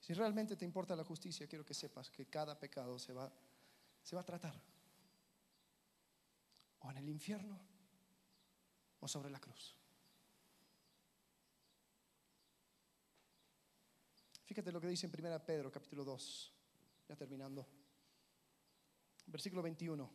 Si 0.01 0.13
realmente 0.13 0.57
te 0.57 0.65
importa 0.65 0.97
la 0.97 1.05
justicia, 1.05 1.47
quiero 1.47 1.65
que 1.65 1.73
sepas 1.73 2.11
que 2.11 2.27
cada 2.27 2.59
pecado 2.59 2.99
se 2.99 3.13
va, 3.13 3.33
se 4.03 4.17
va 4.17 4.23
a 4.23 4.27
tratar. 4.27 4.61
O 6.81 6.91
en 6.91 6.97
el 6.97 7.09
infierno 7.09 7.61
o 9.01 9.09
sobre 9.09 9.31
la 9.31 9.41
cruz. 9.41 9.77
Fíjate 14.45 14.71
lo 14.71 14.81
que 14.81 14.89
dice 14.89 15.07
en 15.07 15.27
1 15.27 15.45
Pedro 15.45 15.71
capítulo 15.71 16.05
2, 16.05 16.53
ya 17.09 17.17
terminando. 17.17 17.67
Versículo 19.27 19.63
21. 19.63 20.11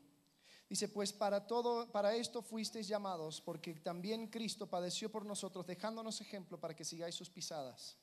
Dice, 0.69 0.87
pues 0.89 1.11
para 1.11 1.47
todo, 1.47 1.91
para 1.91 2.15
esto 2.15 2.43
fuisteis 2.43 2.87
llamados, 2.87 3.41
porque 3.41 3.73
también 3.75 4.27
Cristo 4.27 4.67
padeció 4.67 5.11
por 5.11 5.25
nosotros, 5.25 5.65
dejándonos 5.65 6.21
ejemplo 6.21 6.59
para 6.59 6.75
que 6.75 6.85
sigáis 6.85 7.15
sus 7.15 7.29
pisadas 7.29 7.97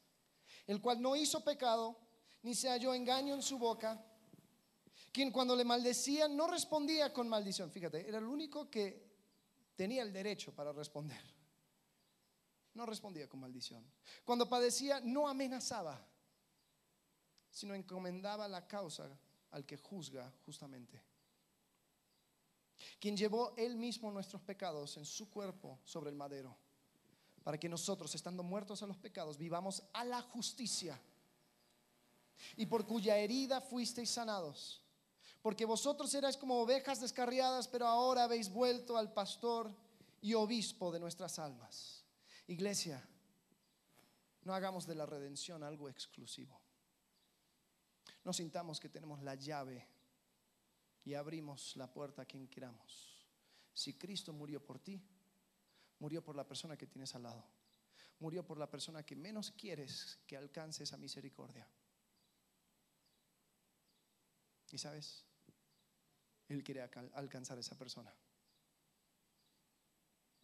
el 0.67 0.81
cual 0.81 1.01
no 1.01 1.17
hizo 1.17 1.45
pecado, 1.45 1.97
ni 2.43 2.55
se 2.55 2.69
halló 2.69 2.95
engaño 2.95 3.35
en 3.35 3.43
su 3.43 3.59
boca, 3.59 4.05
quien 5.13 5.31
cuando 5.31 5.57
le 5.57 5.65
maldecía 5.65 6.29
no 6.29 6.47
respondía 6.47 7.13
con 7.13 7.29
maldición. 7.29 7.71
Fíjate, 7.71 8.09
era 8.09 8.19
el 8.19 8.25
único 8.25 8.71
que 8.71 9.07
tenía 9.75 10.03
el 10.03 10.13
derecho 10.13 10.55
para 10.55 10.73
responder. 10.73 11.21
No 12.75 12.85
respondía 12.85 13.29
con 13.29 13.41
maldición. 13.41 13.85
Cuando 14.25 14.49
padecía 14.49 15.01
no 15.01 15.29
amenazaba, 15.29 16.07
sino 17.57 17.75
encomendaba 17.75 18.47
la 18.49 18.69
causa 18.69 19.09
al 19.53 19.65
que 19.65 19.79
juzga 19.79 20.31
justamente. 20.45 21.03
Quien 23.01 23.17
llevó 23.17 23.55
él 23.57 23.77
mismo 23.77 24.11
nuestros 24.11 24.43
pecados 24.43 24.99
en 24.99 25.07
su 25.07 25.31
cuerpo 25.31 25.81
sobre 25.83 26.11
el 26.11 26.17
madero 26.17 26.55
para 27.43 27.59
que 27.59 27.67
nosotros, 27.67 28.15
estando 28.15 28.43
muertos 28.43 28.83
a 28.83 28.87
los 28.87 28.99
pecados, 28.99 29.39
vivamos 29.39 29.83
a 29.95 30.05
la 30.05 30.21
justicia. 30.21 31.01
Y 32.59 32.67
por 32.67 32.87
cuya 32.87 33.17
herida 33.17 33.63
fuisteis 33.63 34.11
sanados. 34.11 34.83
Porque 35.41 35.65
vosotros 35.65 36.13
erais 36.13 36.37
como 36.37 36.61
ovejas 36.61 37.01
descarriadas, 37.01 37.69
pero 37.69 37.87
ahora 37.87 38.25
habéis 38.25 38.53
vuelto 38.53 38.99
al 38.99 39.15
pastor 39.15 39.75
y 40.21 40.35
obispo 40.35 40.93
de 40.93 41.01
nuestras 41.01 41.39
almas. 41.39 42.05
Iglesia, 42.49 43.03
no 44.43 44.53
hagamos 44.53 44.87
de 44.87 44.97
la 44.97 45.07
redención 45.07 45.63
algo 45.63 45.89
exclusivo. 45.89 46.66
No 48.27 48.35
sintamos 48.35 48.79
que 48.79 48.91
tenemos 48.91 49.23
la 49.23 49.37
llave 49.37 49.89
y 51.07 51.15
abrimos 51.15 51.75
la 51.77 51.91
puerta 51.91 52.23
a 52.23 52.27
quien 52.27 52.47
queramos. 52.47 53.27
Si 53.73 53.95
Cristo 53.95 54.35
murió 54.35 54.63
por 54.63 54.79
ti, 54.79 55.01
Murió 55.99 56.23
por 56.23 56.37
la 56.37 56.47
persona 56.47 56.77
que 56.77 56.87
tienes 56.87 57.15
al 57.15 57.23
lado. 57.23 57.45
Murió 58.19 58.45
por 58.45 58.59
la 58.59 58.69
persona 58.69 59.05
que 59.05 59.17
menos 59.17 59.51
quieres 59.53 60.19
que 60.27 60.37
alcance 60.37 60.85
esa 60.85 60.97
misericordia. 60.97 61.67
Y 64.71 64.79
sabes, 64.79 65.25
Él 66.49 66.63
quiere 66.63 66.83
alcanzar 66.83 67.57
a 67.57 67.61
esa 67.61 67.77
persona. 67.77 68.13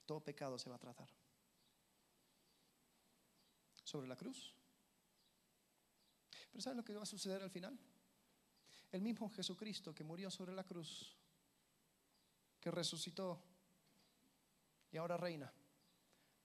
Todo 0.06 0.20
pecado 0.22 0.58
se 0.58 0.70
va 0.70 0.76
a 0.76 0.80
tratar. 0.80 1.08
Sobre 3.84 4.08
la 4.08 4.16
cruz. 4.16 4.54
Pero 6.52 6.62
¿sabes 6.62 6.76
lo 6.76 6.84
que 6.84 6.94
va 6.94 7.02
a 7.02 7.06
suceder 7.06 7.42
al 7.42 7.50
final? 7.50 7.78
El 8.92 9.00
mismo 9.00 9.28
Jesucristo 9.30 9.94
que 9.94 10.04
murió 10.04 10.30
sobre 10.30 10.52
la 10.52 10.64
cruz, 10.64 11.16
que 12.60 12.70
resucitó 12.70 13.42
y 14.90 14.98
ahora 14.98 15.16
reina, 15.16 15.50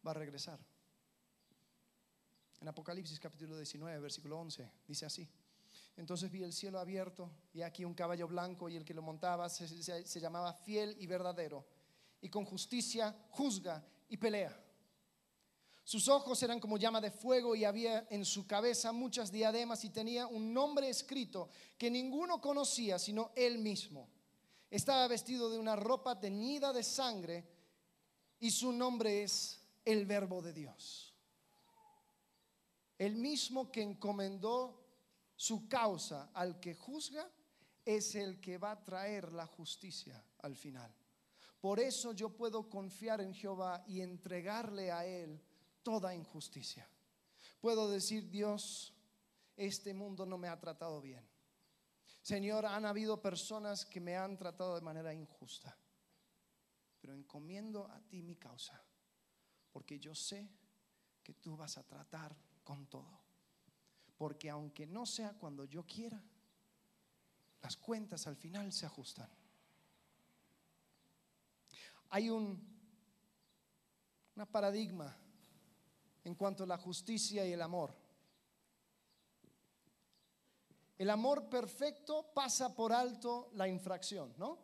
va 0.05 0.11
a 0.11 0.13
regresar. 0.13 0.59
En 2.61 2.67
Apocalipsis 2.69 3.19
capítulo 3.19 3.57
19, 3.57 3.99
versículo 3.99 4.39
11, 4.39 4.71
dice 4.87 5.05
así. 5.05 5.29
Entonces 5.97 6.31
vi 6.31 6.43
el 6.43 6.53
cielo 6.53 6.79
abierto 6.79 7.29
y 7.53 7.61
aquí 7.61 7.83
un 7.83 7.93
caballo 7.93 8.27
blanco 8.27 8.69
y 8.69 8.75
el 8.75 8.85
que 8.85 8.93
lo 8.93 9.01
montaba 9.01 9.49
se, 9.49 10.19
llamaba 10.19 10.53
fiel 10.53 10.95
y 10.99 11.07
verdadero 11.07 11.67
y 12.21 12.29
con 12.29 12.45
justicia 12.45 13.15
juzga 13.31 13.83
y 14.07 14.17
pelea. 14.17 14.66
Sus 15.87 16.09
ojos 16.09 16.43
eran 16.43 16.59
como 16.59 16.77
llama 16.77 16.99
de 16.99 17.11
fuego 17.11 17.55
y 17.55 17.63
había 17.63 18.07
en 18.09 18.25
su 18.25 18.45
cabeza 18.45 18.91
muchas 18.91 19.31
diademas 19.31 19.85
y 19.85 19.89
tenía 19.89 20.27
un 20.27 20.53
nombre 20.53 20.89
escrito 20.89 21.47
que 21.77 21.89
ninguno 21.89 22.41
conocía 22.41 22.99
sino 22.99 23.31
él 23.37 23.59
mismo. 23.59 24.09
Estaba 24.69 25.07
vestido 25.07 25.49
de 25.49 25.57
una 25.57 25.77
ropa 25.77 26.19
teñida 26.19 26.73
de 26.73 26.83
sangre 26.83 27.47
y 28.37 28.51
su 28.51 28.73
nombre 28.73 29.23
es 29.23 29.61
el 29.85 30.05
verbo 30.05 30.41
de 30.41 30.51
Dios. 30.51 31.15
El 32.97 33.15
mismo 33.15 33.71
que 33.71 33.81
encomendó 33.81 34.83
su 35.37 35.69
causa 35.69 36.31
al 36.33 36.59
que 36.59 36.75
juzga 36.75 37.31
es 37.85 38.13
el 38.15 38.41
que 38.41 38.57
va 38.57 38.71
a 38.71 38.83
traer 38.83 39.31
la 39.31 39.47
justicia 39.47 40.21
al 40.39 40.57
final. 40.57 40.93
Por 41.61 41.79
eso 41.79 42.11
yo 42.11 42.35
puedo 42.35 42.69
confiar 42.69 43.21
en 43.21 43.33
Jehová 43.33 43.85
y 43.87 44.01
entregarle 44.01 44.91
a 44.91 45.05
Él 45.05 45.41
toda 45.87 46.13
injusticia. 46.13 46.85
Puedo 47.61 47.89
decir, 47.89 48.29
Dios, 48.29 48.93
este 49.55 49.93
mundo 49.93 50.25
no 50.25 50.37
me 50.37 50.49
ha 50.49 50.59
tratado 50.59 50.99
bien. 50.99 51.25
Señor, 52.21 52.65
han 52.65 52.85
habido 52.85 53.21
personas 53.21 53.85
que 53.85 54.01
me 54.01 54.17
han 54.17 54.35
tratado 54.37 54.75
de 54.75 54.81
manera 54.81 55.13
injusta, 55.13 55.77
pero 56.99 57.13
encomiendo 57.13 57.87
a 57.87 58.01
ti 58.01 58.21
mi 58.21 58.35
causa, 58.35 58.83
porque 59.71 59.97
yo 59.97 60.13
sé 60.13 60.51
que 61.23 61.35
tú 61.35 61.55
vas 61.55 61.77
a 61.77 61.87
tratar 61.87 62.35
con 62.65 62.87
todo. 62.87 63.21
Porque 64.17 64.49
aunque 64.49 64.85
no 64.85 65.05
sea 65.05 65.35
cuando 65.35 65.63
yo 65.63 65.85
quiera, 65.85 66.21
las 67.61 67.77
cuentas 67.77 68.27
al 68.27 68.35
final 68.35 68.73
se 68.73 68.85
ajustan. 68.85 69.29
Hay 72.09 72.29
un 72.29 72.61
paradigma 74.51 75.17
en 76.27 76.35
cuanto 76.35 76.63
a 76.63 76.67
la 76.67 76.77
justicia 76.77 77.47
y 77.47 77.53
el 77.53 77.61
amor. 77.61 77.95
El 80.97 81.09
amor 81.09 81.47
perfecto 81.47 82.33
pasa 82.33 82.75
por 82.75 82.91
alto 82.91 83.49
la 83.53 83.65
infracción, 83.65 84.33
¿no? 84.37 84.59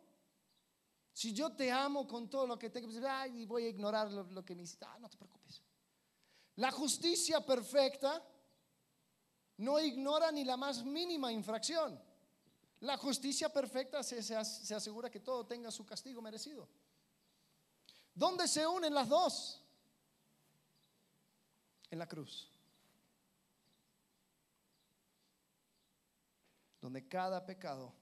Si 1.10 1.32
yo 1.32 1.52
te 1.52 1.72
amo 1.72 2.06
con 2.06 2.28
todo 2.28 2.46
lo 2.46 2.58
que 2.58 2.68
tengo, 2.68 2.88
pues, 2.88 3.48
voy 3.48 3.64
a 3.64 3.68
ignorar 3.68 4.10
lo, 4.10 4.44
que 4.44 4.54
me 4.54 4.64
hiciste. 4.64 4.84
Ah, 4.84 4.98
no 5.00 5.08
te 5.08 5.16
preocupes. 5.16 5.62
La 6.56 6.70
justicia 6.70 7.40
perfecta 7.40 8.22
no 9.56 9.80
ignora 9.80 10.30
ni 10.32 10.44
la 10.44 10.58
más 10.58 10.84
mínima 10.84 11.32
infracción. 11.32 11.98
La 12.80 12.98
justicia 12.98 13.48
perfecta 13.48 14.02
se, 14.02 14.22
se 14.22 14.74
asegura 14.74 15.08
que 15.08 15.20
todo 15.20 15.46
tenga 15.46 15.70
su 15.70 15.86
castigo 15.86 16.20
merecido. 16.20 16.68
¿Dónde 18.14 18.46
se 18.48 18.66
unen 18.66 18.92
las 18.92 19.08
dos? 19.08 19.63
En 21.94 21.98
la 22.00 22.08
cruz. 22.08 22.50
Donde 26.80 27.08
cada 27.08 27.46
pecado 27.46 27.94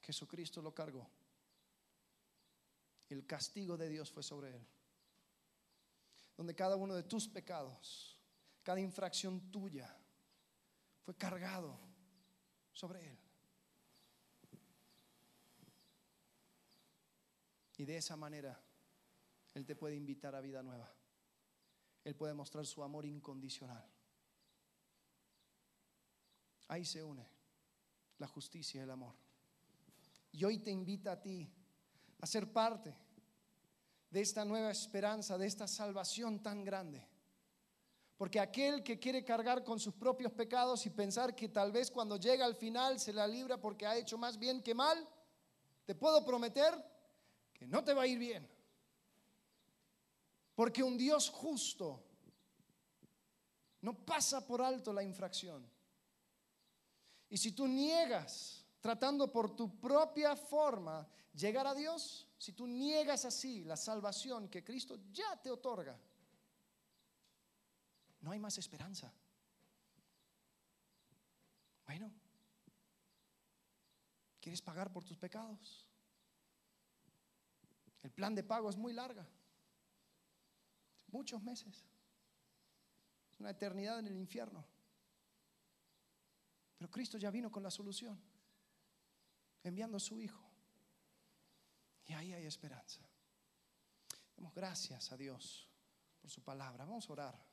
Jesucristo 0.00 0.62
lo 0.62 0.72
cargó. 0.72 1.10
El 3.10 3.26
castigo 3.26 3.76
de 3.76 3.88
Dios 3.88 4.10
fue 4.10 4.22
sobre 4.22 4.54
él. 4.54 4.66
Donde 6.36 6.54
cada 6.54 6.76
uno 6.76 6.94
de 6.94 7.02
tus 7.02 7.28
pecados, 7.28 8.16
cada 8.62 8.80
infracción 8.80 9.50
tuya, 9.50 9.94
fue 11.04 11.16
cargado 11.16 11.78
sobre 12.72 13.06
él. 13.10 13.18
Y 17.76 17.84
de 17.84 17.96
esa 17.96 18.16
manera 18.16 18.62
Él 19.54 19.66
te 19.66 19.74
puede 19.74 19.96
invitar 19.96 20.34
a 20.34 20.40
vida 20.40 20.62
nueva. 20.62 20.99
Él 22.04 22.14
puede 22.14 22.34
mostrar 22.34 22.66
su 22.66 22.82
amor 22.82 23.04
incondicional. 23.06 23.84
Ahí 26.68 26.84
se 26.84 27.02
une 27.02 27.26
la 28.18 28.26
justicia 28.28 28.80
y 28.80 28.84
el 28.84 28.90
amor. 28.90 29.14
Y 30.32 30.44
hoy 30.44 30.58
te 30.58 30.70
invita 30.70 31.12
a 31.12 31.20
ti 31.20 31.50
a 32.20 32.26
ser 32.26 32.52
parte 32.52 32.94
de 34.10 34.20
esta 34.20 34.44
nueva 34.44 34.70
esperanza, 34.70 35.38
de 35.38 35.46
esta 35.46 35.66
salvación 35.66 36.42
tan 36.42 36.64
grande. 36.64 37.06
Porque 38.16 38.38
aquel 38.38 38.82
que 38.82 38.98
quiere 38.98 39.24
cargar 39.24 39.64
con 39.64 39.80
sus 39.80 39.94
propios 39.94 40.32
pecados 40.32 40.84
y 40.84 40.90
pensar 40.90 41.34
que 41.34 41.48
tal 41.48 41.72
vez 41.72 41.90
cuando 41.90 42.18
llega 42.18 42.44
al 42.44 42.54
final 42.54 43.00
se 43.00 43.12
la 43.12 43.26
libra 43.26 43.58
porque 43.58 43.86
ha 43.86 43.96
hecho 43.96 44.18
más 44.18 44.38
bien 44.38 44.62
que 44.62 44.74
mal, 44.74 45.08
te 45.86 45.94
puedo 45.94 46.24
prometer 46.24 46.74
que 47.54 47.66
no 47.66 47.82
te 47.82 47.94
va 47.94 48.02
a 48.02 48.06
ir 48.06 48.18
bien. 48.18 48.46
Porque 50.60 50.82
un 50.82 50.98
Dios 50.98 51.30
justo 51.30 52.04
no 53.80 54.04
pasa 54.04 54.46
por 54.46 54.60
alto 54.60 54.92
la 54.92 55.02
infracción. 55.02 55.66
Y 57.30 57.38
si 57.38 57.52
tú 57.52 57.66
niegas, 57.66 58.62
tratando 58.78 59.32
por 59.32 59.56
tu 59.56 59.80
propia 59.80 60.36
forma 60.36 61.08
llegar 61.32 61.66
a 61.66 61.74
Dios, 61.74 62.28
si 62.36 62.52
tú 62.52 62.66
niegas 62.66 63.24
así 63.24 63.64
la 63.64 63.74
salvación 63.74 64.50
que 64.50 64.62
Cristo 64.62 64.98
ya 65.10 65.34
te 65.40 65.50
otorga, 65.50 65.98
no 68.20 68.30
hay 68.30 68.38
más 68.38 68.58
esperanza. 68.58 69.10
Bueno, 71.86 72.12
¿quieres 74.38 74.60
pagar 74.60 74.92
por 74.92 75.04
tus 75.04 75.16
pecados? 75.16 75.86
El 78.02 78.10
plan 78.10 78.34
de 78.34 78.42
pago 78.42 78.68
es 78.68 78.76
muy 78.76 78.92
larga 78.92 79.26
muchos 81.12 81.42
meses. 81.42 81.84
Es 83.32 83.40
una 83.40 83.50
eternidad 83.50 83.98
en 83.98 84.06
el 84.06 84.16
infierno. 84.16 84.64
Pero 86.76 86.90
Cristo 86.90 87.18
ya 87.18 87.30
vino 87.30 87.50
con 87.50 87.62
la 87.62 87.70
solución, 87.70 88.18
enviando 89.62 89.98
a 89.98 90.00
su 90.00 90.18
Hijo. 90.18 90.42
Y 92.06 92.14
ahí 92.14 92.32
hay 92.32 92.46
esperanza. 92.46 93.06
Damos 94.36 94.54
gracias 94.54 95.12
a 95.12 95.16
Dios 95.16 95.68
por 96.20 96.30
su 96.30 96.42
palabra. 96.42 96.84
Vamos 96.84 97.08
a 97.08 97.12
orar. 97.12 97.46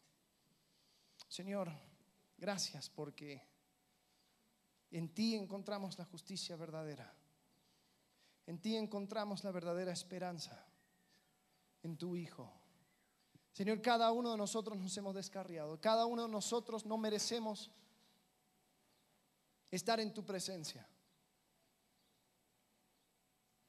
Señor, 1.28 1.72
gracias 2.38 2.90
porque 2.90 3.46
en 4.92 5.14
ti 5.14 5.36
encontramos 5.36 5.98
la 6.00 6.06
justicia 6.06 6.56
verdadera. 6.56 7.14
En 8.46 8.62
ti 8.62 8.78
encontramos 8.78 9.44
la 9.44 9.52
verdadera 9.52 9.92
esperanza. 9.92 10.66
En 11.84 11.98
tu 11.98 12.16
Hijo. 12.16 12.67
Señor, 13.58 13.82
cada 13.82 14.12
uno 14.12 14.30
de 14.30 14.38
nosotros 14.38 14.78
nos 14.78 14.96
hemos 14.98 15.16
descarriado. 15.16 15.82
Cada 15.82 16.06
uno 16.06 16.22
de 16.22 16.30
nosotros 16.30 16.86
no 16.86 16.96
merecemos 16.96 17.72
estar 19.72 20.00
en 20.00 20.14
tu 20.14 20.24
presencia. 20.24 20.88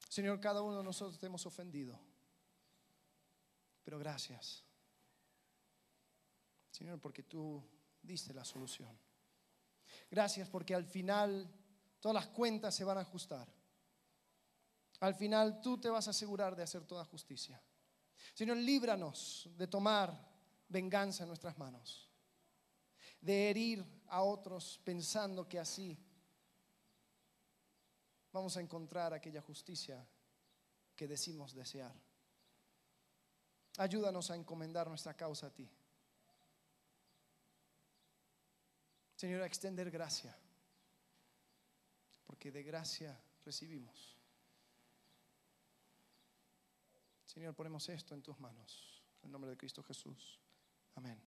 Señor, 0.07 0.39
cada 0.39 0.61
uno 0.61 0.77
de 0.77 0.83
nosotros 0.83 1.17
te 1.17 1.25
hemos 1.25 1.43
ofendido. 1.47 1.99
Pero 3.83 3.97
gracias. 3.97 4.63
Señor, 6.69 6.99
porque 6.99 7.23
tú 7.23 7.67
diste 8.03 8.31
la 8.31 8.45
solución. 8.45 8.95
Gracias 10.11 10.47
porque 10.49 10.75
al 10.75 10.85
final 10.85 11.51
todas 11.99 12.13
las 12.13 12.27
cuentas 12.27 12.75
se 12.75 12.83
van 12.83 12.99
a 12.99 13.01
ajustar. 13.01 13.51
Al 14.99 15.15
final 15.15 15.61
tú 15.61 15.81
te 15.81 15.89
vas 15.89 16.05
a 16.05 16.11
asegurar 16.11 16.55
de 16.55 16.61
hacer 16.61 16.85
toda 16.85 17.03
justicia. 17.05 17.59
Señor, 18.33 18.57
líbranos 18.57 19.49
de 19.57 19.67
tomar 19.67 20.13
venganza 20.67 21.23
en 21.23 21.29
nuestras 21.29 21.57
manos, 21.57 22.09
de 23.19 23.49
herir 23.49 24.03
a 24.07 24.23
otros 24.23 24.79
pensando 24.83 25.47
que 25.47 25.59
así 25.59 25.97
vamos 28.31 28.55
a 28.57 28.61
encontrar 28.61 29.13
aquella 29.13 29.41
justicia 29.41 30.07
que 30.95 31.07
decimos 31.07 31.53
desear. 31.53 31.95
Ayúdanos 33.77 34.29
a 34.29 34.35
encomendar 34.35 34.87
nuestra 34.87 35.13
causa 35.13 35.47
a 35.47 35.53
ti. 35.53 35.69
Señor, 39.15 39.41
a 39.41 39.45
extender 39.45 39.89
gracia, 39.91 40.37
porque 42.25 42.51
de 42.51 42.63
gracia 42.63 43.19
recibimos. 43.45 44.18
Señor, 47.29 47.53
ponemos 47.53 47.87
esto 47.89 48.15
en 48.15 48.23
tus 48.23 48.39
manos. 48.39 49.03
En 49.21 49.31
nombre 49.31 49.51
de 49.51 49.55
Cristo 49.55 49.83
Jesús. 49.83 50.39
Amén. 50.95 51.17